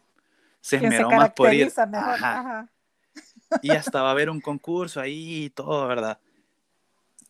se 0.65 0.77
esmeró 0.77 1.11
más 1.11 1.31
por 1.33 1.53
ir. 1.53 1.71
Y 3.61 3.71
hasta 3.71 4.01
va 4.01 4.09
a 4.09 4.11
haber 4.11 4.29
un 4.29 4.41
concurso 4.41 4.99
ahí 4.99 5.45
y 5.45 5.49
todo, 5.49 5.87
¿verdad? 5.87 6.19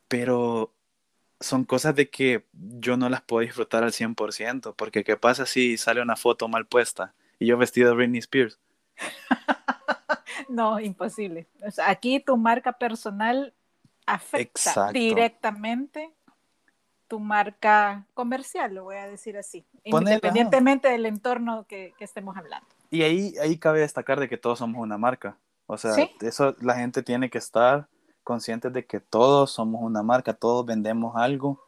Pero 0.08 0.74
son 1.40 1.66
cosas 1.66 1.96
de 1.96 2.10
que 2.10 2.46
yo 2.54 2.98
no 2.98 3.10
las 3.10 3.22
puedo 3.22 3.46
disfrutar 3.46 3.84
al 3.84 3.92
100%, 3.92 4.74
porque 4.76 5.04
¿qué 5.04 5.18
pasa 5.18 5.46
si 5.46 5.78
sale 5.78 6.02
una 6.02 6.16
foto 6.16 6.48
mal 6.48 6.66
puesta 6.66 7.14
y 7.40 7.48
yo 7.48 7.58
vestido 7.58 7.90
de 7.90 7.96
Britney 7.96 8.20
Spears? 8.20 8.60
no, 10.50 10.80
imposible. 10.80 11.48
aquí 11.86 12.20
tu 12.20 12.38
marca 12.38 12.74
personal 12.74 13.54
afecta 14.06 14.92
directamente 14.92 16.12
tu 17.08 17.20
marca 17.20 18.06
comercial, 18.14 18.74
lo 18.74 18.86
voy 18.86 18.96
a 18.96 19.08
decir 19.08 19.38
así, 19.38 19.64
independientemente 19.84 20.88
del 20.88 21.06
entorno 21.06 21.66
que 21.68 21.94
estemos 22.00 22.36
hablando. 22.36 22.66
Y 22.90 23.04
ahí, 23.04 23.36
ahí 23.42 23.58
cabe 23.58 23.82
destacar 23.82 24.20
de 24.20 24.30
que 24.30 24.38
todos 24.38 24.60
somos 24.60 24.82
una 24.82 24.98
marca. 24.98 25.38
O 25.68 25.78
sea, 25.78 25.96
eso 26.22 26.56
la 26.62 26.76
gente 26.76 27.02
tiene 27.02 27.30
que 27.30 27.40
estar 27.40 27.88
consciente 28.24 28.70
de 28.70 28.86
que 28.86 29.00
todos 29.00 29.52
somos 29.52 29.82
una 29.82 30.04
marca, 30.04 30.34
todos 30.34 30.66
vendemos 30.66 31.16
algo 31.16 31.60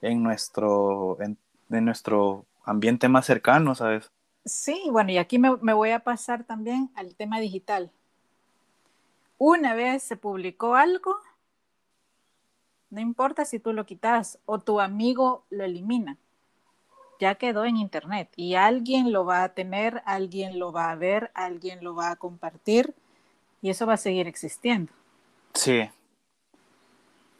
en 0.00 0.22
nuestro, 0.22 1.18
en, 1.20 1.38
nuestro 1.68 2.44
ambiente 2.64 3.08
más 3.08 3.26
cercano, 3.26 3.74
¿sabes? 3.74 4.10
Sí, 4.44 4.88
bueno, 4.90 5.12
y 5.12 5.18
aquí 5.18 5.38
me, 5.38 5.56
me 5.58 5.72
voy 5.72 5.90
a 5.90 6.00
pasar 6.00 6.44
también 6.44 6.90
al 6.96 7.14
tema 7.14 7.38
digital. 7.38 7.92
Una 9.38 9.74
vez 9.74 10.02
se 10.02 10.16
publicó 10.16 10.74
algo, 10.74 11.16
no 12.90 13.00
importa 13.00 13.44
si 13.44 13.60
tú 13.60 13.72
lo 13.72 13.86
quitas 13.86 14.38
o 14.46 14.58
tu 14.58 14.80
amigo 14.80 15.44
lo 15.50 15.64
elimina 15.64 16.18
ya 17.22 17.36
quedó 17.36 17.64
en 17.64 17.76
internet 17.76 18.32
y 18.34 18.56
alguien 18.56 19.12
lo 19.12 19.24
va 19.24 19.44
a 19.44 19.50
tener, 19.50 20.02
alguien 20.06 20.58
lo 20.58 20.72
va 20.72 20.90
a 20.90 20.96
ver, 20.96 21.30
alguien 21.34 21.84
lo 21.84 21.94
va 21.94 22.10
a 22.10 22.16
compartir 22.16 22.96
y 23.62 23.70
eso 23.70 23.86
va 23.86 23.94
a 23.94 23.96
seguir 23.96 24.26
existiendo. 24.26 24.92
Sí, 25.54 25.88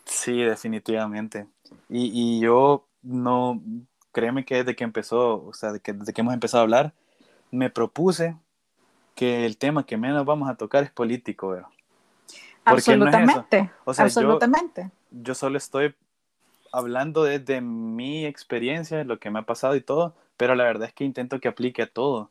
sí, 0.04 0.40
definitivamente. 0.40 1.46
Y, 1.88 2.40
yo 2.40 2.86
no, 3.02 3.60
créeme 4.12 4.44
que 4.44 4.56
desde 4.56 4.76
que 4.76 4.84
empezó, 4.84 5.44
o 5.44 5.52
sea, 5.52 5.78
que, 5.78 5.92
desde 5.92 6.12
que 6.12 6.20
hemos 6.20 6.32
empezado 6.32 6.60
a 6.60 6.62
hablar, 6.62 6.94
me 7.50 7.68
propuse 7.68 8.36
que 9.14 9.44
el 9.44 9.58
tema 9.58 9.84
que 9.84 9.96
menos 9.96 10.24
vamos 10.24 10.48
a 10.48 10.54
tocar 10.54 10.84
es 10.84 10.90
político, 10.90 11.48
¿verdad? 11.48 11.68
Absolutamente. 12.64 13.70
o 13.84 13.92
sea, 13.92 14.04
absolutamente. 14.04 14.90
yo 15.10 15.34
solo 15.34 15.58
estoy 15.58 15.96
hablando 16.70 17.24
desde 17.24 17.60
mi 17.60 18.24
experiencia, 18.24 19.02
lo 19.02 19.18
que 19.18 19.30
me 19.30 19.40
ha 19.40 19.42
pasado 19.42 19.74
y 19.74 19.80
todo, 19.80 20.14
pero 20.36 20.54
la 20.54 20.64
verdad 20.64 20.88
es 20.88 20.94
que 20.94 21.04
intento 21.04 21.40
que 21.40 21.48
aplique 21.48 21.82
a 21.82 21.86
todo. 21.88 22.30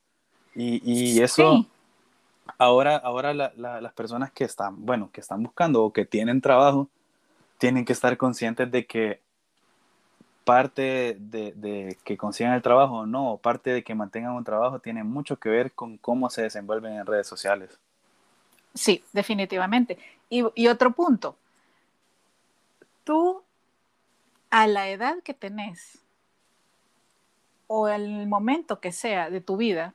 Y, 0.56 0.82
y 0.84 1.22
eso, 1.22 1.66
ahora, 2.58 2.98
ahora 2.98 3.34
las 3.34 3.94
personas 3.94 4.32
que 4.32 4.44
están, 4.44 4.86
bueno, 4.86 5.10
que 5.12 5.22
están 5.22 5.44
buscando 5.44 5.84
o 5.84 5.94
que 5.94 6.06
tienen 6.06 6.42
trabajo, 6.42 6.90
tienen 7.58 7.86
que 7.86 7.94
estar 7.94 8.18
conscientes 8.18 8.72
de 8.72 8.86
que 8.86 9.22
parte 10.44 11.16
de, 11.20 11.98
que 12.04 12.18
consigan 12.18 12.54
el 12.54 12.62
trabajo 12.62 13.00
o 13.00 13.06
no, 13.06 13.38
parte 13.38 13.70
de 13.70 13.84
que 13.84 13.96
mantengan 13.96 14.34
un 14.34 14.44
trabajo, 14.44 14.80
tiene 14.80 15.04
mucho 15.04 15.38
que 15.38 15.50
ver 15.50 15.72
con 15.72 15.98
cómo 15.98 16.30
se 16.30 16.42
desenvuelven 16.42 16.94
en 16.94 17.06
redes 17.06 17.28
sociales. 17.28 17.80
Sí, 18.74 19.04
definitivamente. 19.14 19.98
Y, 20.30 20.44
y 20.56 20.68
otro 20.68 20.92
punto, 20.92 21.36
tú 23.04 23.44
a 24.50 24.68
la 24.68 24.90
edad 24.90 25.18
que 25.24 25.34
tenés 25.34 26.00
o 27.68 27.88
el 27.88 28.28
momento 28.28 28.80
que 28.80 28.92
sea 28.92 29.30
de 29.30 29.40
tu 29.40 29.56
vida, 29.56 29.94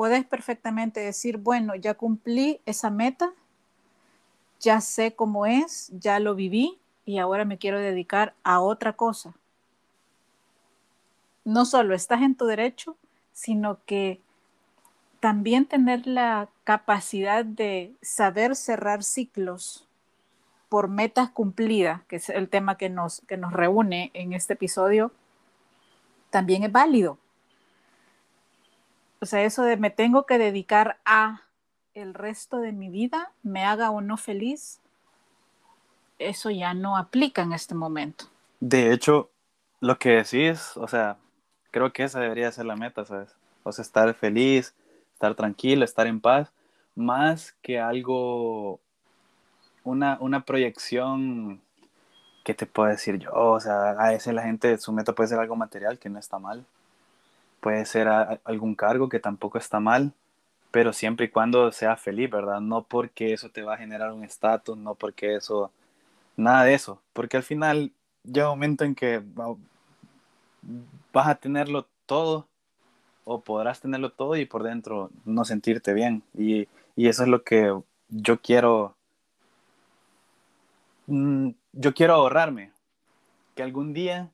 puedes 0.00 0.24
perfectamente 0.24 1.00
decir, 1.00 1.36
bueno, 1.36 1.74
ya 1.74 1.92
cumplí 1.92 2.62
esa 2.64 2.88
meta, 2.88 3.34
ya 4.58 4.80
sé 4.80 5.14
cómo 5.14 5.44
es, 5.44 5.90
ya 5.92 6.18
lo 6.20 6.34
viví 6.34 6.78
y 7.04 7.18
ahora 7.18 7.44
me 7.44 7.58
quiero 7.58 7.78
dedicar 7.78 8.32
a 8.42 8.60
otra 8.60 8.94
cosa. 8.94 9.34
No 11.44 11.66
solo 11.66 11.94
estás 11.94 12.22
en 12.22 12.34
tu 12.34 12.46
derecho, 12.46 12.96
sino 13.34 13.84
que 13.84 14.22
también 15.20 15.66
tener 15.66 16.06
la 16.06 16.48
capacidad 16.64 17.44
de 17.44 17.92
saber 18.00 18.56
cerrar 18.56 19.04
ciclos 19.04 19.86
por 20.70 20.88
metas 20.88 21.28
cumplidas, 21.28 22.04
que 22.04 22.16
es 22.16 22.30
el 22.30 22.48
tema 22.48 22.78
que 22.78 22.88
nos, 22.88 23.20
que 23.28 23.36
nos 23.36 23.52
reúne 23.52 24.10
en 24.14 24.32
este 24.32 24.54
episodio, 24.54 25.12
también 26.30 26.62
es 26.62 26.72
válido. 26.72 27.18
O 29.20 29.26
sea, 29.26 29.42
eso 29.42 29.62
de 29.62 29.76
me 29.76 29.90
tengo 29.90 30.24
que 30.26 30.38
dedicar 30.38 30.98
a 31.04 31.42
el 31.94 32.14
resto 32.14 32.58
de 32.58 32.72
mi 32.72 32.88
vida, 32.88 33.32
me 33.42 33.64
haga 33.64 33.90
o 33.90 34.00
no 34.00 34.16
feliz, 34.16 34.80
eso 36.18 36.50
ya 36.50 36.74
no 36.74 36.96
aplica 36.96 37.42
en 37.42 37.52
este 37.52 37.74
momento. 37.74 38.26
De 38.60 38.92
hecho, 38.92 39.30
lo 39.80 39.98
que 39.98 40.10
decís, 40.10 40.76
o 40.76 40.86
sea, 40.86 41.16
creo 41.70 41.92
que 41.92 42.04
esa 42.04 42.20
debería 42.20 42.52
ser 42.52 42.66
la 42.66 42.76
meta, 42.76 43.04
¿sabes? 43.04 43.34
O 43.62 43.72
sea, 43.72 43.82
estar 43.82 44.12
feliz, 44.14 44.74
estar 45.12 45.34
tranquilo, 45.34 45.84
estar 45.84 46.06
en 46.06 46.20
paz, 46.20 46.52
más 46.94 47.54
que 47.62 47.80
algo, 47.80 48.80
una, 49.84 50.18
una 50.20 50.44
proyección 50.44 51.60
que 52.44 52.54
te 52.54 52.66
puedo 52.66 52.88
decir 52.88 53.18
yo? 53.18 53.30
O 53.32 53.60
sea, 53.60 53.90
a 53.90 54.10
veces 54.10 54.34
la 54.34 54.42
gente, 54.42 54.76
su 54.78 54.92
meta 54.92 55.14
puede 55.14 55.28
ser 55.28 55.38
algo 55.38 55.56
material 55.56 55.98
que 55.98 56.08
no 56.08 56.18
está 56.18 56.38
mal. 56.38 56.64
Puede 57.60 57.84
ser 57.84 58.08
algún 58.08 58.74
cargo 58.74 59.08
que 59.08 59.20
tampoco 59.20 59.58
está 59.58 59.80
mal, 59.80 60.12
pero 60.70 60.92
siempre 60.92 61.26
y 61.26 61.30
cuando 61.30 61.70
sea 61.72 61.96
feliz, 61.96 62.30
¿verdad? 62.30 62.60
No 62.60 62.84
porque 62.84 63.32
eso 63.32 63.50
te 63.50 63.62
va 63.62 63.74
a 63.74 63.78
generar 63.78 64.12
un 64.12 64.24
estatus, 64.24 64.76
no 64.76 64.94
porque 64.94 65.36
eso, 65.36 65.70
nada 66.36 66.64
de 66.64 66.74
eso, 66.74 67.02
porque 67.12 67.36
al 67.36 67.42
final 67.42 67.92
llega 68.24 68.50
un 68.50 68.58
momento 68.58 68.84
en 68.84 68.94
que 68.94 69.22
vas 71.12 71.26
a 71.26 71.34
tenerlo 71.34 71.86
todo 72.06 72.46
o 73.24 73.40
podrás 73.40 73.80
tenerlo 73.80 74.10
todo 74.10 74.36
y 74.36 74.44
por 74.46 74.62
dentro 74.62 75.10
no 75.24 75.44
sentirte 75.44 75.92
bien. 75.92 76.22
Y, 76.36 76.68
y 76.96 77.08
eso 77.08 77.22
es 77.22 77.28
lo 77.28 77.42
que 77.42 77.72
yo 78.08 78.40
quiero, 78.40 78.96
mm, 81.06 81.50
yo 81.72 81.94
quiero 81.94 82.14
ahorrarme, 82.14 82.72
que 83.54 83.62
algún 83.62 83.92
día 83.92 84.30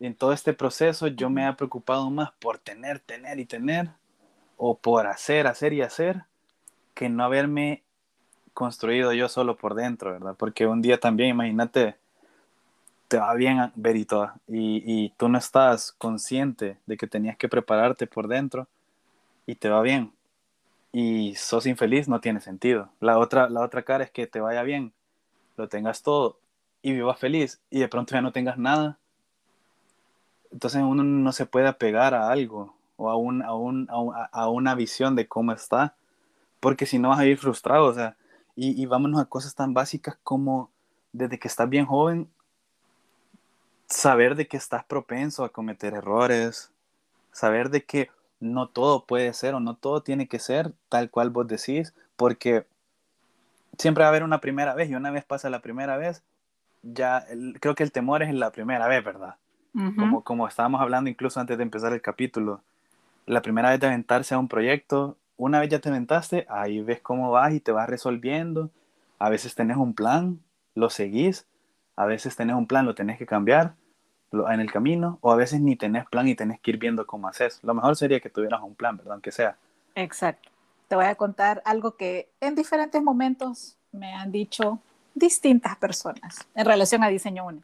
en 0.00 0.14
todo 0.14 0.32
este 0.32 0.52
proceso 0.52 1.06
yo 1.08 1.30
me 1.30 1.48
he 1.48 1.52
preocupado 1.54 2.10
más 2.10 2.30
por 2.38 2.58
tener, 2.58 3.00
tener 3.00 3.38
y 3.38 3.46
tener, 3.46 3.90
o 4.56 4.76
por 4.76 5.06
hacer, 5.06 5.46
hacer 5.46 5.72
y 5.72 5.82
hacer, 5.82 6.24
que 6.94 7.08
no 7.08 7.24
haberme 7.24 7.82
construido 8.54 9.12
yo 9.12 9.28
solo 9.28 9.56
por 9.56 9.74
dentro, 9.74 10.12
¿verdad? 10.12 10.34
Porque 10.38 10.66
un 10.66 10.80
día 10.80 10.98
también, 10.98 11.30
imagínate, 11.30 11.96
te 13.08 13.18
va 13.18 13.34
bien, 13.34 13.70
Berito, 13.74 14.32
y, 14.48 14.82
y 14.84 15.10
tú 15.16 15.28
no 15.28 15.38
estás 15.38 15.92
consciente 15.92 16.78
de 16.86 16.96
que 16.96 17.06
tenías 17.06 17.36
que 17.36 17.48
prepararte 17.48 18.06
por 18.06 18.28
dentro 18.28 18.66
y 19.46 19.54
te 19.56 19.68
va 19.68 19.82
bien. 19.82 20.12
Y 20.92 21.34
sos 21.34 21.66
infeliz, 21.66 22.08
no 22.08 22.20
tiene 22.20 22.40
sentido. 22.40 22.88
La 23.00 23.18
otra, 23.18 23.48
la 23.50 23.60
otra 23.60 23.82
cara 23.82 24.04
es 24.04 24.10
que 24.10 24.26
te 24.26 24.40
vaya 24.40 24.62
bien, 24.62 24.92
lo 25.56 25.68
tengas 25.68 26.02
todo 26.02 26.38
y 26.82 26.92
vivas 26.92 27.18
feliz 27.18 27.60
y 27.70 27.80
de 27.80 27.88
pronto 27.88 28.14
ya 28.14 28.22
no 28.22 28.32
tengas 28.32 28.58
nada. 28.58 28.98
Entonces 30.56 30.80
uno 30.80 31.04
no 31.04 31.32
se 31.32 31.44
puede 31.44 31.68
apegar 31.68 32.14
a 32.14 32.30
algo 32.30 32.74
o 32.96 33.10
a, 33.10 33.16
un, 33.16 33.42
a, 33.42 33.54
un, 33.54 33.86
a, 33.90 34.48
una 34.48 34.74
visión 34.74 35.14
de 35.14 35.28
cómo 35.28 35.52
está, 35.52 35.94
porque 36.60 36.86
si 36.86 36.98
no 36.98 37.10
vas 37.10 37.18
a 37.18 37.26
ir 37.26 37.36
frustrado. 37.36 37.84
O 37.84 37.92
sea, 37.92 38.16
y, 38.54 38.80
y 38.82 38.86
vámonos 38.86 39.20
a 39.20 39.26
cosas 39.26 39.54
tan 39.54 39.74
básicas 39.74 40.16
como 40.22 40.70
desde 41.12 41.38
que 41.38 41.46
estás 41.46 41.68
bien 41.68 41.84
joven 41.84 42.30
saber 43.86 44.34
de 44.34 44.48
que 44.48 44.56
estás 44.56 44.82
propenso 44.82 45.44
a 45.44 45.50
cometer 45.50 45.92
errores, 45.92 46.72
saber 47.32 47.68
de 47.68 47.84
que 47.84 48.10
no 48.40 48.66
todo 48.70 49.04
puede 49.04 49.34
ser 49.34 49.52
o 49.54 49.60
no 49.60 49.76
todo 49.76 50.02
tiene 50.02 50.26
que 50.26 50.38
ser 50.38 50.72
tal 50.88 51.10
cual 51.10 51.28
vos 51.28 51.46
decís, 51.46 51.92
porque 52.16 52.64
siempre 53.76 54.04
va 54.04 54.08
a 54.08 54.08
haber 54.08 54.22
una 54.22 54.40
primera 54.40 54.74
vez 54.74 54.88
y 54.88 54.94
una 54.94 55.10
vez 55.10 55.26
pasa 55.26 55.50
la 55.50 55.60
primera 55.60 55.98
vez, 55.98 56.22
ya 56.82 57.26
creo 57.60 57.74
que 57.74 57.82
el 57.82 57.92
temor 57.92 58.22
es 58.22 58.32
la 58.32 58.52
primera 58.52 58.88
vez, 58.88 59.04
¿verdad? 59.04 59.36
Como, 59.96 60.22
como 60.22 60.48
estábamos 60.48 60.80
hablando 60.80 61.10
incluso 61.10 61.40
antes 61.40 61.56
de 61.56 61.62
empezar 61.62 61.92
el 61.92 62.00
capítulo, 62.00 62.62
la 63.26 63.42
primera 63.42 63.70
vez 63.70 63.80
de 63.80 63.88
aventarse 63.88 64.34
a 64.34 64.38
un 64.38 64.48
proyecto, 64.48 65.16
una 65.36 65.60
vez 65.60 65.68
ya 65.68 65.80
te 65.80 65.88
aventaste, 65.88 66.46
ahí 66.48 66.80
ves 66.80 67.00
cómo 67.00 67.30
vas 67.30 67.52
y 67.52 67.60
te 67.60 67.72
vas 67.72 67.88
resolviendo, 67.88 68.70
a 69.18 69.28
veces 69.28 69.54
tenés 69.54 69.76
un 69.76 69.94
plan, 69.94 70.40
lo 70.74 70.90
seguís, 70.90 71.46
a 71.96 72.06
veces 72.06 72.36
tenés 72.36 72.56
un 72.56 72.66
plan, 72.66 72.86
lo 72.86 72.94
tenés 72.94 73.18
que 73.18 73.26
cambiar 73.26 73.74
en 74.32 74.60
el 74.60 74.70
camino, 74.70 75.18
o 75.22 75.32
a 75.32 75.36
veces 75.36 75.60
ni 75.60 75.76
tenés 75.76 76.06
plan 76.06 76.28
y 76.28 76.34
tenés 76.34 76.60
que 76.60 76.72
ir 76.72 76.78
viendo 76.78 77.06
cómo 77.06 77.28
haces. 77.28 77.60
Lo 77.62 77.74
mejor 77.74 77.96
sería 77.96 78.20
que 78.20 78.28
tuvieras 78.28 78.60
un 78.62 78.74
plan, 78.74 78.96
¿verdad? 78.96 79.14
Aunque 79.14 79.32
sea. 79.32 79.56
Exacto. 79.94 80.50
Te 80.88 80.96
voy 80.96 81.06
a 81.06 81.14
contar 81.14 81.62
algo 81.64 81.96
que 81.96 82.28
en 82.40 82.54
diferentes 82.54 83.02
momentos 83.02 83.76
me 83.92 84.14
han 84.14 84.30
dicho 84.30 84.78
distintas 85.14 85.76
personas 85.76 86.46
en 86.54 86.66
relación 86.66 87.02
a 87.02 87.08
Diseño 87.08 87.46
UNE. 87.46 87.62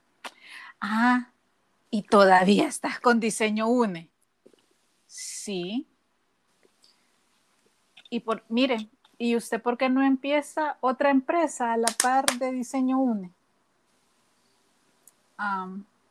Ah, 0.80 1.28
y 1.94 2.02
todavía 2.04 2.66
estás 2.66 2.98
con 2.98 3.20
Diseño 3.20 3.68
UNE. 3.68 4.08
Sí. 5.06 5.86
Y 8.08 8.20
por, 8.20 8.42
mire, 8.48 8.88
¿y 9.18 9.36
usted 9.36 9.60
por 9.60 9.76
qué 9.76 9.90
no 9.90 10.02
empieza 10.02 10.78
otra 10.80 11.10
empresa 11.10 11.74
a 11.74 11.76
la 11.76 11.94
par 12.02 12.24
de 12.38 12.50
Diseño 12.50 12.98
UNE? 12.98 13.30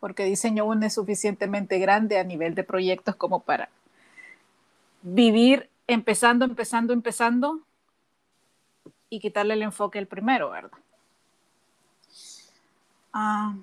porque 0.01 0.25
Diseño 0.25 0.65
UNE 0.65 0.87
es 0.87 0.93
suficientemente 0.95 1.79
grande 1.79 2.19
a 2.19 2.23
nivel 2.25 2.53
de 2.53 2.65
proyectos 2.65 3.15
como 3.15 3.39
para 3.39 3.69
vivir 5.01 5.69
empezando, 5.87 6.43
empezando, 6.43 6.91
empezando 6.91 7.61
y 9.09 9.21
quitarle 9.21 9.53
el 9.53 9.61
enfoque 9.61 9.99
el 9.99 10.07
primero, 10.07 10.49
¿verdad? 10.49 10.77
Ah, 13.13 13.55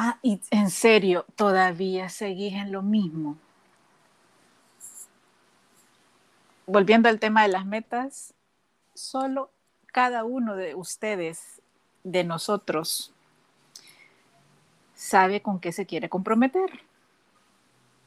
ah, 0.00 0.18
y 0.22 0.40
en 0.50 0.70
serio, 0.70 1.26
todavía 1.36 2.08
seguís 2.08 2.54
en 2.54 2.72
lo 2.72 2.80
mismo. 2.80 3.36
Volviendo 6.66 7.10
al 7.10 7.20
tema 7.20 7.42
de 7.42 7.48
las 7.48 7.66
metas, 7.66 8.32
solo 8.94 9.50
cada 9.86 10.24
uno 10.24 10.56
de 10.56 10.74
ustedes, 10.74 11.60
de 12.02 12.24
nosotros, 12.24 13.12
sabe 14.94 15.42
con 15.42 15.60
qué 15.60 15.70
se 15.70 15.84
quiere 15.84 16.08
comprometer. 16.08 16.80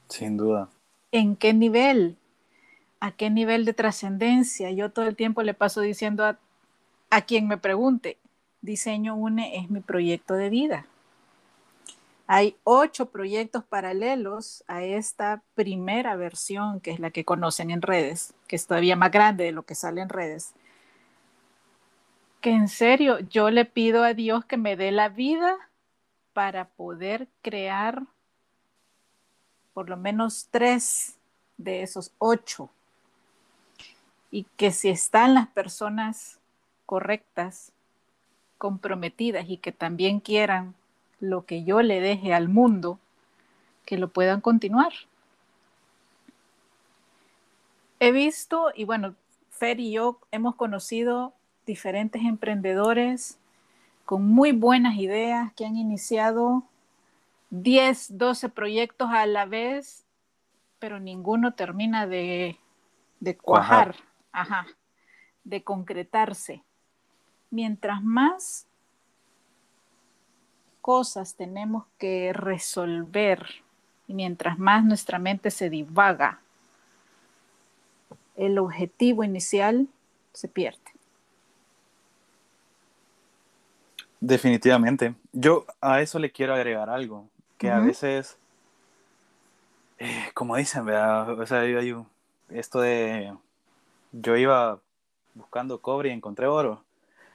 Sin 0.08 0.36
duda. 0.36 0.68
¿En 1.12 1.36
qué 1.36 1.54
nivel? 1.54 2.16
¿A 2.98 3.12
qué 3.12 3.30
nivel 3.30 3.64
de 3.64 3.72
trascendencia? 3.72 4.72
Yo 4.72 4.90
todo 4.90 5.06
el 5.06 5.14
tiempo 5.14 5.42
le 5.44 5.54
paso 5.54 5.80
diciendo 5.80 6.24
a, 6.24 6.38
a 7.10 7.22
quien 7.22 7.46
me 7.46 7.56
pregunte, 7.56 8.18
Diseño 8.62 9.14
UNE 9.14 9.58
es 9.58 9.70
mi 9.70 9.80
proyecto 9.80 10.34
de 10.34 10.48
vida. 10.48 10.86
Hay 12.26 12.56
ocho 12.64 13.10
proyectos 13.10 13.64
paralelos 13.64 14.64
a 14.66 14.82
esta 14.82 15.42
primera 15.54 16.16
versión, 16.16 16.80
que 16.80 16.90
es 16.90 16.98
la 16.98 17.10
que 17.10 17.24
conocen 17.24 17.70
en 17.70 17.82
redes, 17.82 18.34
que 18.48 18.56
es 18.56 18.66
todavía 18.66 18.96
más 18.96 19.10
grande 19.10 19.44
de 19.44 19.52
lo 19.52 19.64
que 19.64 19.74
sale 19.74 20.00
en 20.00 20.08
redes. 20.08 20.54
Que 22.40 22.50
en 22.50 22.68
serio, 22.68 23.18
yo 23.18 23.50
le 23.50 23.66
pido 23.66 24.04
a 24.04 24.14
Dios 24.14 24.44
que 24.46 24.56
me 24.56 24.76
dé 24.76 24.90
la 24.90 25.10
vida 25.10 25.56
para 26.32 26.68
poder 26.68 27.28
crear 27.42 28.02
por 29.74 29.90
lo 29.90 29.96
menos 29.96 30.48
tres 30.50 31.18
de 31.58 31.82
esos 31.82 32.10
ocho. 32.18 32.70
Y 34.30 34.44
que 34.56 34.70
si 34.70 34.88
están 34.88 35.34
las 35.34 35.48
personas 35.48 36.38
correctas, 36.86 37.72
comprometidas 38.56 39.44
y 39.48 39.58
que 39.58 39.72
también 39.72 40.20
quieran 40.20 40.74
lo 41.24 41.44
que 41.46 41.64
yo 41.64 41.82
le 41.82 42.00
deje 42.00 42.34
al 42.34 42.48
mundo, 42.48 42.98
que 43.84 43.98
lo 43.98 44.08
puedan 44.08 44.40
continuar. 44.40 44.92
He 48.00 48.12
visto, 48.12 48.70
y 48.74 48.84
bueno, 48.84 49.14
Fer 49.50 49.80
y 49.80 49.92
yo 49.92 50.18
hemos 50.30 50.56
conocido 50.56 51.32
diferentes 51.64 52.22
emprendedores 52.22 53.38
con 54.04 54.26
muy 54.26 54.52
buenas 54.52 54.96
ideas 54.96 55.52
que 55.54 55.64
han 55.64 55.76
iniciado 55.76 56.64
10, 57.50 58.18
12 58.18 58.48
proyectos 58.50 59.08
a 59.10 59.26
la 59.26 59.46
vez, 59.46 60.04
pero 60.78 61.00
ninguno 61.00 61.54
termina 61.54 62.06
de, 62.06 62.58
cuajar, 63.40 63.94
Ajá, 64.32 64.66
de 65.44 65.62
concretarse. 65.62 66.62
Mientras 67.50 68.02
más 68.02 68.66
cosas 70.84 71.34
tenemos 71.34 71.86
que 71.96 72.34
resolver 72.34 73.46
y 74.06 74.12
mientras 74.12 74.58
más 74.58 74.84
nuestra 74.84 75.18
mente 75.18 75.50
se 75.50 75.70
divaga, 75.70 76.40
el 78.36 78.58
objetivo 78.58 79.24
inicial 79.24 79.88
se 80.34 80.46
pierde. 80.46 80.78
Definitivamente. 84.20 85.14
Yo 85.32 85.64
a 85.80 86.02
eso 86.02 86.18
le 86.18 86.30
quiero 86.30 86.52
agregar 86.52 86.90
algo, 86.90 87.30
que 87.56 87.70
a 87.70 87.78
veces, 87.78 88.36
eh, 89.98 90.32
como 90.34 90.54
dicen, 90.56 90.84
¿verdad? 90.84 91.30
O 91.30 91.46
sea, 91.46 91.60
hay 91.60 91.96
esto 92.50 92.82
de, 92.82 93.32
yo 94.12 94.36
iba 94.36 94.78
buscando 95.32 95.80
cobre 95.80 96.10
y 96.10 96.12
encontré 96.12 96.46
oro. 96.46 96.84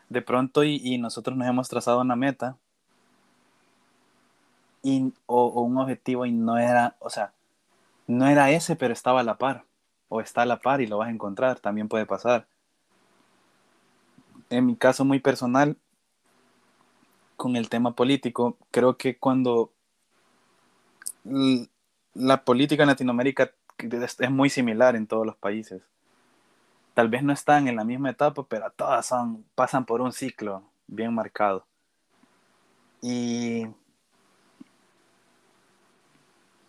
De 0.07 0.21
pronto 0.21 0.63
y, 0.63 0.99
nosotros 0.99 1.35
nos 1.35 1.47
hemos 1.47 1.67
trazado 1.67 2.01
una 2.01 2.15
meta 2.15 2.55
y, 4.83 5.13
o, 5.25 5.45
o, 5.45 5.61
un 5.61 5.77
objetivo 5.77 6.25
y 6.25 6.31
no 6.31 6.57
era, 6.57 6.95
o 6.99 7.09
sea, 7.09 7.33
no 8.07 8.27
era 8.27 8.51
ese, 8.51 8.75
pero 8.75 8.93
estaba 8.93 9.21
a 9.21 9.23
la 9.23 9.37
par. 9.37 9.65
O 10.09 10.21
está 10.21 10.41
a 10.43 10.45
la 10.45 10.59
par 10.59 10.81
y 10.81 10.87
lo 10.87 10.97
vas 10.97 11.09
a 11.09 11.11
encontrar, 11.11 11.59
también 11.59 11.87
puede 11.87 12.05
pasar. 12.05 12.47
En 14.49 14.65
mi 14.65 14.75
caso 14.75 15.05
muy 15.05 15.19
personal, 15.19 15.77
con 17.37 17.55
el 17.55 17.69
tema 17.69 17.95
político, 17.95 18.57
creo 18.71 18.97
que 18.97 19.17
cuando 19.17 19.71
la 22.13 22.43
política 22.43 22.83
en 22.83 22.89
Latinoamérica 22.89 23.51
es 23.77 24.31
muy 24.31 24.49
similar 24.49 24.95
en 24.95 25.07
todos 25.07 25.25
los 25.25 25.37
países. 25.37 25.81
Tal 26.93 27.07
vez 27.07 27.23
no 27.23 27.31
están 27.31 27.67
en 27.67 27.75
la 27.75 27.83
misma 27.83 28.09
etapa, 28.09 28.43
pero 28.43 28.69
todas 28.71 29.05
son, 29.05 29.45
pasan 29.55 29.85
por 29.85 30.01
un 30.01 30.11
ciclo 30.11 30.63
bien 30.87 31.13
marcado. 31.13 31.65
Y, 33.01 33.67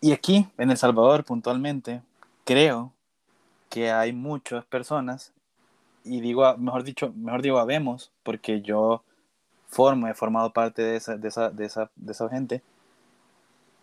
y 0.01 0.11
aquí, 0.11 0.47
en 0.57 0.71
El 0.71 0.77
Salvador, 0.77 1.23
puntualmente, 1.23 2.01
creo 2.43 2.93
que 3.69 3.91
hay 3.91 4.11
muchas 4.13 4.65
personas, 4.65 5.31
y 6.03 6.19
digo, 6.21 6.57
mejor 6.57 6.83
dicho, 6.83 7.13
mejor 7.15 7.41
digo, 7.41 7.59
habemos, 7.59 8.11
porque 8.23 8.61
yo 8.61 9.03
formo, 9.67 10.07
he 10.07 10.13
formado 10.13 10.51
parte 10.51 10.81
de 10.81 10.97
esa, 10.97 11.15
de 11.17 11.27
esa, 11.29 11.49
de 11.49 11.65
esa, 11.65 11.91
de 11.95 12.11
esa 12.11 12.29
gente, 12.29 12.61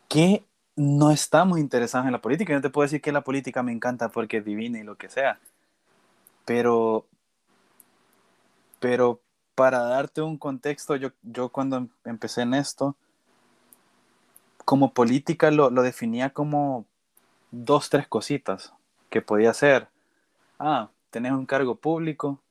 que 0.09 0.45
no 0.77 1.11
estamos 1.11 1.59
interesados 1.59 2.07
en 2.07 2.12
la 2.12 2.21
política. 2.21 2.53
Yo 2.53 2.59
no 2.59 2.62
te 2.62 2.71
puedo 2.71 2.85
decir 2.85 3.01
que 3.01 3.12
la 3.12 3.23
política 3.23 3.62
me 3.62 3.73
encanta 3.73 4.09
porque 4.11 4.39
es 4.39 4.45
divina 4.45 4.79
y 4.79 4.85
lo 4.85 4.97
que 4.97 5.09
sea. 5.09 5.41
Pero, 6.45 7.07
pero 8.81 9.21
para 9.55 9.81
darte 9.81 10.23
un 10.23 10.39
contexto, 10.39 10.97
yo, 10.97 11.11
yo 11.23 11.49
cuando 11.51 11.79
em, 11.79 11.89
empecé 12.05 12.43
en 12.43 12.55
esto, 12.55 12.97
como 14.69 14.93
política 14.93 15.51
lo, 15.51 15.71
lo 15.71 15.81
definía 15.81 16.29
como 16.29 16.85
dos, 17.51 17.89
tres 17.89 18.07
cositas 18.07 18.75
que 19.09 19.23
podía 19.23 19.55
ser. 19.55 19.89
Ah, 20.59 20.91
tenés 21.09 21.33
un 21.33 21.47
cargo 21.47 21.77
público, 21.77 22.43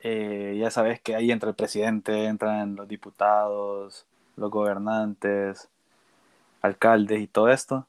eh, 0.00 0.56
ya 0.58 0.72
sabes 0.72 1.00
que 1.00 1.14
ahí 1.14 1.30
entra 1.30 1.50
el 1.50 1.54
presidente, 1.54 2.24
entran 2.24 2.74
los 2.74 2.88
diputados, 2.88 4.06
los 4.34 4.50
gobernantes, 4.50 5.68
alcaldes 6.62 7.20
y 7.20 7.28
todo 7.28 7.48
esto. 7.48 7.86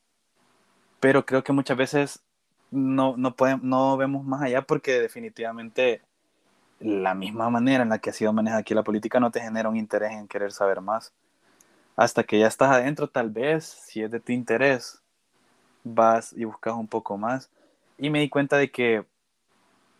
Pero 0.99 1.25
creo 1.25 1.43
que 1.43 1.53
muchas 1.53 1.77
veces 1.77 2.23
no, 2.69 3.17
no, 3.17 3.35
podemos, 3.35 3.63
no 3.63 3.97
vemos 3.97 4.23
más 4.23 4.43
allá 4.43 4.61
porque 4.61 5.01
definitivamente 5.01 6.03
la 6.79 7.15
misma 7.15 7.49
manera 7.49 7.81
en 7.81 7.89
la 7.89 7.97
que 7.97 8.11
ha 8.11 8.13
sido 8.13 8.33
manejada 8.33 8.61
aquí 8.61 8.75
la 8.75 8.83
política 8.83 9.19
no 9.19 9.31
te 9.31 9.41
genera 9.41 9.67
un 9.67 9.77
interés 9.77 10.11
en 10.11 10.27
querer 10.27 10.51
saber 10.51 10.79
más. 10.81 11.11
Hasta 11.97 12.23
que 12.23 12.37
ya 12.39 12.47
estás 12.47 12.69
adentro, 12.69 13.09
tal 13.09 13.31
vez, 13.31 13.65
si 13.65 14.03
es 14.03 14.11
de 14.11 14.19
tu 14.19 14.31
interés, 14.31 15.01
vas 15.83 16.31
y 16.31 16.45
buscas 16.45 16.75
un 16.75 16.87
poco 16.87 17.17
más. 17.17 17.49
Y 17.97 18.11
me 18.11 18.19
di 18.19 18.29
cuenta 18.29 18.57
de 18.57 18.69
que 18.69 19.03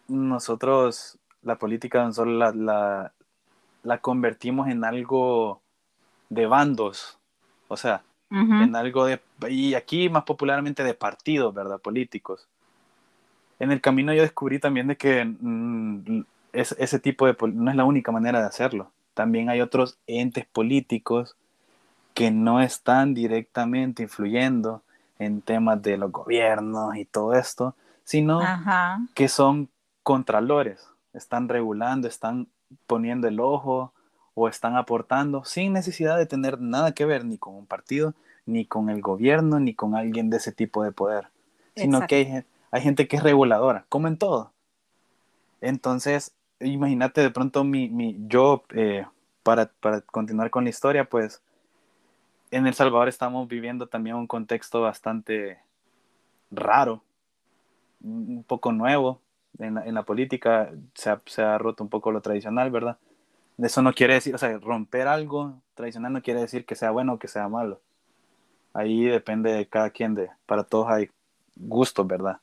nosotros, 0.08 1.18
la 1.42 1.58
política, 1.58 2.10
solo 2.14 2.34
la, 2.34 2.52
la, 2.52 3.14
la 3.82 3.98
convertimos 3.98 4.68
en 4.70 4.86
algo 4.86 5.60
de 6.30 6.46
bandos. 6.46 7.18
O 7.68 7.76
sea, 7.76 8.04
en 8.30 8.76
algo 8.76 9.06
de, 9.06 9.20
y 9.50 9.74
aquí 9.74 10.08
más 10.08 10.24
popularmente 10.24 10.84
de 10.84 10.94
partidos, 10.94 11.52
¿verdad? 11.54 11.80
Políticos. 11.80 12.48
En 13.60 13.72
el 13.72 13.82
camino 13.82 14.14
yo 14.14 14.22
descubrí 14.22 14.60
también 14.60 14.88
de 14.88 14.98
que 14.98 15.26
mm, 15.26 16.22
es, 16.54 16.76
ese 16.78 17.00
tipo 17.00 17.26
de, 17.26 17.36
no 17.54 17.72
es 17.72 17.76
la 17.76 17.86
única 17.86 18.12
manera 18.12 18.40
de 18.40 18.46
hacerlo. 18.46 18.92
También 19.16 19.50
hay 19.50 19.62
otros 19.62 19.98
entes 20.06 20.46
políticos 20.46 21.36
que 22.18 22.32
no 22.32 22.62
están 22.62 23.14
directamente 23.14 24.02
influyendo 24.02 24.82
en 25.20 25.40
temas 25.44 25.80
de 25.84 25.98
los 25.98 26.12
gobiernos 26.12 26.96
y 26.96 27.06
todo 27.06 27.36
esto, 27.36 27.76
sino 28.06 28.42
que 29.14 29.28
son 29.28 29.70
contralores, 30.02 30.84
están 31.14 31.48
regulando, 31.48 32.08
están 32.08 32.48
poniendo 32.88 33.28
el 33.28 33.40
ojo, 33.40 33.94
o 34.34 34.48
están 34.48 34.76
aportando 34.78 35.46
sin 35.46 35.74
necesidad 35.74 36.18
de 36.18 36.26
tener 36.26 36.60
nada 36.60 36.92
que 36.94 37.06
ver 37.06 37.24
ni 37.24 37.38
con 37.38 37.54
un 37.54 37.68
partido, 37.68 38.16
ni 38.48 38.66
con 38.66 38.90
el 38.90 39.00
gobierno, 39.00 39.60
ni 39.60 39.76
con 39.76 39.96
alguien 39.96 40.32
de 40.32 40.38
ese 40.38 40.52
tipo 40.52 40.84
de 40.84 40.92
poder, 40.92 41.28
sino 41.76 42.08
que 42.08 42.46
hay, 42.72 42.82
gente 42.82 43.08
que 43.08 43.18
es 43.18 43.24
reguladora, 43.24 43.86
como 43.90 44.08
en 44.08 44.18
todo. 44.18 44.54
Entonces, 45.62 46.34
imagínate 46.60 47.22
de 47.22 47.30
pronto 47.30 47.64
mi, 47.64 47.90
mi 47.90 48.18
yo, 48.28 48.64
eh, 48.72 49.06
para, 49.44 49.68
para 49.68 50.02
continuar 50.02 50.50
con 50.50 50.64
la 50.64 50.72
historia, 50.72 51.08
pues 51.08 51.44
en 52.52 52.68
El 52.68 52.74
Salvador 52.74 53.08
estamos 53.08 53.48
viviendo 53.48 53.88
también 53.88 54.16
un 54.16 54.28
contexto 54.28 54.82
bastante 54.82 55.60
raro, 56.52 57.04
un 58.02 58.44
poco 58.48 58.72
nuevo 58.72 59.22
en 59.60 59.76
la, 59.76 59.86
en 59.86 59.94
la 59.94 60.04
política, 60.04 60.72
se 60.94 61.10
ha, 61.10 61.22
se 61.26 61.42
ha, 61.42 61.58
roto 61.58 61.84
un 61.84 61.90
poco 61.90 62.12
lo 62.12 62.22
tradicional, 62.22 62.72
¿verdad? 62.72 62.98
Eso 63.58 63.82
no 63.82 63.94
quiere 63.94 64.16
decir, 64.16 64.36
o 64.36 64.38
sea, 64.38 64.58
romper 64.60 65.08
algo 65.08 65.60
tradicional 65.74 66.14
no 66.14 66.22
quiere 66.22 66.42
decir 66.42 66.66
que 66.66 66.76
sea 66.76 66.92
bueno 66.92 67.14
o 67.14 67.20
que 67.20 67.28
sea 67.28 67.48
malo. 67.50 67.82
Ahí 68.74 69.06
depende 69.06 69.52
de 69.52 69.68
cada 69.68 69.90
quien, 69.90 70.14
de, 70.14 70.30
para 70.46 70.64
todos 70.64 70.88
hay 70.90 71.10
gustos, 71.56 72.06
¿verdad? 72.06 72.40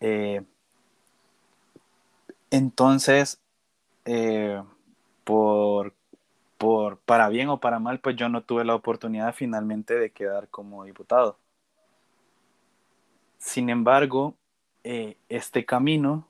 Eh, 0.00 0.42
entonces, 2.50 3.38
eh, 4.04 4.62
por, 5.24 5.92
por, 6.58 6.98
para 6.98 7.28
bien 7.28 7.48
o 7.48 7.60
para 7.60 7.78
mal, 7.78 8.00
pues 8.00 8.16
yo 8.16 8.28
no 8.28 8.42
tuve 8.42 8.64
la 8.64 8.74
oportunidad 8.74 9.34
finalmente 9.34 9.94
de 9.94 10.10
quedar 10.10 10.48
como 10.48 10.84
diputado. 10.84 11.38
Sin 13.38 13.70
embargo, 13.70 14.34
eh, 14.84 15.16
este 15.28 15.64
camino 15.64 16.26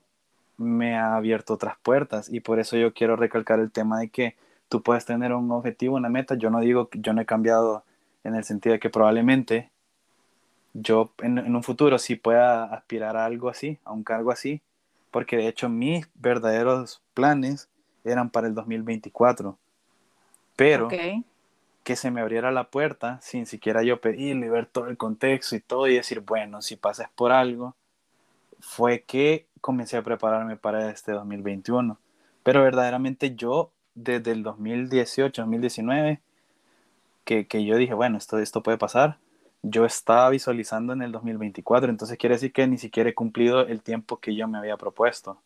me 0.57 0.97
ha 0.97 1.15
abierto 1.15 1.53
otras 1.55 1.77
puertas 1.81 2.29
y 2.31 2.41
por 2.41 2.59
eso 2.59 2.77
yo 2.77 2.93
quiero 2.93 3.15
recalcar 3.15 3.59
el 3.59 3.71
tema 3.71 3.99
de 3.99 4.09
que 4.09 4.35
tú 4.69 4.83
puedes 4.83 5.05
tener 5.05 5.33
un 5.33 5.51
objetivo, 5.51 5.95
una 5.95 6.09
meta. 6.09 6.35
Yo 6.35 6.49
no 6.49 6.59
digo 6.59 6.89
que 6.89 6.99
yo 6.99 7.13
no 7.13 7.21
he 7.21 7.25
cambiado 7.25 7.83
en 8.23 8.35
el 8.35 8.43
sentido 8.43 8.73
de 8.73 8.79
que 8.79 8.89
probablemente 8.89 9.71
yo 10.73 11.11
en, 11.19 11.55
un 11.55 11.63
futuro 11.63 11.97
sí 11.97 12.15
pueda 12.15 12.65
aspirar 12.65 13.17
a 13.17 13.25
algo 13.25 13.49
así, 13.49 13.79
a 13.83 13.91
un 13.91 14.03
cargo 14.03 14.31
así, 14.31 14.61
porque 15.11 15.37
de 15.37 15.47
hecho 15.47 15.69
mis 15.69 16.07
verdaderos 16.13 17.01
planes 17.13 17.69
eran 18.03 18.29
para 18.29 18.47
el 18.47 18.53
2024, 18.53 19.57
pero 20.59 20.89
que 21.83 21.95
se 21.95 22.11
me 22.11 22.19
abriera 22.19 22.51
la 22.51 22.65
puerta 22.65 23.17
sin 23.21 23.45
siquiera 23.45 23.81
yo 23.81 24.01
pedirle 24.01 24.47
y 24.47 24.49
ver 24.49 24.65
todo 24.65 24.89
el 24.89 24.97
contexto 24.97 25.55
y 25.55 25.61
todo 25.61 25.87
y 25.87 25.95
decir, 25.95 26.19
bueno, 26.19 26.61
si 26.61 26.75
pasas 26.75 27.09
por 27.15 27.31
algo, 27.31 27.77
fue 28.59 29.03
que 29.03 29.47
comencé 29.61 29.95
a 29.95 30.03
prepararme 30.03 30.57
para 30.57 30.91
este 30.91 31.13
2021. 31.13 31.97
Pero 32.43 32.61
verdaderamente 32.61 33.35
yo, 33.35 33.71
desde 33.95 34.31
el 34.31 34.43
2018, 34.43 35.41
2019, 35.41 36.19
que, 37.23 37.47
que 37.47 37.63
yo 37.63 37.77
dije, 37.77 37.93
bueno, 37.93 38.17
esto, 38.17 38.37
esto 38.37 38.61
puede 38.61 38.77
pasar, 38.77 39.17
yo 39.61 39.85
estaba 39.85 40.29
visualizando 40.29 40.91
en 40.91 41.01
el 41.03 41.13
2024, 41.13 41.89
entonces 41.89 42.17
quiere 42.17 42.35
decir 42.35 42.51
que 42.51 42.67
ni 42.67 42.77
siquiera 42.77 43.09
he 43.09 43.13
cumplido 43.13 43.61
el 43.61 43.81
tiempo 43.81 44.17
que 44.17 44.35
yo 44.35 44.45
me 44.49 44.57
había 44.57 44.75
propuesto. 44.75 45.41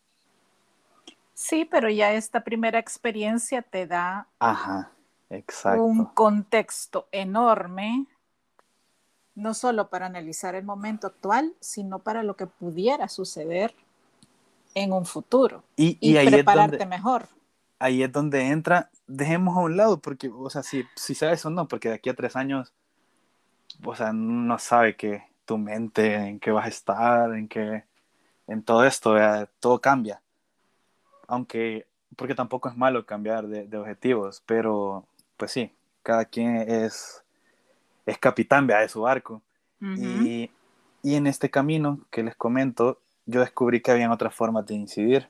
Sí, 1.34 1.64
pero 1.64 1.88
ya 1.88 2.12
esta 2.12 2.42
primera 2.42 2.78
experiencia 2.78 3.62
te 3.62 3.86
da 3.86 4.28
Ajá, 4.38 4.93
exacto. 5.36 5.82
un 5.82 6.06
contexto 6.06 7.08
enorme 7.12 8.06
no 9.34 9.52
solo 9.54 9.88
para 9.88 10.06
analizar 10.06 10.54
el 10.54 10.64
momento 10.64 11.08
actual, 11.08 11.54
sino 11.60 11.98
para 11.98 12.22
lo 12.22 12.36
que 12.36 12.46
pudiera 12.46 13.08
suceder 13.08 13.74
en 14.74 14.92
un 14.92 15.06
futuro 15.06 15.64
y, 15.76 16.14
prepararte 16.26 16.86
mejor. 16.86 17.28
Ahí 17.78 18.02
es 18.02 18.12
donde 18.12 18.48
entra, 18.48 18.90
dejemos 19.06 19.56
a 19.56 19.60
un 19.60 19.76
lado, 19.76 19.98
porque, 19.98 20.30
o 20.32 20.48
sea, 20.50 20.62
si, 20.62 20.84
si 20.94 21.14
sabes 21.14 21.44
o 21.44 21.50
no, 21.50 21.66
porque 21.66 21.88
de 21.88 21.96
aquí 21.96 22.08
a 22.10 22.14
tres 22.14 22.36
años, 22.36 22.72
o 23.84 23.94
sea, 23.94 24.12
no 24.12 24.58
sabe 24.58 24.96
que 24.96 25.24
tu 25.44 25.58
mente, 25.58 26.14
en 26.14 26.40
qué 26.40 26.50
vas 26.50 26.66
a 26.66 26.68
estar, 26.68 27.34
en 27.34 27.48
qué, 27.48 27.84
en 28.46 28.62
todo 28.62 28.84
esto, 28.84 29.14
todo 29.60 29.80
cambia. 29.80 30.22
Aunque, 31.26 31.86
porque 32.16 32.34
tampoco 32.34 32.68
es 32.68 32.76
malo 32.76 33.04
cambiar 33.06 33.46
de, 33.46 33.76
objetivos, 33.76 34.42
pero, 34.46 35.06
pues 35.36 35.52
sí, 35.52 35.72
cada 36.02 36.24
quien 36.24 36.56
es 36.56 37.24
es 38.06 38.18
capitán 38.18 38.66
de 38.66 38.88
su 38.88 39.02
barco. 39.02 39.42
y, 39.80 40.50
y, 41.02 41.14
en 41.14 41.26
este 41.26 41.50
camino 41.50 42.00
que 42.10 42.22
les 42.22 42.34
comento, 42.36 42.98
yo 43.26 43.40
descubrí 43.40 43.82
que 43.82 43.90
había 43.90 44.10
otras 44.10 44.34
formas 44.34 44.66
de 44.66 44.74
incidir. 44.74 45.28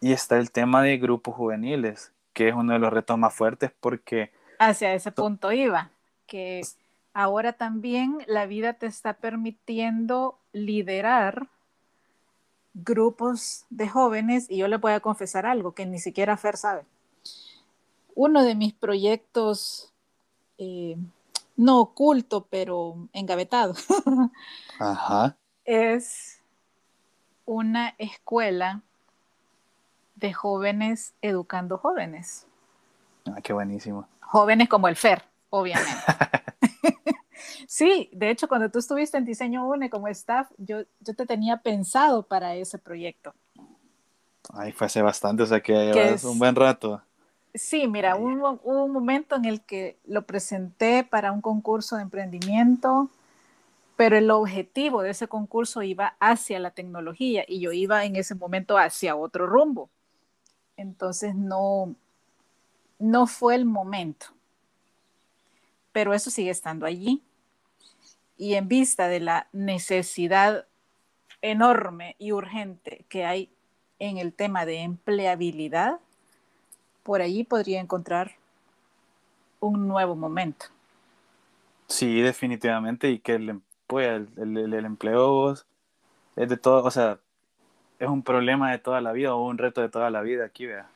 Y 0.00 0.12
está 0.12 0.38
el 0.38 0.50
tema 0.50 0.82
de 0.82 0.98
grupos 0.98 1.36
juveniles, 1.36 2.12
que 2.32 2.48
es 2.48 2.54
uno 2.54 2.72
de 2.72 2.78
los 2.78 2.92
retos 2.92 3.18
más 3.18 3.34
fuertes 3.34 3.70
porque... 3.80 4.32
Hacia 4.58 4.94
ese 4.94 5.12
punto 5.12 5.52
iba, 5.52 5.90
que 6.26 6.62
ahora 7.12 7.52
también 7.52 8.18
la 8.26 8.46
vida 8.46 8.74
te 8.74 8.86
está 8.86 9.14
permitiendo 9.14 10.38
liderar 10.52 11.48
grupos 12.74 13.66
de 13.70 13.88
jóvenes 13.88 14.46
y 14.48 14.58
yo 14.58 14.68
le 14.68 14.76
voy 14.76 14.92
a 14.92 15.00
confesar 15.00 15.46
algo 15.46 15.74
que 15.74 15.86
ni 15.86 15.98
siquiera 15.98 16.36
Fer 16.36 16.56
sabe. 16.56 16.84
Uno 18.20 18.42
de 18.42 18.56
mis 18.56 18.74
proyectos 18.74 19.92
eh, 20.58 20.96
no 21.56 21.78
oculto, 21.78 22.48
pero 22.50 22.96
engavetado. 23.12 23.74
Ajá. 24.80 25.36
Es 25.64 26.40
una 27.44 27.94
escuela 27.96 28.82
de 30.16 30.32
jóvenes 30.32 31.14
educando 31.22 31.78
jóvenes. 31.78 32.44
Ah, 33.24 33.40
qué 33.40 33.52
buenísimo. 33.52 34.08
Jóvenes 34.20 34.68
como 34.68 34.88
el 34.88 34.96
FER, 34.96 35.22
obviamente. 35.50 35.92
Sí, 37.68 38.10
de 38.12 38.30
hecho, 38.30 38.48
cuando 38.48 38.68
tú 38.68 38.80
estuviste 38.80 39.16
en 39.16 39.26
Diseño 39.26 39.64
UNE 39.64 39.90
como 39.90 40.08
staff, 40.08 40.50
yo, 40.56 40.78
yo 41.00 41.14
te 41.14 41.24
tenía 41.24 41.58
pensado 41.58 42.24
para 42.24 42.56
ese 42.56 42.78
proyecto. 42.78 43.32
Ay, 44.52 44.72
fue 44.72 44.88
hace 44.88 45.02
bastante, 45.02 45.44
o 45.44 45.46
sea 45.46 45.60
que 45.60 45.92
es 46.12 46.24
un 46.24 46.38
buen 46.38 46.56
rato. 46.56 47.02
Sí, 47.58 47.88
mira, 47.88 48.16
hubo, 48.16 48.60
un 48.62 48.92
momento 48.92 49.34
en 49.34 49.44
el 49.44 49.60
que 49.62 49.98
lo 50.06 50.22
presenté 50.22 51.02
para 51.02 51.32
un 51.32 51.40
concurso 51.40 51.96
de 51.96 52.02
emprendimiento, 52.02 53.10
pero 53.96 54.16
el 54.16 54.30
objetivo 54.30 55.02
de 55.02 55.10
ese 55.10 55.26
concurso 55.26 55.82
iba 55.82 56.14
hacia 56.20 56.60
la 56.60 56.70
tecnología 56.70 57.44
y 57.48 57.58
yo 57.60 57.72
iba 57.72 58.04
en 58.04 58.14
ese 58.14 58.36
momento 58.36 58.78
hacia 58.78 59.16
otro 59.16 59.46
rumbo. 59.46 59.90
Entonces 60.76 61.34
no, 61.34 61.96
no 63.00 63.26
fue 63.26 63.56
el 63.56 63.64
momento. 63.64 64.26
Pero 65.90 66.14
eso 66.14 66.30
sigue 66.30 66.50
estando 66.50 66.86
allí. 66.86 67.24
Y 68.36 68.54
en 68.54 68.68
vista 68.68 69.08
de 69.08 69.18
la 69.18 69.48
necesidad 69.52 70.68
enorme 71.42 72.14
y 72.20 72.30
urgente 72.30 73.04
que 73.08 73.24
hay 73.24 73.50
en 73.98 74.18
el 74.18 74.32
tema 74.32 74.64
de 74.64 74.82
empleabilidad, 74.82 75.98
por 77.08 77.22
allí 77.22 77.42
podría 77.42 77.80
encontrar 77.80 78.32
un 79.60 79.88
nuevo 79.88 80.14
momento. 80.14 80.66
Sí, 81.86 82.20
definitivamente, 82.20 83.10
y 83.10 83.18
que 83.18 83.36
el, 83.36 83.62
pues, 83.86 84.28
el, 84.36 84.74
empleo 84.74 85.54
es 85.54 85.64
de 86.36 86.58
todo, 86.58 86.84
o 86.84 86.90
sea, 86.90 87.18
es 87.98 88.06
un 88.06 88.22
problema 88.22 88.70
de 88.70 88.78
toda 88.78 89.00
la 89.00 89.12
vida 89.12 89.34
o 89.34 89.42
un 89.42 89.56
reto 89.56 89.80
de 89.80 89.88
toda 89.88 90.10
la 90.10 90.20
vida 90.20 90.44
aquí, 90.44 90.66
vea. 90.66 90.86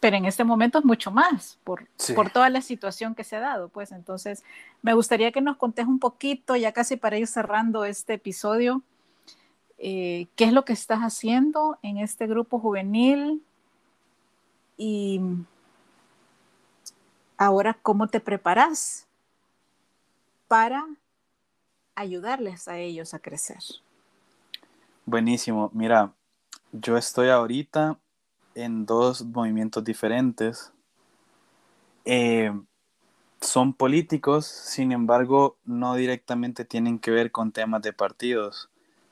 Pero 0.00 0.16
en 0.16 0.24
este 0.24 0.42
momento 0.42 0.80
es 0.80 0.84
mucho 0.84 1.12
más 1.12 1.60
por, 1.62 1.86
por 2.16 2.30
toda 2.30 2.50
la 2.50 2.62
situación 2.62 3.14
que 3.14 3.22
se 3.22 3.36
ha 3.36 3.40
dado, 3.40 3.68
pues 3.68 3.92
entonces 3.92 4.42
me 4.82 4.94
gustaría 4.94 5.30
que 5.30 5.40
nos 5.40 5.56
contes 5.56 5.86
un 5.86 6.00
poquito, 6.00 6.56
ya 6.56 6.72
casi 6.72 6.96
para 6.96 7.16
ir 7.16 7.28
cerrando 7.28 7.84
este 7.84 8.14
episodio, 8.14 8.82
eh, 9.78 10.26
qué 10.34 10.46
es 10.46 10.52
lo 10.52 10.64
que 10.64 10.72
estás 10.72 10.98
haciendo 10.98 11.78
en 11.82 11.98
este 11.98 12.26
grupo 12.26 12.58
juvenil 12.58 13.40
y 14.76 15.20
ahora 17.40 17.76
cómo 17.82 18.06
te 18.06 18.20
preparas 18.20 19.08
para 20.46 20.86
ayudarles 21.96 22.68
a 22.68 22.78
ellos 22.78 23.14
a 23.14 23.18
crecer. 23.18 23.58
Buenísimo. 25.06 25.70
Mira, 25.72 26.12
yo 26.70 26.96
estoy 26.96 27.30
ahorita 27.30 27.98
en 28.54 28.86
dos 28.86 29.24
movimientos 29.24 29.82
diferentes. 29.82 30.72
Eh, 32.04 32.52
son 33.40 33.72
políticos, 33.72 34.46
sin 34.46 34.92
embargo, 34.92 35.56
no 35.64 35.94
directamente 35.94 36.64
tienen 36.64 36.98
que 36.98 37.10
ver 37.10 37.32
con 37.32 37.50
temas 37.50 37.82
de 37.82 37.92
partidos 37.92 38.70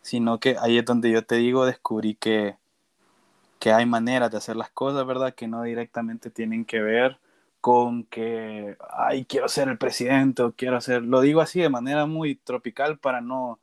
sino 0.09 0.41
que 0.41 0.57
ahí 0.59 0.79
es 0.79 0.87
donde 0.87 1.11
yo 1.11 1.23
te 1.25 1.35
digo, 1.35 1.67
descubrí 1.67 2.15
que, 2.15 2.57
que 3.59 3.73
hay 3.73 3.85
maneras 3.85 4.31
de 4.31 4.39
hacer 4.39 4.57
las 4.57 4.71
cosas, 4.71 5.07
¿verdad? 5.07 5.35
Que 5.35 5.47
no 5.49 5.63
directamente 5.65 6.31
tienen 6.31 6.65
que 6.65 6.81
ver 6.81 7.19
con 7.69 8.05
que, 8.05 8.79
ay, 8.97 9.27
quiero 9.27 9.47
ser 9.47 9.69
el 9.69 9.77
presidente 9.77 10.43
o 10.43 10.53
quiero 10.53 10.81
ser, 10.81 11.03
lo 11.03 11.21
digo 11.21 11.43
así 11.43 11.61
de 11.61 11.69
manera 11.69 12.07
muy 12.07 12.35
tropical 12.35 12.97
para 12.97 13.21
no, 13.21 13.59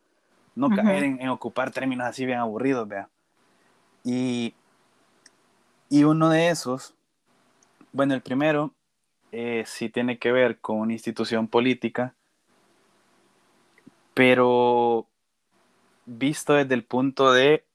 no 0.53 0.69
caer 0.69 1.05
en, 1.05 1.27
ocupar 1.29 1.71
términos 1.71 2.05
así 2.05 2.23
bien 2.23 2.37
aburridos, 2.37 2.87
vea. 2.87 3.09
Y, 4.03 4.53
y 5.89 6.03
uno 6.03 6.29
de 6.29 6.49
esos, 6.49 6.93
bueno, 7.93 8.13
el 8.13 8.21
primero 8.21 8.75
eh, 9.31 9.63
sí 9.65 9.89
tiene 9.89 10.19
que 10.19 10.31
ver 10.31 10.59
con 10.59 10.81
una 10.81 10.93
institución 10.93 11.47
política, 11.47 12.13
pero 14.13 15.07
visto 16.05 16.53
desde 16.53 16.75
el 16.75 16.83
punto 16.83 17.33
de 17.33 17.65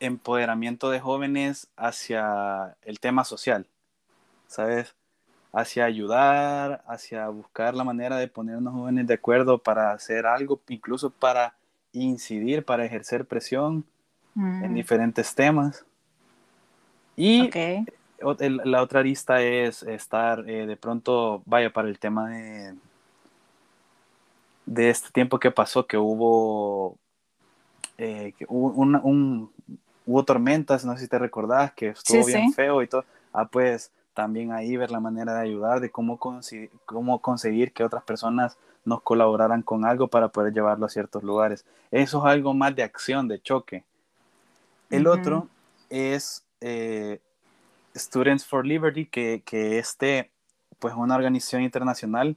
empoderamiento 0.00 0.90
de 0.90 1.00
jóvenes 1.00 1.70
hacia 1.78 2.76
el 2.82 3.00
tema 3.00 3.24
social, 3.24 3.66
¿sabes? 4.48 4.94
Hacia 5.52 5.84
ayudar, 5.84 6.82
hacia 6.86 7.28
buscar 7.28 7.74
la 7.74 7.84
manera 7.84 8.16
de 8.16 8.28
ponernos 8.28 8.72
jóvenes 8.72 9.06
de 9.06 9.14
acuerdo 9.14 9.58
para 9.58 9.92
hacer 9.92 10.26
algo, 10.26 10.60
incluso 10.68 11.10
para 11.10 11.54
incidir, 11.92 12.64
para 12.64 12.84
ejercer 12.86 13.26
presión 13.26 13.84
en 14.34 14.72
mm. 14.72 14.74
diferentes 14.74 15.34
temas. 15.34 15.84
Y 17.16 17.50
la 18.18 18.82
otra 18.82 19.02
lista 19.02 19.42
es 19.42 19.82
estar 19.82 20.48
eh, 20.48 20.66
de 20.66 20.76
pronto, 20.76 21.42
vaya, 21.44 21.70
para 21.72 21.88
el 21.88 21.98
tema 21.98 22.30
de, 22.30 22.74
de 24.64 24.90
este 24.90 25.10
tiempo 25.10 25.38
que 25.38 25.50
pasó, 25.50 25.86
que 25.86 25.98
hubo 25.98 26.96
eh, 27.98 28.32
hubo, 28.48 29.50
hubo 30.06 30.24
tormentas, 30.24 30.84
no 30.84 30.94
sé 30.94 31.02
si 31.02 31.08
te 31.08 31.18
recordás, 31.18 31.72
que 31.72 31.88
estuvo 31.88 32.24
bien 32.24 32.52
feo 32.52 32.82
y 32.82 32.88
todo. 32.88 33.04
Ah, 33.32 33.46
pues 33.46 33.90
también 34.14 34.52
ahí 34.52 34.76
ver 34.76 34.90
la 34.90 35.00
manera 35.00 35.34
de 35.34 35.42
ayudar, 35.42 35.80
de 35.80 35.90
cómo, 35.90 36.18
cómo 36.84 37.20
conseguir 37.20 37.72
que 37.72 37.84
otras 37.84 38.02
personas 38.04 38.56
nos 38.84 39.02
colaboraran 39.02 39.62
con 39.62 39.84
algo 39.84 40.08
para 40.08 40.28
poder 40.28 40.52
llevarlo 40.52 40.86
a 40.86 40.90
ciertos 40.90 41.22
lugares. 41.22 41.64
Eso 41.90 42.18
es 42.18 42.24
algo 42.32 42.54
más 42.54 42.74
de 42.74 42.82
acción, 42.82 43.28
de 43.28 43.40
choque. 43.40 43.84
El 44.90 45.06
otro 45.06 45.48
es 45.88 46.44
eh, 46.60 47.20
Students 47.94 48.44
for 48.44 48.66
Liberty, 48.66 49.06
que, 49.06 49.42
que 49.44 49.78
este, 49.78 50.30
pues 50.78 50.94
una 50.94 51.14
organización 51.14 51.62
internacional 51.62 52.36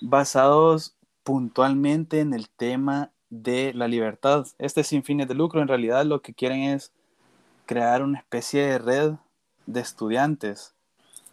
basados 0.00 0.94
puntualmente 1.22 2.20
en 2.20 2.34
el 2.34 2.48
tema 2.48 3.10
de 3.30 3.72
la 3.74 3.88
libertad. 3.88 4.46
Este 4.58 4.84
sin 4.84 5.02
fines 5.02 5.28
de 5.28 5.34
lucro 5.34 5.60
en 5.60 5.68
realidad 5.68 6.04
lo 6.04 6.22
que 6.22 6.34
quieren 6.34 6.62
es 6.62 6.92
crear 7.66 8.02
una 8.02 8.18
especie 8.18 8.66
de 8.66 8.78
red 8.78 9.12
de 9.66 9.80
estudiantes 9.80 10.74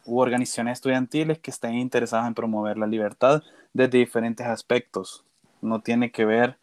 u 0.06 0.20
organizaciones 0.20 0.74
estudiantiles 0.74 1.40
que 1.40 1.52
estén 1.52 1.76
interesadas 1.76 2.28
en 2.28 2.34
promover 2.34 2.78
la 2.78 2.88
libertad 2.88 3.44
desde 3.74 4.00
diferentes 4.00 4.48
aspectos. 4.48 5.24
No 5.62 5.80
tiene 5.80 6.12
que 6.12 6.26
ver, 6.26 6.58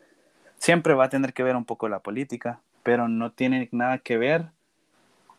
siempre 0.58 0.94
va 0.94 1.04
a 1.04 1.10
tener 1.10 1.32
que 1.32 1.42
ver 1.42 1.56
un 1.56 1.64
poco 1.64 1.88
la 1.88 2.00
política, 2.00 2.60
pero 2.82 3.08
no 3.08 3.32
tiene 3.32 3.68
nada 3.72 3.98
que 3.98 4.18
ver 4.18 4.50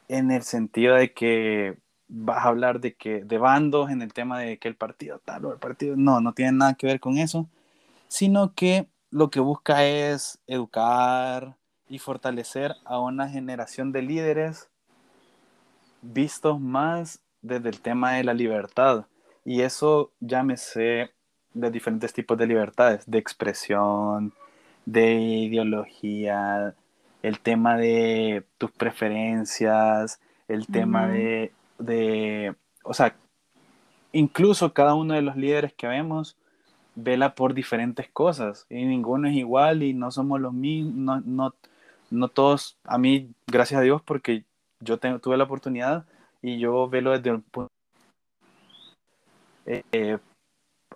en 0.07 0.31
el 0.31 0.43
sentido 0.43 0.95
de 0.95 1.13
que 1.13 1.77
vas 2.07 2.43
a 2.43 2.49
hablar 2.49 2.79
de 2.79 2.95
que 2.95 3.23
de 3.23 3.37
bandos 3.37 3.91
en 3.91 4.01
el 4.01 4.13
tema 4.13 4.39
de 4.39 4.57
que 4.57 4.67
el 4.67 4.75
partido 4.75 5.19
tal 5.23 5.45
o 5.45 5.53
el 5.53 5.59
partido 5.59 5.95
no, 5.95 6.19
no 6.21 6.33
tiene 6.33 6.53
nada 6.53 6.73
que 6.73 6.87
ver 6.87 6.99
con 6.99 7.17
eso, 7.17 7.47
sino 8.07 8.53
que 8.55 8.87
lo 9.11 9.29
que 9.29 9.39
busca 9.39 9.85
es 9.85 10.39
educar 10.47 11.55
y 11.87 11.99
fortalecer 11.99 12.75
a 12.85 12.99
una 12.99 13.29
generación 13.29 13.91
de 13.91 14.01
líderes 14.01 14.69
vistos 16.01 16.59
más 16.59 17.21
desde 17.41 17.69
el 17.69 17.81
tema 17.81 18.13
de 18.13 18.23
la 18.23 18.33
libertad. 18.33 19.05
Y 19.45 19.61
eso 19.61 20.11
llámese 20.19 21.11
de 21.53 21.71
diferentes 21.71 22.13
tipos 22.13 22.37
de 22.37 22.47
libertades, 22.47 23.09
de 23.09 23.17
expresión, 23.17 24.33
de 24.85 25.13
ideología, 25.13 26.75
el 27.21 27.39
tema 27.39 27.77
de 27.77 28.45
tus 28.57 28.71
preferencias, 28.71 30.19
el 30.47 30.67
tema 30.67 31.07
de, 31.07 31.51
de, 31.77 32.55
o 32.83 32.93
sea, 32.93 33.15
incluso 34.11 34.73
cada 34.73 34.95
uno 34.95 35.13
de 35.13 35.21
los 35.21 35.35
líderes 35.35 35.73
que 35.73 35.87
vemos 35.87 36.37
vela 36.95 37.35
por 37.35 37.53
diferentes 37.53 38.09
cosas 38.09 38.65
y 38.69 38.83
ninguno 38.85 39.27
es 39.27 39.35
igual 39.35 39.83
y 39.83 39.93
no 39.93 40.11
somos 40.11 40.39
los 40.39 40.53
mismos, 40.53 40.95
no, 40.95 41.21
no, 41.21 41.55
no 42.09 42.27
todos, 42.29 42.77
a 42.83 42.97
mí, 42.97 43.31
gracias 43.47 43.79
a 43.79 43.83
Dios, 43.83 44.01
porque 44.01 44.43
yo 44.79 44.97
tuve 44.97 45.37
la 45.37 45.43
oportunidad 45.43 46.05
y 46.41 46.59
yo 46.59 46.87
velo 46.89 47.11
desde 47.11 47.31
un 47.31 47.41
punto 47.41 47.69
eh, 49.65 50.17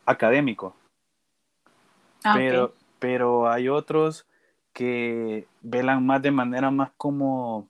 académico. 0.06 0.76
Ah, 2.24 2.34
pero, 2.36 2.74
pero 3.00 3.50
hay 3.50 3.70
otros 3.70 4.26
que 4.72 5.48
velan 5.62 6.06
más 6.06 6.22
de 6.22 6.32
manera 6.32 6.72
más 6.72 6.92
como, 6.98 7.68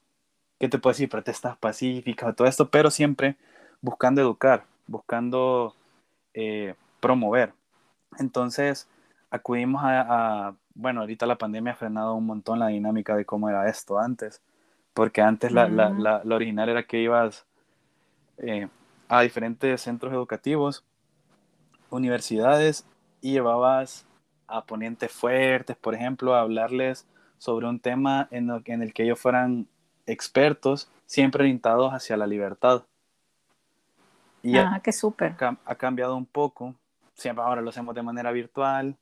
¿qué 0.60 0.70
te 0.70 0.78
puedo 0.78 0.94
decir? 0.94 1.10
Protestas 1.10 1.58
pacíficas 1.58 2.30
o 2.30 2.34
todo 2.34 2.48
esto, 2.48 2.70
pero 2.70 2.90
siempre 2.90 3.36
buscando 3.82 4.22
educar, 4.22 4.66
buscando 4.88 5.76
eh, 6.34 6.76
promover. 7.00 7.54
Entonces, 8.20 8.88
acudimos 9.30 9.82
a, 9.84 10.56
bueno, 10.76 11.02
ahorita 11.02 11.26
la 11.26 11.38
pandemia 11.38 11.74
ha 11.74 11.76
frenado 11.76 12.16
un 12.16 12.26
montón 12.26 12.60
la 12.60 12.68
dinámica 12.68 13.16
de 13.16 13.26
cómo 13.26 13.50
era 13.50 13.68
esto 13.68 14.00
antes, 14.00 14.42
porque 14.94 15.22
antes 15.22 15.52
la, 15.52 15.68
la, 15.68 16.22
original 16.36 16.70
era 16.70 16.84
que 16.84 17.00
ibas 17.00 17.46
eh, 18.38 18.68
a 19.08 19.22
diferentes 19.22 19.82
centros 19.82 20.14
educativos, 20.14 20.84
universidades, 21.90 22.86
y 23.22 23.34
llevabas 23.34 24.06
a 24.48 24.66
ponentes 24.66 25.12
fuertes, 25.12 25.76
por 25.78 25.96
ejemplo, 25.96 26.36
a 26.36 26.42
hablarles 26.42 27.08
sobre 27.38 27.68
un 27.68 27.80
tema 27.80 28.28
en 28.32 28.50
el, 28.50 28.62
en 28.66 28.82
el 28.82 28.94
que 28.94 29.04
ellos 29.04 29.20
fueran 29.20 29.68
expertos, 30.06 30.90
siempre 31.06 31.44
orientados 31.44 31.94
hacia 31.94 32.18
la 32.18 32.28
libertad. 32.28 32.84
Y 34.42 34.58
ah, 34.58 34.82
qué 34.84 34.92
súper. 34.92 35.36
Ha 35.66 35.76
cambiado 35.76 36.16
un 36.18 36.26
poco 36.26 36.76
siempre 37.14 37.44
ahora 37.44 37.62
lo 37.62 37.70
hacemos 37.70 37.96
de 37.96 38.02
manera 38.02 38.32
virtual, 38.32 38.96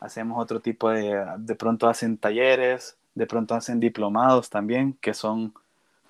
hacemos 0.00 0.40
otro 0.40 0.60
tipo 0.60 0.90
de, 0.90 1.26
de 1.38 1.54
pronto 1.54 1.88
hacen 1.88 2.16
talleres, 2.16 2.98
de 3.14 3.26
pronto 3.26 3.54
hacen 3.54 3.80
diplomados 3.80 4.50
también, 4.50 4.94
que 5.00 5.14
son 5.14 5.52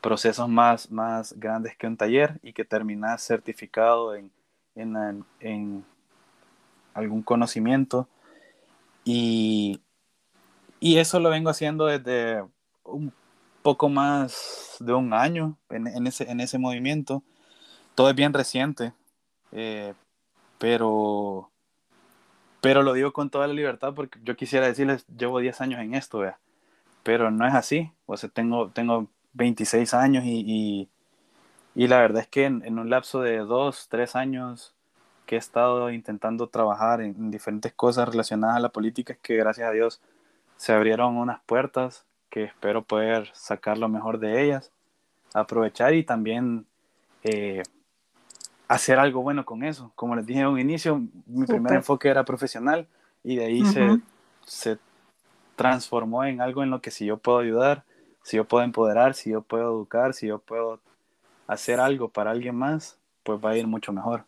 procesos 0.00 0.48
más, 0.48 0.90
más 0.90 1.34
grandes 1.38 1.76
que 1.76 1.86
un 1.86 1.96
taller 1.96 2.38
y 2.42 2.52
que 2.52 2.64
terminas 2.64 3.22
certificado 3.22 4.14
en, 4.14 4.30
en, 4.74 5.24
en 5.40 5.84
algún 6.94 7.22
conocimiento. 7.22 8.08
Y, 9.04 9.80
y, 10.78 10.98
eso 10.98 11.20
lo 11.20 11.30
vengo 11.30 11.50
haciendo 11.50 11.86
desde 11.86 12.44
un 12.84 13.12
poco 13.62 13.88
más 13.88 14.76
de 14.80 14.92
un 14.92 15.12
año 15.12 15.56
en, 15.70 15.86
en 15.86 16.06
ese, 16.06 16.30
en 16.30 16.40
ese 16.40 16.58
movimiento. 16.58 17.22
Todo 17.94 18.10
es 18.10 18.16
bien 18.16 18.32
reciente, 18.32 18.92
eh, 19.52 19.94
pero, 20.58 21.50
pero 22.60 22.82
lo 22.82 22.92
digo 22.92 23.12
con 23.12 23.30
toda 23.30 23.46
la 23.46 23.54
libertad 23.54 23.94
porque 23.94 24.18
yo 24.22 24.36
quisiera 24.36 24.66
decirles, 24.66 25.06
llevo 25.08 25.40
10 25.40 25.60
años 25.60 25.80
en 25.80 25.94
esto, 25.94 26.20
pero 27.02 27.30
no 27.30 27.46
es 27.46 27.54
así. 27.54 27.90
O 28.06 28.16
sea, 28.16 28.28
tengo, 28.28 28.70
tengo 28.70 29.08
26 29.34 29.94
años 29.94 30.24
y, 30.24 30.88
y, 31.74 31.86
la 31.86 32.00
verdad 32.00 32.22
es 32.22 32.28
que 32.28 32.44
en, 32.44 32.78
un 32.78 32.90
lapso 32.90 33.20
de 33.20 33.38
2, 33.38 33.88
3 33.88 34.16
años 34.16 34.74
que 35.26 35.36
he 35.36 35.38
estado 35.38 35.90
intentando 35.90 36.48
trabajar 36.48 37.00
en, 37.00 37.30
diferentes 37.30 37.72
cosas 37.72 38.08
relacionadas 38.08 38.56
a 38.56 38.60
la 38.60 38.70
política, 38.70 39.12
es 39.12 39.18
que 39.20 39.36
gracias 39.36 39.68
a 39.68 39.72
Dios 39.72 40.00
se 40.56 40.72
abrieron 40.72 41.16
unas 41.16 41.40
puertas 41.42 42.04
que 42.28 42.44
espero 42.44 42.82
poder 42.82 43.30
sacar 43.32 43.78
lo 43.78 43.88
mejor 43.88 44.18
de 44.18 44.42
ellas, 44.42 44.70
aprovechar 45.32 45.94
y 45.94 46.04
también 46.04 46.66
eh, 47.24 47.62
hacer 48.68 48.98
algo 48.98 49.22
bueno 49.22 49.44
con 49.44 49.64
eso. 49.64 49.92
Como 49.94 50.14
les 50.14 50.26
dije 50.26 50.40
en 50.40 50.46
un 50.46 50.60
inicio, 50.60 51.02
mi 51.26 51.46
primer 51.46 51.74
enfoque 51.74 52.08
era 52.08 52.24
profesional 52.24 52.86
y 53.24 53.36
de 53.36 53.44
ahí 53.44 53.64
se, 53.64 54.00
se 54.46 54.78
transformó 55.60 56.24
en 56.24 56.40
algo 56.40 56.62
en 56.62 56.70
lo 56.70 56.80
que 56.80 56.90
si 56.90 57.04
yo 57.04 57.18
puedo 57.18 57.40
ayudar, 57.40 57.84
si 58.22 58.38
yo 58.38 58.48
puedo 58.48 58.64
empoderar, 58.64 59.12
si 59.12 59.28
yo 59.28 59.42
puedo 59.42 59.64
educar, 59.64 60.14
si 60.14 60.26
yo 60.26 60.38
puedo 60.38 60.80
hacer 61.46 61.80
algo 61.80 62.08
para 62.08 62.30
alguien 62.30 62.54
más, 62.54 62.96
pues 63.24 63.38
va 63.44 63.50
a 63.50 63.58
ir 63.58 63.66
mucho 63.66 63.92
mejor. 63.92 64.24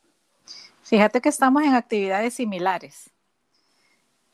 Fíjate 0.83 1.23
que 1.23 1.31
estamos 1.31 1.63
en 1.63 1.73
actividades 1.73 2.35
similares. 2.35 3.09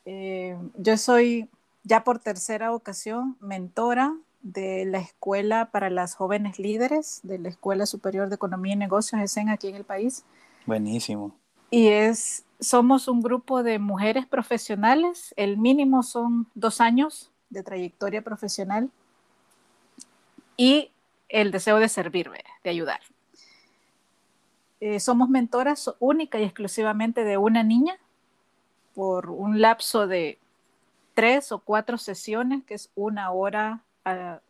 Eh, 0.06 0.58
yo 0.76 0.96
soy 0.96 1.48
ya 1.84 2.02
por 2.02 2.18
tercera 2.18 2.72
ocasión 2.72 3.36
mentora 3.38 4.16
de 4.42 4.84
la 4.84 4.98
Escuela 4.98 5.70
para 5.70 5.90
las 5.90 6.16
Jóvenes 6.16 6.58
Líderes, 6.58 7.20
de 7.22 7.38
la 7.38 7.48
Escuela 7.48 7.86
Superior 7.86 8.28
de 8.28 8.34
Economía 8.34 8.72
y 8.72 8.76
Negocios 8.76 9.22
ESEN 9.22 9.50
aquí 9.50 9.68
en 9.68 9.76
el 9.76 9.84
país. 9.84 10.24
Buenísimo. 10.66 11.37
Y 11.70 11.88
es, 11.88 12.44
somos 12.60 13.08
un 13.08 13.20
grupo 13.20 13.62
de 13.62 13.78
mujeres 13.78 14.26
profesionales, 14.26 15.34
el 15.36 15.58
mínimo 15.58 16.02
son 16.02 16.46
dos 16.54 16.80
años 16.80 17.30
de 17.50 17.62
trayectoria 17.62 18.22
profesional 18.22 18.90
y 20.56 20.90
el 21.28 21.50
deseo 21.50 21.78
de 21.78 21.88
servir, 21.88 22.30
de 22.64 22.70
ayudar. 22.70 23.00
Eh, 24.80 25.00
somos 25.00 25.28
mentoras 25.28 25.92
única 25.98 26.38
y 26.38 26.44
exclusivamente 26.44 27.24
de 27.24 27.36
una 27.36 27.62
niña 27.62 27.98
por 28.94 29.30
un 29.30 29.60
lapso 29.60 30.06
de 30.06 30.38
tres 31.14 31.50
o 31.50 31.58
cuatro 31.58 31.98
sesiones, 31.98 32.64
que 32.64 32.74
es 32.74 32.90
una 32.94 33.32
hora 33.32 33.82
ah, 34.04 34.40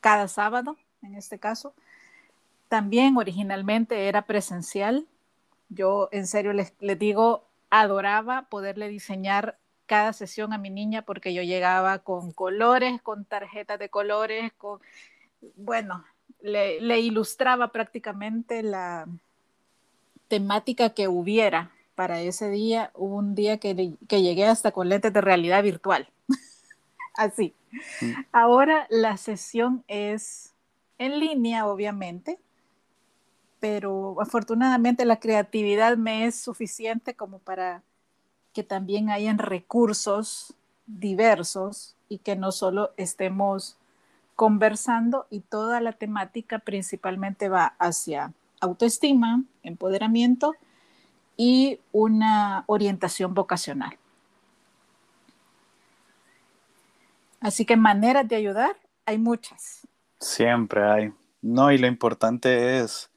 cada 0.00 0.28
sábado, 0.28 0.76
en 1.02 1.14
este 1.14 1.38
caso. 1.38 1.74
También 2.68 3.16
originalmente 3.16 4.08
era 4.08 4.22
presencial. 4.22 5.06
Yo 5.68 6.08
en 6.12 6.26
serio 6.26 6.52
les, 6.52 6.74
les 6.80 6.98
digo, 6.98 7.46
adoraba 7.70 8.46
poderle 8.48 8.88
diseñar 8.88 9.58
cada 9.86 10.12
sesión 10.12 10.52
a 10.52 10.58
mi 10.58 10.70
niña 10.70 11.02
porque 11.02 11.34
yo 11.34 11.42
llegaba 11.42 11.98
con 11.98 12.32
colores, 12.32 13.00
con 13.02 13.24
tarjetas 13.24 13.78
de 13.78 13.88
colores, 13.88 14.52
con, 14.54 14.80
bueno, 15.56 16.04
le, 16.40 17.00
ilustraba 17.00 17.68
prácticamente 17.68 18.62
la 18.62 19.06
temática 20.28 20.90
que 20.90 21.08
hubiera 21.08 21.70
para 21.94 22.20
ese 22.20 22.50
día, 22.50 22.90
un 22.94 23.34
día 23.34 23.58
que, 23.58 23.94
que 24.08 24.22
llegué 24.22 24.46
hasta 24.46 24.72
con 24.72 24.88
lentes 24.88 25.12
de 25.12 25.20
realidad 25.20 25.62
virtual. 25.62 26.08
Así. 27.14 27.54
Mm. 28.00 28.12
Ahora 28.32 28.86
la 28.90 29.16
sesión 29.16 29.84
es 29.88 30.54
en 30.98 31.18
línea, 31.20 31.66
obviamente, 31.66 32.38
pero 33.64 34.20
afortunadamente 34.20 35.06
la 35.06 35.20
creatividad 35.20 35.96
me 35.96 36.26
es 36.26 36.38
suficiente 36.38 37.14
como 37.14 37.38
para 37.38 37.82
que 38.52 38.62
también 38.62 39.08
hayan 39.08 39.38
recursos 39.38 40.52
diversos 40.84 41.96
y 42.10 42.18
que 42.18 42.36
no 42.36 42.52
solo 42.52 42.92
estemos 42.98 43.78
conversando 44.36 45.26
y 45.30 45.40
toda 45.40 45.80
la 45.80 45.92
temática 45.92 46.58
principalmente 46.58 47.48
va 47.48 47.74
hacia 47.78 48.34
autoestima, 48.60 49.42
empoderamiento 49.62 50.54
y 51.38 51.80
una 51.90 52.64
orientación 52.66 53.32
vocacional. 53.32 53.96
Así 57.40 57.64
que 57.64 57.78
maneras 57.78 58.28
de 58.28 58.36
ayudar 58.36 58.76
hay 59.06 59.16
muchas. 59.16 59.88
Siempre 60.20 60.84
hay. 60.84 61.12
No, 61.40 61.72
y 61.72 61.78
lo 61.78 61.86
importante 61.86 62.80
es 62.80 63.10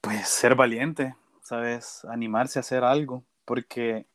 pues 0.00 0.28
ser 0.28 0.54
valiente, 0.54 1.14
¿sabes? 1.42 2.04
Animarse 2.04 2.58
a 2.58 2.60
hacer 2.60 2.84
algo, 2.84 3.24
porque 3.44 4.06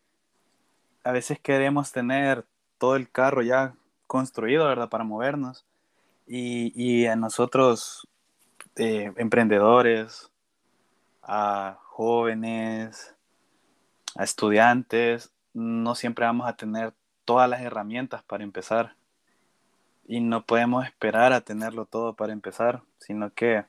a 1.03 1.11
veces 1.11 1.39
queremos 1.39 1.91
tener 1.91 2.45
todo 2.77 2.95
el 2.95 3.09
carro 3.09 3.41
ya 3.41 3.75
construido, 4.07 4.67
¿verdad? 4.67 4.89
Para 4.89 5.03
movernos. 5.03 5.65
Y, 6.27 7.05
a 7.07 7.15
nosotros, 7.15 8.07
eh, 8.77 9.11
emprendedores, 9.17 10.31
a 11.21 11.77
jóvenes, 11.83 13.15
a 14.15 14.23
estudiantes, 14.23 15.31
no 15.53 15.95
siempre 15.95 16.25
vamos 16.25 16.47
a 16.47 16.55
tener 16.55 16.93
todas 17.25 17.49
las 17.49 17.61
herramientas 17.61 18.23
para 18.23 18.43
empezar. 18.43 18.95
Y 20.05 20.21
no 20.21 20.45
podemos 20.45 20.85
esperar 20.85 21.33
a 21.33 21.41
tenerlo 21.41 21.85
todo 21.85 22.13
para 22.15 22.33
empezar, 22.33 22.81
sino 22.97 23.33
que 23.33 23.65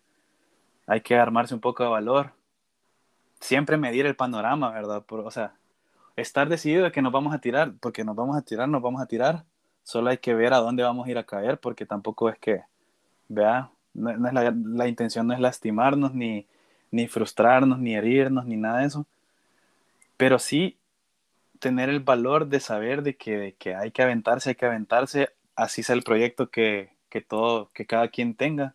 hay 0.86 1.00
que 1.00 1.16
armarse 1.16 1.54
un 1.54 1.60
poco 1.60 1.82
de 1.82 1.88
valor 1.88 2.32
siempre 3.42 3.76
medir 3.76 4.06
el 4.06 4.16
panorama, 4.16 4.70
¿verdad? 4.70 5.04
o 5.08 5.30
sea, 5.30 5.52
estar 6.16 6.48
decidido 6.48 6.84
de 6.84 6.92
que 6.92 7.02
nos 7.02 7.12
vamos 7.12 7.34
a 7.34 7.40
tirar, 7.40 7.74
porque 7.80 8.04
nos 8.04 8.16
vamos 8.16 8.36
a 8.36 8.42
tirar, 8.42 8.68
nos 8.68 8.80
vamos 8.80 9.02
a 9.02 9.06
tirar. 9.06 9.44
Solo 9.82 10.10
hay 10.10 10.18
que 10.18 10.34
ver 10.34 10.52
a 10.54 10.58
dónde 10.58 10.84
vamos 10.84 11.06
a 11.06 11.10
ir 11.10 11.18
a 11.18 11.24
caer, 11.24 11.58
porque 11.58 11.84
tampoco 11.84 12.28
es 12.28 12.38
que, 12.38 12.62
vea, 13.28 13.70
no, 13.94 14.10
es 14.10 14.32
la, 14.32 14.88
intención 14.88 15.26
no 15.26 15.34
es 15.34 15.40
lastimarnos, 15.40 16.14
ni, 16.14 16.46
ni 16.92 17.08
frustrarnos, 17.08 17.78
ni 17.78 17.96
herirnos, 17.96 18.46
ni 18.46 18.56
nada 18.56 18.78
de 18.78 18.86
eso. 18.86 19.06
Pero 20.16 20.38
sí 20.38 20.76
tener 21.58 21.88
el 21.88 22.00
valor 22.00 22.46
de 22.46 22.60
saber 22.60 23.02
de 23.02 23.16
que, 23.16 23.56
que 23.58 23.74
hay 23.74 23.90
que 23.90 24.02
aventarse, 24.02 24.50
hay 24.50 24.54
que 24.54 24.66
aventarse, 24.66 25.30
así 25.56 25.82
sea 25.82 25.96
el 25.96 26.02
proyecto 26.04 26.48
que, 26.50 26.90
que, 27.08 27.20
todo, 27.20 27.70
que 27.74 27.86
cada 27.86 28.08
quien 28.08 28.34
tenga, 28.34 28.74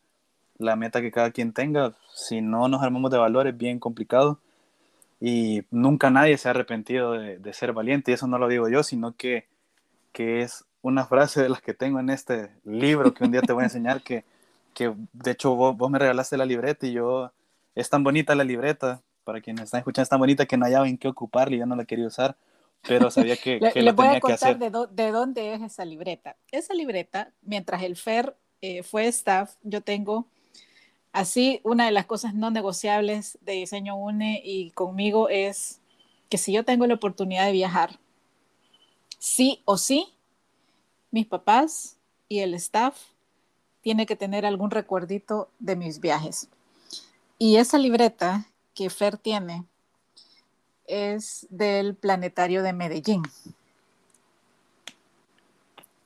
la 0.60 0.76
meta 0.76 1.02
que 1.02 1.12
cada 1.12 1.32
quien 1.32 1.54
tenga. 1.54 1.94
Si 2.14 2.42
no 2.42 2.68
nos 2.68 2.84
armamos 2.84 3.12
de 3.12 3.18
valor 3.18 3.48
es 3.48 3.58
bien 3.58 3.80
complicado 3.80 4.40
y 5.20 5.64
nunca 5.72 6.10
nadie 6.10 6.38
se 6.38 6.48
ha 6.48 6.52
arrepentido 6.52 7.14
de, 7.14 7.54
ser 7.54 7.74
valiente, 7.74 8.12
y 8.12 8.14
eso 8.14 8.28
no 8.28 8.38
lo 8.38 8.48
digo 8.48 8.70
yo, 8.70 8.84
sino 8.84 9.16
que, 9.16 9.48
que, 10.12 10.42
es 10.42 10.66
una 10.82 11.06
frase 11.06 11.42
de 11.42 11.50
las 11.50 11.62
que 11.62 11.74
tengo 11.74 12.00
en 12.00 12.10
este 12.10 12.52
libro 12.64 13.14
que 13.14 13.24
un 13.24 13.32
día 13.32 13.42
te 13.42 13.52
voy 13.52 13.64
a 13.64 13.66
enseñar, 13.66 14.02
que, 14.02 14.26
que 14.74 14.94
de 15.14 15.32
hecho 15.32 15.56
vos, 15.56 15.76
vos, 15.76 15.90
me 15.90 16.00
regalaste 16.00 16.38
la 16.38 16.46
libreta 16.46 16.86
y 16.86 16.94
yo, 16.94 17.32
es 17.74 17.90
tan 17.90 18.04
bonita 18.04 18.36
la 18.36 18.44
libreta, 18.44 19.02
para 19.24 19.42
quienes 19.42 19.66
están 19.66 19.80
escuchando, 19.80 20.04
es 20.04 20.10
tan 20.10 20.20
bonita 20.20 20.46
que 20.46 20.56
no 20.56 20.66
hallaba 20.66 20.88
en 20.88 20.98
qué 20.98 21.08
ocuparla 21.08 21.56
y 21.56 21.60
yo 21.60 21.66
no 21.66 21.76
la 21.76 21.86
quería 21.86 22.08
usar, 22.08 22.38
pero 22.88 23.10
sabía 23.12 23.36
que, 23.36 23.60
que 23.74 23.82
le, 23.82 23.92
voy 23.92 24.08
a 24.08 24.20
contar 24.20 24.58
de, 24.58 24.70
de, 24.70 25.12
dónde 25.12 25.54
es 25.54 25.62
esa 25.62 25.84
libreta. 25.84 26.38
Esa 26.52 26.74
libreta, 26.74 27.34
mientras 27.42 27.82
el 27.82 27.98
FER 27.98 28.38
eh, 28.62 28.84
fue 28.84 29.08
staff, 29.08 29.56
yo 29.64 29.82
tengo 29.82 30.28
Así, 31.18 31.62
una 31.64 31.88
de 31.88 31.92
las 31.92 32.06
cosas 32.06 32.36
no 32.36 32.52
negociables 32.52 33.40
de 33.42 33.54
Diseño 33.54 33.96
UNE 33.96 34.40
y 34.46 34.70
conmigo 34.70 35.30
es 35.30 35.80
que 36.30 36.38
si 36.38 36.52
yo 36.54 36.64
tengo 36.64 36.86
la 36.86 36.94
oportunidad 36.94 37.48
de 37.48 37.54
viajar, 37.54 38.00
sí 39.18 39.64
o 39.66 39.80
sí, 39.80 40.14
mis 41.10 41.26
papás 41.26 41.98
y 42.30 42.42
el 42.42 42.54
staff 42.54 43.02
tiene 43.82 44.06
que 44.06 44.16
tener 44.16 44.46
algún 44.46 44.70
recuerdito 44.70 45.50
de 45.58 45.76
mis 45.76 46.02
viajes. 46.02 46.50
Y 47.40 47.56
esa 47.56 47.80
libreta 47.80 48.46
que 48.76 48.92
Fer 48.92 49.18
tiene 49.18 49.66
es 50.86 51.48
del 51.50 51.96
Planetario 51.96 52.62
de 52.62 52.74
Medellín, 52.74 53.24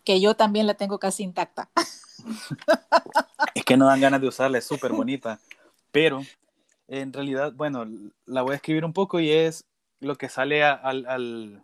que 0.06 0.22
yo 0.22 0.38
también 0.38 0.68
la 0.68 0.76
tengo 0.76 1.00
casi 1.00 1.24
intacta. 1.24 1.70
es 3.56 3.64
que 3.64 3.78
no 3.78 3.86
dan 3.86 4.02
ganas 4.02 4.22
de 4.22 4.28
usarla, 4.28 4.58
es 4.58 4.66
súper 4.66 4.92
bonita. 4.92 5.40
Pero 5.92 6.22
en 6.88 7.14
realidad, 7.14 7.54
bueno, 7.54 7.86
la 8.26 8.42
voy 8.42 8.54
a 8.54 8.56
escribir 8.56 8.86
un 8.86 8.94
poco 8.94 9.20
y 9.20 9.32
es 9.32 9.66
lo 10.00 10.16
que 10.16 10.30
sale 10.30 10.64
al, 10.64 11.64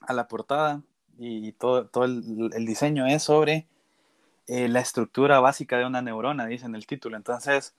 a 0.00 0.12
la 0.12 0.28
portada 0.28 0.82
y 1.18 1.52
todo, 1.52 1.86
todo 1.86 2.04
el, 2.04 2.50
el 2.52 2.66
diseño 2.66 3.06
es 3.06 3.22
sobre 3.22 3.66
eh, 4.46 4.68
la 4.68 4.80
estructura 4.80 5.40
básica 5.40 5.78
de 5.78 5.86
una 5.86 6.02
neurona, 6.02 6.46
dice 6.46 6.66
en 6.66 6.74
el 6.74 6.86
título. 6.86 7.16
Entonces, 7.16 7.74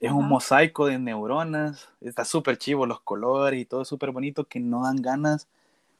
es 0.00 0.12
un 0.12 0.28
mosaico 0.28 0.86
de 0.86 0.98
neuronas, 0.98 1.88
está 2.00 2.24
súper 2.24 2.58
chivo 2.58 2.86
los 2.86 3.00
colores 3.00 3.60
y 3.60 3.64
todo 3.64 3.84
súper 3.84 4.10
bonito 4.10 4.44
que 4.44 4.60
no 4.60 4.84
dan 4.84 4.96
ganas 4.96 5.48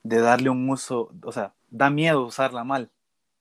de 0.03 0.21
darle 0.21 0.51
un 0.51 0.69
uso, 0.69 1.11
o 1.23 1.33
sea, 1.33 1.55
da 1.71 1.91
miedo 1.91 2.25
usarla 2.25 2.65
mal, 2.65 2.91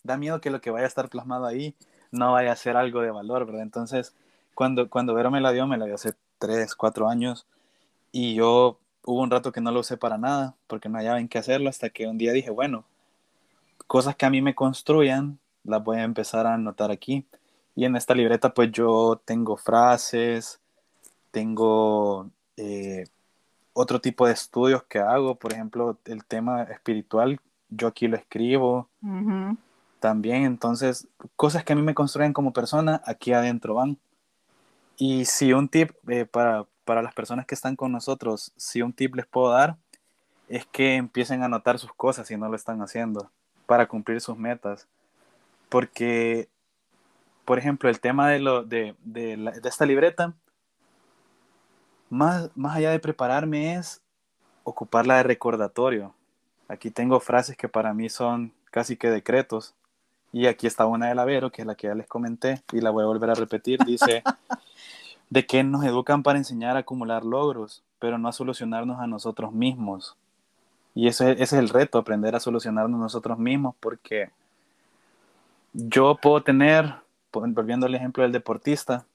da 0.04 0.18
miedo 0.18 0.42
que 0.42 0.50
lo 0.50 0.62
que 0.62 0.72
vaya 0.72 0.86
a 0.86 0.88
estar 0.88 1.10
plasmado 1.10 1.46
ahí 1.46 1.76
no 2.14 2.32
vaya 2.32 2.52
a 2.52 2.56
ser 2.56 2.78
algo 2.78 3.02
de 3.02 3.12
valor, 3.12 3.46
¿verdad? 3.46 3.64
Entonces, 3.64 4.16
cuando, 4.54 4.90
cuando 4.90 5.14
Vero 5.16 5.32
me 5.32 5.42
la 5.42 5.52
dio, 5.52 5.68
me 5.68 5.78
la 5.78 5.86
dio 5.86 5.96
hace 5.96 6.14
3, 6.38 6.76
4 6.76 7.10
años 7.10 7.48
y 8.12 8.36
yo 8.36 8.78
hubo 9.04 9.22
un 9.22 9.32
rato 9.32 9.52
que 9.52 9.62
no 9.62 9.72
lo 9.72 9.80
usé 9.80 9.98
para 9.98 10.18
nada 10.18 10.56
porque 10.68 10.90
no 10.90 11.00
hallaba 11.00 11.20
en 11.20 11.28
qué 11.28 11.40
hacerlo 11.40 11.70
hasta 11.70 11.90
que 11.90 12.08
un 12.08 12.20
día 12.20 12.32
dije, 12.32 12.52
bueno, 12.52 12.86
cosas 13.88 14.16
que 14.16 14.28
a 14.28 14.30
mí 14.30 14.42
me 14.42 14.54
construyan, 14.54 15.40
las 15.64 15.84
voy 15.84 15.98
a 15.98 16.04
empezar 16.04 16.46
a 16.46 16.54
anotar 16.54 16.92
aquí. 16.92 17.26
Y 17.76 17.86
en 17.86 17.96
esta 17.96 18.14
libreta 18.14 18.54
pues 18.54 18.72
yo 18.72 19.20
tengo 19.26 19.58
frases, 19.58 20.60
tengo 21.32 22.30
eh, 22.58 23.06
otro 23.74 24.00
tipo 24.00 24.28
de 24.28 24.34
estudios 24.34 24.84
que 24.84 25.00
hago, 25.00 25.34
por 25.34 25.52
ejemplo, 25.52 25.98
el 26.06 26.24
tema 26.26 26.62
espiritual, 26.64 27.40
yo 27.70 27.88
aquí 27.88 28.08
lo 28.08 28.18
escribo. 28.18 28.88
También, 30.04 30.44
entonces, 30.44 31.08
cosas 31.38 31.64
que 31.64 31.72
a 31.72 31.76
mí 31.78 31.82
me 31.82 31.94
construyen 31.94 32.34
como 32.34 32.52
persona, 32.52 33.02
aquí 33.06 33.32
adentro 33.32 33.76
van. 33.76 33.98
Y 34.98 35.24
si 35.24 35.54
un 35.54 35.70
tip 35.70 35.92
eh, 36.10 36.26
para, 36.26 36.66
para 36.84 37.02
las 37.02 37.14
personas 37.14 37.46
que 37.46 37.56
están 37.56 37.78
con 37.78 37.94
nosotros, 37.94 38.52
si 38.58 38.82
un 38.82 38.92
tip 38.92 39.16
les 39.16 39.26
puedo 39.26 39.52
dar, 39.52 39.78
es 40.50 40.66
que 40.66 40.96
empiecen 40.96 41.42
a 41.42 41.46
anotar 41.46 41.80
sus 41.80 41.94
cosas 41.94 42.28
si 42.28 42.36
no 42.36 42.50
lo 42.50 42.56
están 42.58 42.82
haciendo, 42.82 43.32
para 43.66 43.88
cumplir 43.88 44.20
sus 44.20 44.38
metas 44.38 44.90
porque, 45.74 46.50
por 47.46 47.58
ejemplo, 47.58 47.90
el 47.90 48.00
tema 48.00 48.30
de, 48.30 48.38
lo, 48.38 48.64
de, 48.64 48.96
de, 49.06 49.60
esta 49.64 49.88
libreta, 49.88 50.36
más, 52.12 52.52
más 52.54 52.76
allá 52.76 52.92
de 52.92 53.00
prepararme 53.00 53.74
es 53.74 54.04
ocuparla 54.64 55.18
de 55.18 55.24
recordatorio. 55.24 56.14
Aquí 56.68 56.92
tengo 56.92 57.20
frases 57.20 57.58
que 57.58 57.70
para 57.70 57.92
mí 57.96 58.08
son 58.08 58.54
casi 58.70 58.98
que 58.98 59.10
decretos. 59.10 59.74
Y 60.34 60.48
aquí 60.48 60.66
está 60.66 60.88
una 60.88 61.08
de 61.08 61.16
Lavero, 61.16 61.52
que 61.52 61.62
es 61.62 61.68
la 61.68 61.76
que 61.76 61.88
ya 61.88 61.96
les 61.96 62.08
comenté, 62.08 62.64
y 62.74 62.82
la 62.82 62.90
voy 62.90 63.04
a 63.04 63.08
volver 63.08 63.30
a 63.30 63.36
repetir. 63.36 63.80
Dice, 63.86 64.24
de 65.30 65.46
que 65.46 65.64
nos 65.64 65.86
educan 65.86 66.24
para 66.24 66.40
enseñar 66.40 66.76
a 66.76 66.80
acumular 66.80 67.24
logros, 67.24 67.84
pero 68.00 68.18
no 68.18 68.28
a 68.28 68.34
solucionarnos 68.34 69.00
a 69.00 69.06
nosotros 69.06 69.54
mismos. 69.54 70.18
Y 70.96 71.08
ese, 71.08 71.34
ese 71.34 71.44
es 71.44 71.54
el 71.54 71.70
reto, 71.70 72.00
aprender 72.00 72.36
a 72.36 72.40
solucionarnos 72.40 73.00
nosotros 73.00 73.38
mismos, 73.38 73.76
porque 73.80 74.32
yo 75.72 76.18
puedo 76.22 76.42
tener, 76.42 76.96
volviendo 77.32 77.86
al 77.86 77.96
ejemplo 77.96 78.24
del 78.24 78.32
deportista, 78.32 79.06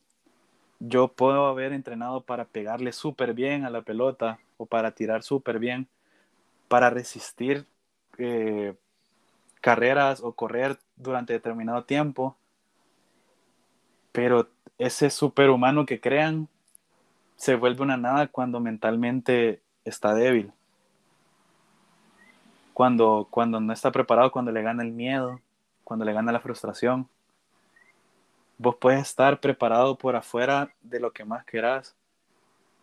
yo 0.78 1.08
puedo 1.08 1.46
haber 1.46 1.72
entrenado 1.72 2.20
para 2.20 2.44
pegarle 2.44 2.92
súper 2.92 3.34
bien 3.34 3.64
a 3.64 3.70
la 3.70 3.82
pelota 3.82 4.38
o 4.56 4.66
para 4.66 4.92
tirar 4.92 5.24
súper 5.24 5.58
bien, 5.58 5.88
para 6.68 6.90
resistir 6.90 7.66
eh, 8.18 8.74
carreras 9.60 10.20
o 10.22 10.32
correr 10.32 10.78
durante 10.98 11.32
determinado 11.32 11.84
tiempo, 11.84 12.36
pero 14.12 14.48
ese 14.78 15.10
superhumano 15.10 15.86
que 15.86 16.00
crean 16.00 16.48
se 17.36 17.54
vuelve 17.54 17.82
una 17.82 17.96
nada 17.96 18.26
cuando 18.26 18.60
mentalmente 18.60 19.62
está 19.84 20.12
débil, 20.14 20.52
cuando, 22.74 23.28
cuando 23.30 23.60
no 23.60 23.72
está 23.72 23.90
preparado, 23.92 24.32
cuando 24.32 24.52
le 24.52 24.62
gana 24.62 24.82
el 24.82 24.92
miedo, 24.92 25.40
cuando 25.84 26.04
le 26.04 26.12
gana 26.12 26.32
la 26.32 26.40
frustración. 26.40 27.08
Vos 28.58 28.76
puedes 28.76 29.00
estar 29.02 29.38
preparado 29.38 29.96
por 29.96 30.16
afuera 30.16 30.70
de 30.82 30.98
lo 30.98 31.12
que 31.12 31.24
más 31.24 31.44
querás, 31.44 31.94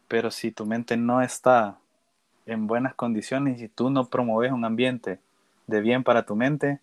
pero 0.08 0.32
si 0.32 0.52
tu 0.52 0.66
mente 0.66 0.96
no 0.96 1.22
está 1.22 1.78
en 2.46 2.68
buenas 2.68 2.94
condiciones 2.94 3.62
y 3.62 3.68
tú 3.68 3.90
no 3.90 4.06
promueves 4.06 4.52
un 4.52 4.64
ambiente 4.64 5.20
de 5.68 5.82
bien 5.82 6.04
para 6.04 6.26
tu 6.26 6.36
mente, 6.36 6.80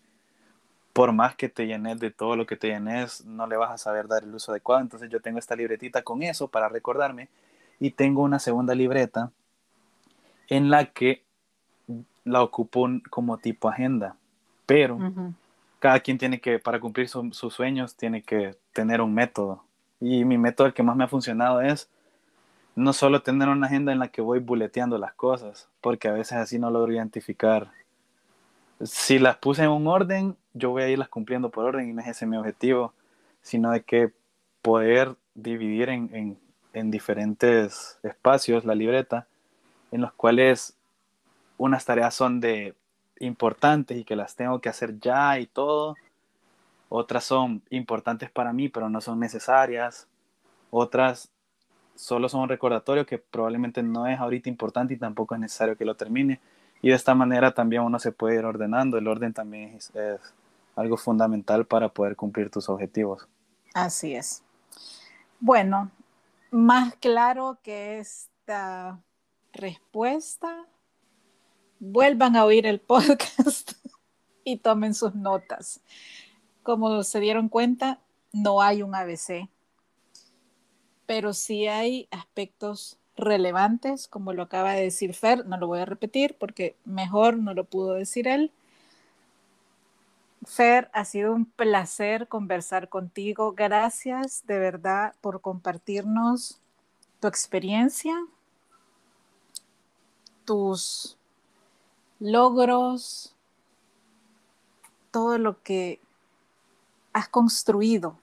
por 0.93 1.11
más 1.11 1.35
que 1.35 1.49
te 1.49 1.65
llenes 1.65 1.99
de 1.99 2.11
todo 2.11 2.35
lo 2.35 2.45
que 2.45 2.55
te 2.55 2.67
llenes, 2.67 3.25
no 3.25 3.47
le 3.47 3.57
vas 3.57 3.71
a 3.71 3.77
saber 3.77 4.07
dar 4.07 4.23
el 4.23 4.33
uso 4.33 4.51
adecuado. 4.51 4.81
Entonces 4.81 5.09
yo 5.09 5.19
tengo 5.19 5.39
esta 5.39 5.55
libretita 5.55 6.03
con 6.03 6.21
eso 6.23 6.47
para 6.47 6.69
recordarme 6.69 7.29
y 7.79 7.91
tengo 7.91 8.21
una 8.21 8.39
segunda 8.39 8.75
libreta 8.75 9.31
en 10.47 10.69
la 10.69 10.85
que 10.85 11.23
la 12.23 12.43
ocupo 12.43 12.87
como 13.09 13.37
tipo 13.37 13.67
agenda, 13.67 14.15
pero 14.65 14.97
cada 15.79 15.99
quien 15.99 16.17
tiene 16.17 16.39
que, 16.39 16.59
para 16.59 16.79
cumplir 16.79 17.09
sus 17.09 17.53
sueños, 17.53 17.95
tiene 17.95 18.21
que 18.21 18.55
tener 18.71 19.01
un 19.01 19.13
método. 19.13 19.63
Y 19.99 20.23
mi 20.23 20.37
método, 20.37 20.67
el 20.67 20.73
que 20.73 20.83
más 20.83 20.95
me 20.95 21.03
ha 21.03 21.09
funcionado, 21.09 21.59
es 21.59 21.89
no 22.75 22.93
solo 22.93 23.21
tener 23.21 23.49
una 23.49 23.67
agenda 23.67 23.91
en 23.91 23.99
la 23.99 24.07
que 24.07 24.21
voy 24.21 24.39
buleteando 24.39 24.97
las 24.97 25.13
cosas, 25.13 25.67
porque 25.81 26.07
a 26.07 26.13
veces 26.13 26.33
así 26.33 26.59
no 26.59 26.69
logro 26.69 26.93
identificar. 26.93 27.71
Si 28.81 29.19
las 29.19 29.37
puse 29.37 29.63
en 29.63 29.69
un 29.69 29.87
orden, 29.87 30.35
yo 30.53 30.71
voy 30.71 30.83
a 30.83 30.89
irlas 30.89 31.09
cumpliendo 31.09 31.49
por 31.49 31.65
orden 31.65 31.89
y 31.89 31.93
no 31.93 32.01
es 32.01 32.07
ese 32.07 32.25
mi 32.25 32.37
objetivo, 32.37 32.93
sino 33.41 33.71
de 33.71 33.81
que 33.83 34.11
poder 34.61 35.15
dividir 35.35 35.89
en, 35.89 36.37
en 36.73 36.91
diferentes 36.91 37.99
espacios 38.03 38.65
la 38.65 38.75
libreta, 38.75 39.27
en 39.91 40.01
los 40.01 40.13
cuales 40.13 40.75
unas 41.57 41.85
tareas 41.85 42.13
son 42.15 42.39
de 42.39 42.75
importantes 43.19 43.97
y 43.97 44.03
que 44.03 44.15
las 44.15 44.35
tengo 44.35 44.59
que 44.59 44.69
hacer 44.69 44.99
ya 44.99 45.39
y 45.39 45.47
todo. 45.47 45.95
Otras 46.89 47.23
son 47.23 47.61
importantes 47.69 48.29
para 48.29 48.53
mí, 48.53 48.69
pero 48.69 48.89
no 48.89 49.01
son 49.01 49.19
necesarias. 49.19 50.07
Otras 50.71 51.29
solo 51.95 52.27
son 52.29 52.41
un 52.41 52.49
recordatorio 52.49 53.05
que 53.05 53.17
probablemente 53.17 53.83
no 53.83 54.07
es 54.07 54.19
ahorita 54.19 54.49
importante 54.49 54.93
y 54.93 54.97
tampoco 54.97 55.35
es 55.35 55.41
necesario 55.41 55.77
que 55.77 55.85
lo 55.85 55.95
termine. 55.95 56.39
Y 56.83 56.89
de 56.89 56.95
esta 56.95 57.15
manera 57.15 57.53
también 57.53 57.81
uno 57.81 57.97
se 57.97 58.11
puede 58.11 58.35
ir 58.35 58.43
ordenando. 58.43 58.97
El 58.97 59.07
orden 59.07 59.33
también 59.33 59.73
es, 59.73 59.91
algo 60.75 60.97
fundamental 60.97 61.65
para 61.65 61.87
poder 61.87 62.17
cumplir 62.17 62.49
tus 62.49 62.67
objetivos. 62.67 63.25
Así 63.73 64.15
es. 64.15 64.43
Bueno, 65.39 65.91
más 66.51 66.93
claro 66.95 67.57
que 67.63 67.99
esta 67.99 68.99
respuesta, 69.53 70.65
vuelvan 71.79 72.35
a 72.35 72.43
oír 72.43 72.65
el 72.65 72.79
podcast 72.81 73.71
y 74.43 74.57
tomen 74.57 74.93
sus 74.93 75.15
notas. 75.15 75.79
Como 76.63 77.01
se 77.03 77.21
dieron 77.21 77.47
cuenta, 77.47 78.01
no 78.33 78.61
hay 78.61 78.83
un 78.83 78.93
ABC, 78.93 79.47
pero 81.05 81.31
sí 81.31 81.65
hay 81.65 82.09
aspectos 82.11 82.99
relevantes, 83.15 84.07
como 84.07 84.33
lo 84.33 84.43
acaba 84.43 84.73
de 84.73 84.83
decir 84.83 85.13
Fer, 85.13 85.45
no 85.45 85.57
lo 85.57 85.67
voy 85.67 85.79
a 85.79 85.85
repetir 85.85 86.35
porque 86.39 86.75
mejor 86.85 87.37
no 87.37 87.53
lo 87.53 87.63
pudo 87.65 87.93
decir 87.93 88.27
él. 88.27 88.51
Fer, 90.45 90.89
ha 90.93 91.05
sido 91.05 91.33
un 91.33 91.45
placer 91.45 92.27
conversar 92.27 92.89
contigo. 92.89 93.53
Gracias 93.53 94.45
de 94.45 94.59
verdad 94.59 95.13
por 95.21 95.41
compartirnos 95.41 96.59
tu 97.19 97.27
experiencia, 97.27 98.13
tus 100.43 101.17
logros, 102.19 103.35
todo 105.11 105.37
lo 105.37 105.61
que 105.61 106.01
has 107.13 107.29
construido 107.29 108.17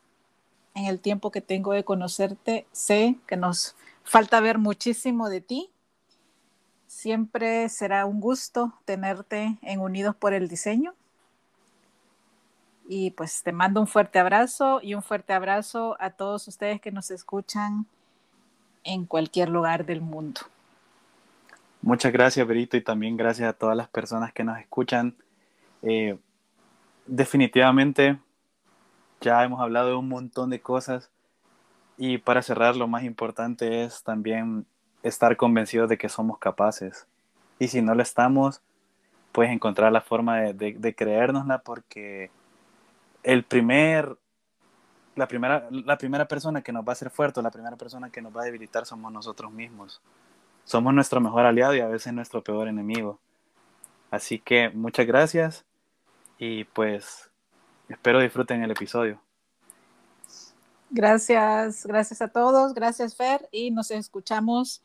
en 0.74 0.86
el 0.86 1.00
tiempo 1.00 1.30
que 1.30 1.40
tengo 1.40 1.72
de 1.72 1.84
conocerte. 1.84 2.66
Sé 2.72 3.18
que 3.26 3.36
nos 3.36 3.76
falta 4.10 4.40
ver 4.40 4.58
muchísimo 4.58 5.28
de 5.28 5.40
ti. 5.40 5.70
Siempre 6.88 7.68
será 7.68 8.06
un 8.06 8.20
gusto 8.20 8.74
tenerte 8.84 9.56
en 9.62 9.78
Unidos 9.78 10.16
por 10.16 10.32
el 10.32 10.48
Diseño. 10.48 10.94
Y 12.88 13.12
pues 13.12 13.44
te 13.44 13.52
mando 13.52 13.80
un 13.80 13.86
fuerte 13.86 14.18
abrazo 14.18 14.80
y 14.82 14.94
un 14.94 15.04
fuerte 15.04 15.32
abrazo 15.32 15.96
a 16.00 16.10
todos 16.10 16.48
ustedes 16.48 16.80
que 16.80 16.90
nos 16.90 17.12
escuchan 17.12 17.86
en 18.82 19.06
cualquier 19.06 19.48
lugar 19.48 19.86
del 19.86 20.00
mundo. 20.00 20.40
Muchas 21.80 22.12
gracias, 22.12 22.44
Berito, 22.44 22.76
y 22.76 22.82
también 22.82 23.16
gracias 23.16 23.48
a 23.48 23.52
todas 23.52 23.76
las 23.76 23.88
personas 23.88 24.32
que 24.32 24.42
nos 24.42 24.58
escuchan. 24.58 25.14
Eh, 25.82 26.18
definitivamente, 27.06 28.18
ya 29.20 29.44
hemos 29.44 29.60
hablado 29.60 29.90
de 29.90 29.94
un 29.94 30.08
montón 30.08 30.50
de 30.50 30.60
cosas 30.60 31.10
y 32.00 32.18
para 32.18 32.40
cerrar, 32.40 32.76
lo 32.76 32.88
más 32.88 33.04
importante 33.04 33.84
es 33.84 34.02
también 34.02 34.64
estar 35.02 35.36
convencidos 35.36 35.88
de 35.88 35.98
que 35.98 36.08
somos 36.08 36.38
capaces. 36.38 37.06
Y 37.58 37.68
si 37.68 37.82
no 37.82 37.94
lo 37.94 38.02
estamos, 38.02 38.62
pues 39.32 39.50
encontrar 39.50 39.92
la 39.92 40.00
forma 40.00 40.40
de, 40.40 40.72
de, 40.72 40.94
creérnosla 40.94 41.58
porque 41.58 42.30
el 43.22 43.44
primer, 43.44 44.16
la, 45.14 45.28
primera, 45.28 45.68
la 45.70 45.98
primera 45.98 46.26
persona 46.26 46.62
que 46.62 46.72
nos 46.72 46.84
va 46.84 46.88
a 46.88 46.92
hacer 46.92 47.10
fuerte, 47.10 47.42
la 47.42 47.50
primera 47.50 47.76
persona 47.76 48.10
que 48.10 48.22
nos 48.22 48.34
va 48.34 48.42
a 48.42 48.46
debilitar 48.46 48.86
somos 48.86 49.12
nosotros 49.12 49.52
mismos 49.52 50.00
somos 50.64 50.94
nuestro 50.94 51.20
mejor 51.20 51.46
aliado 51.46 51.74
y 51.74 51.80
a 51.80 51.88
veces 51.88 52.12
nuestro 52.12 52.42
peor 52.42 52.68
enemigo. 52.68 53.18
Así 54.10 54.38
que 54.38 54.70
muchas 54.70 55.06
gracias 55.06 55.64
y 56.38 56.64
pues 56.64 57.30
espero 57.88 58.20
disfruten 58.20 58.62
el 58.62 58.70
episodio. 58.70 59.20
Gracias, 60.92 61.86
gracias 61.86 62.20
a 62.20 62.28
todos, 62.28 62.74
gracias 62.74 63.14
Fer 63.14 63.48
y 63.52 63.70
nos 63.70 63.92
escuchamos 63.92 64.82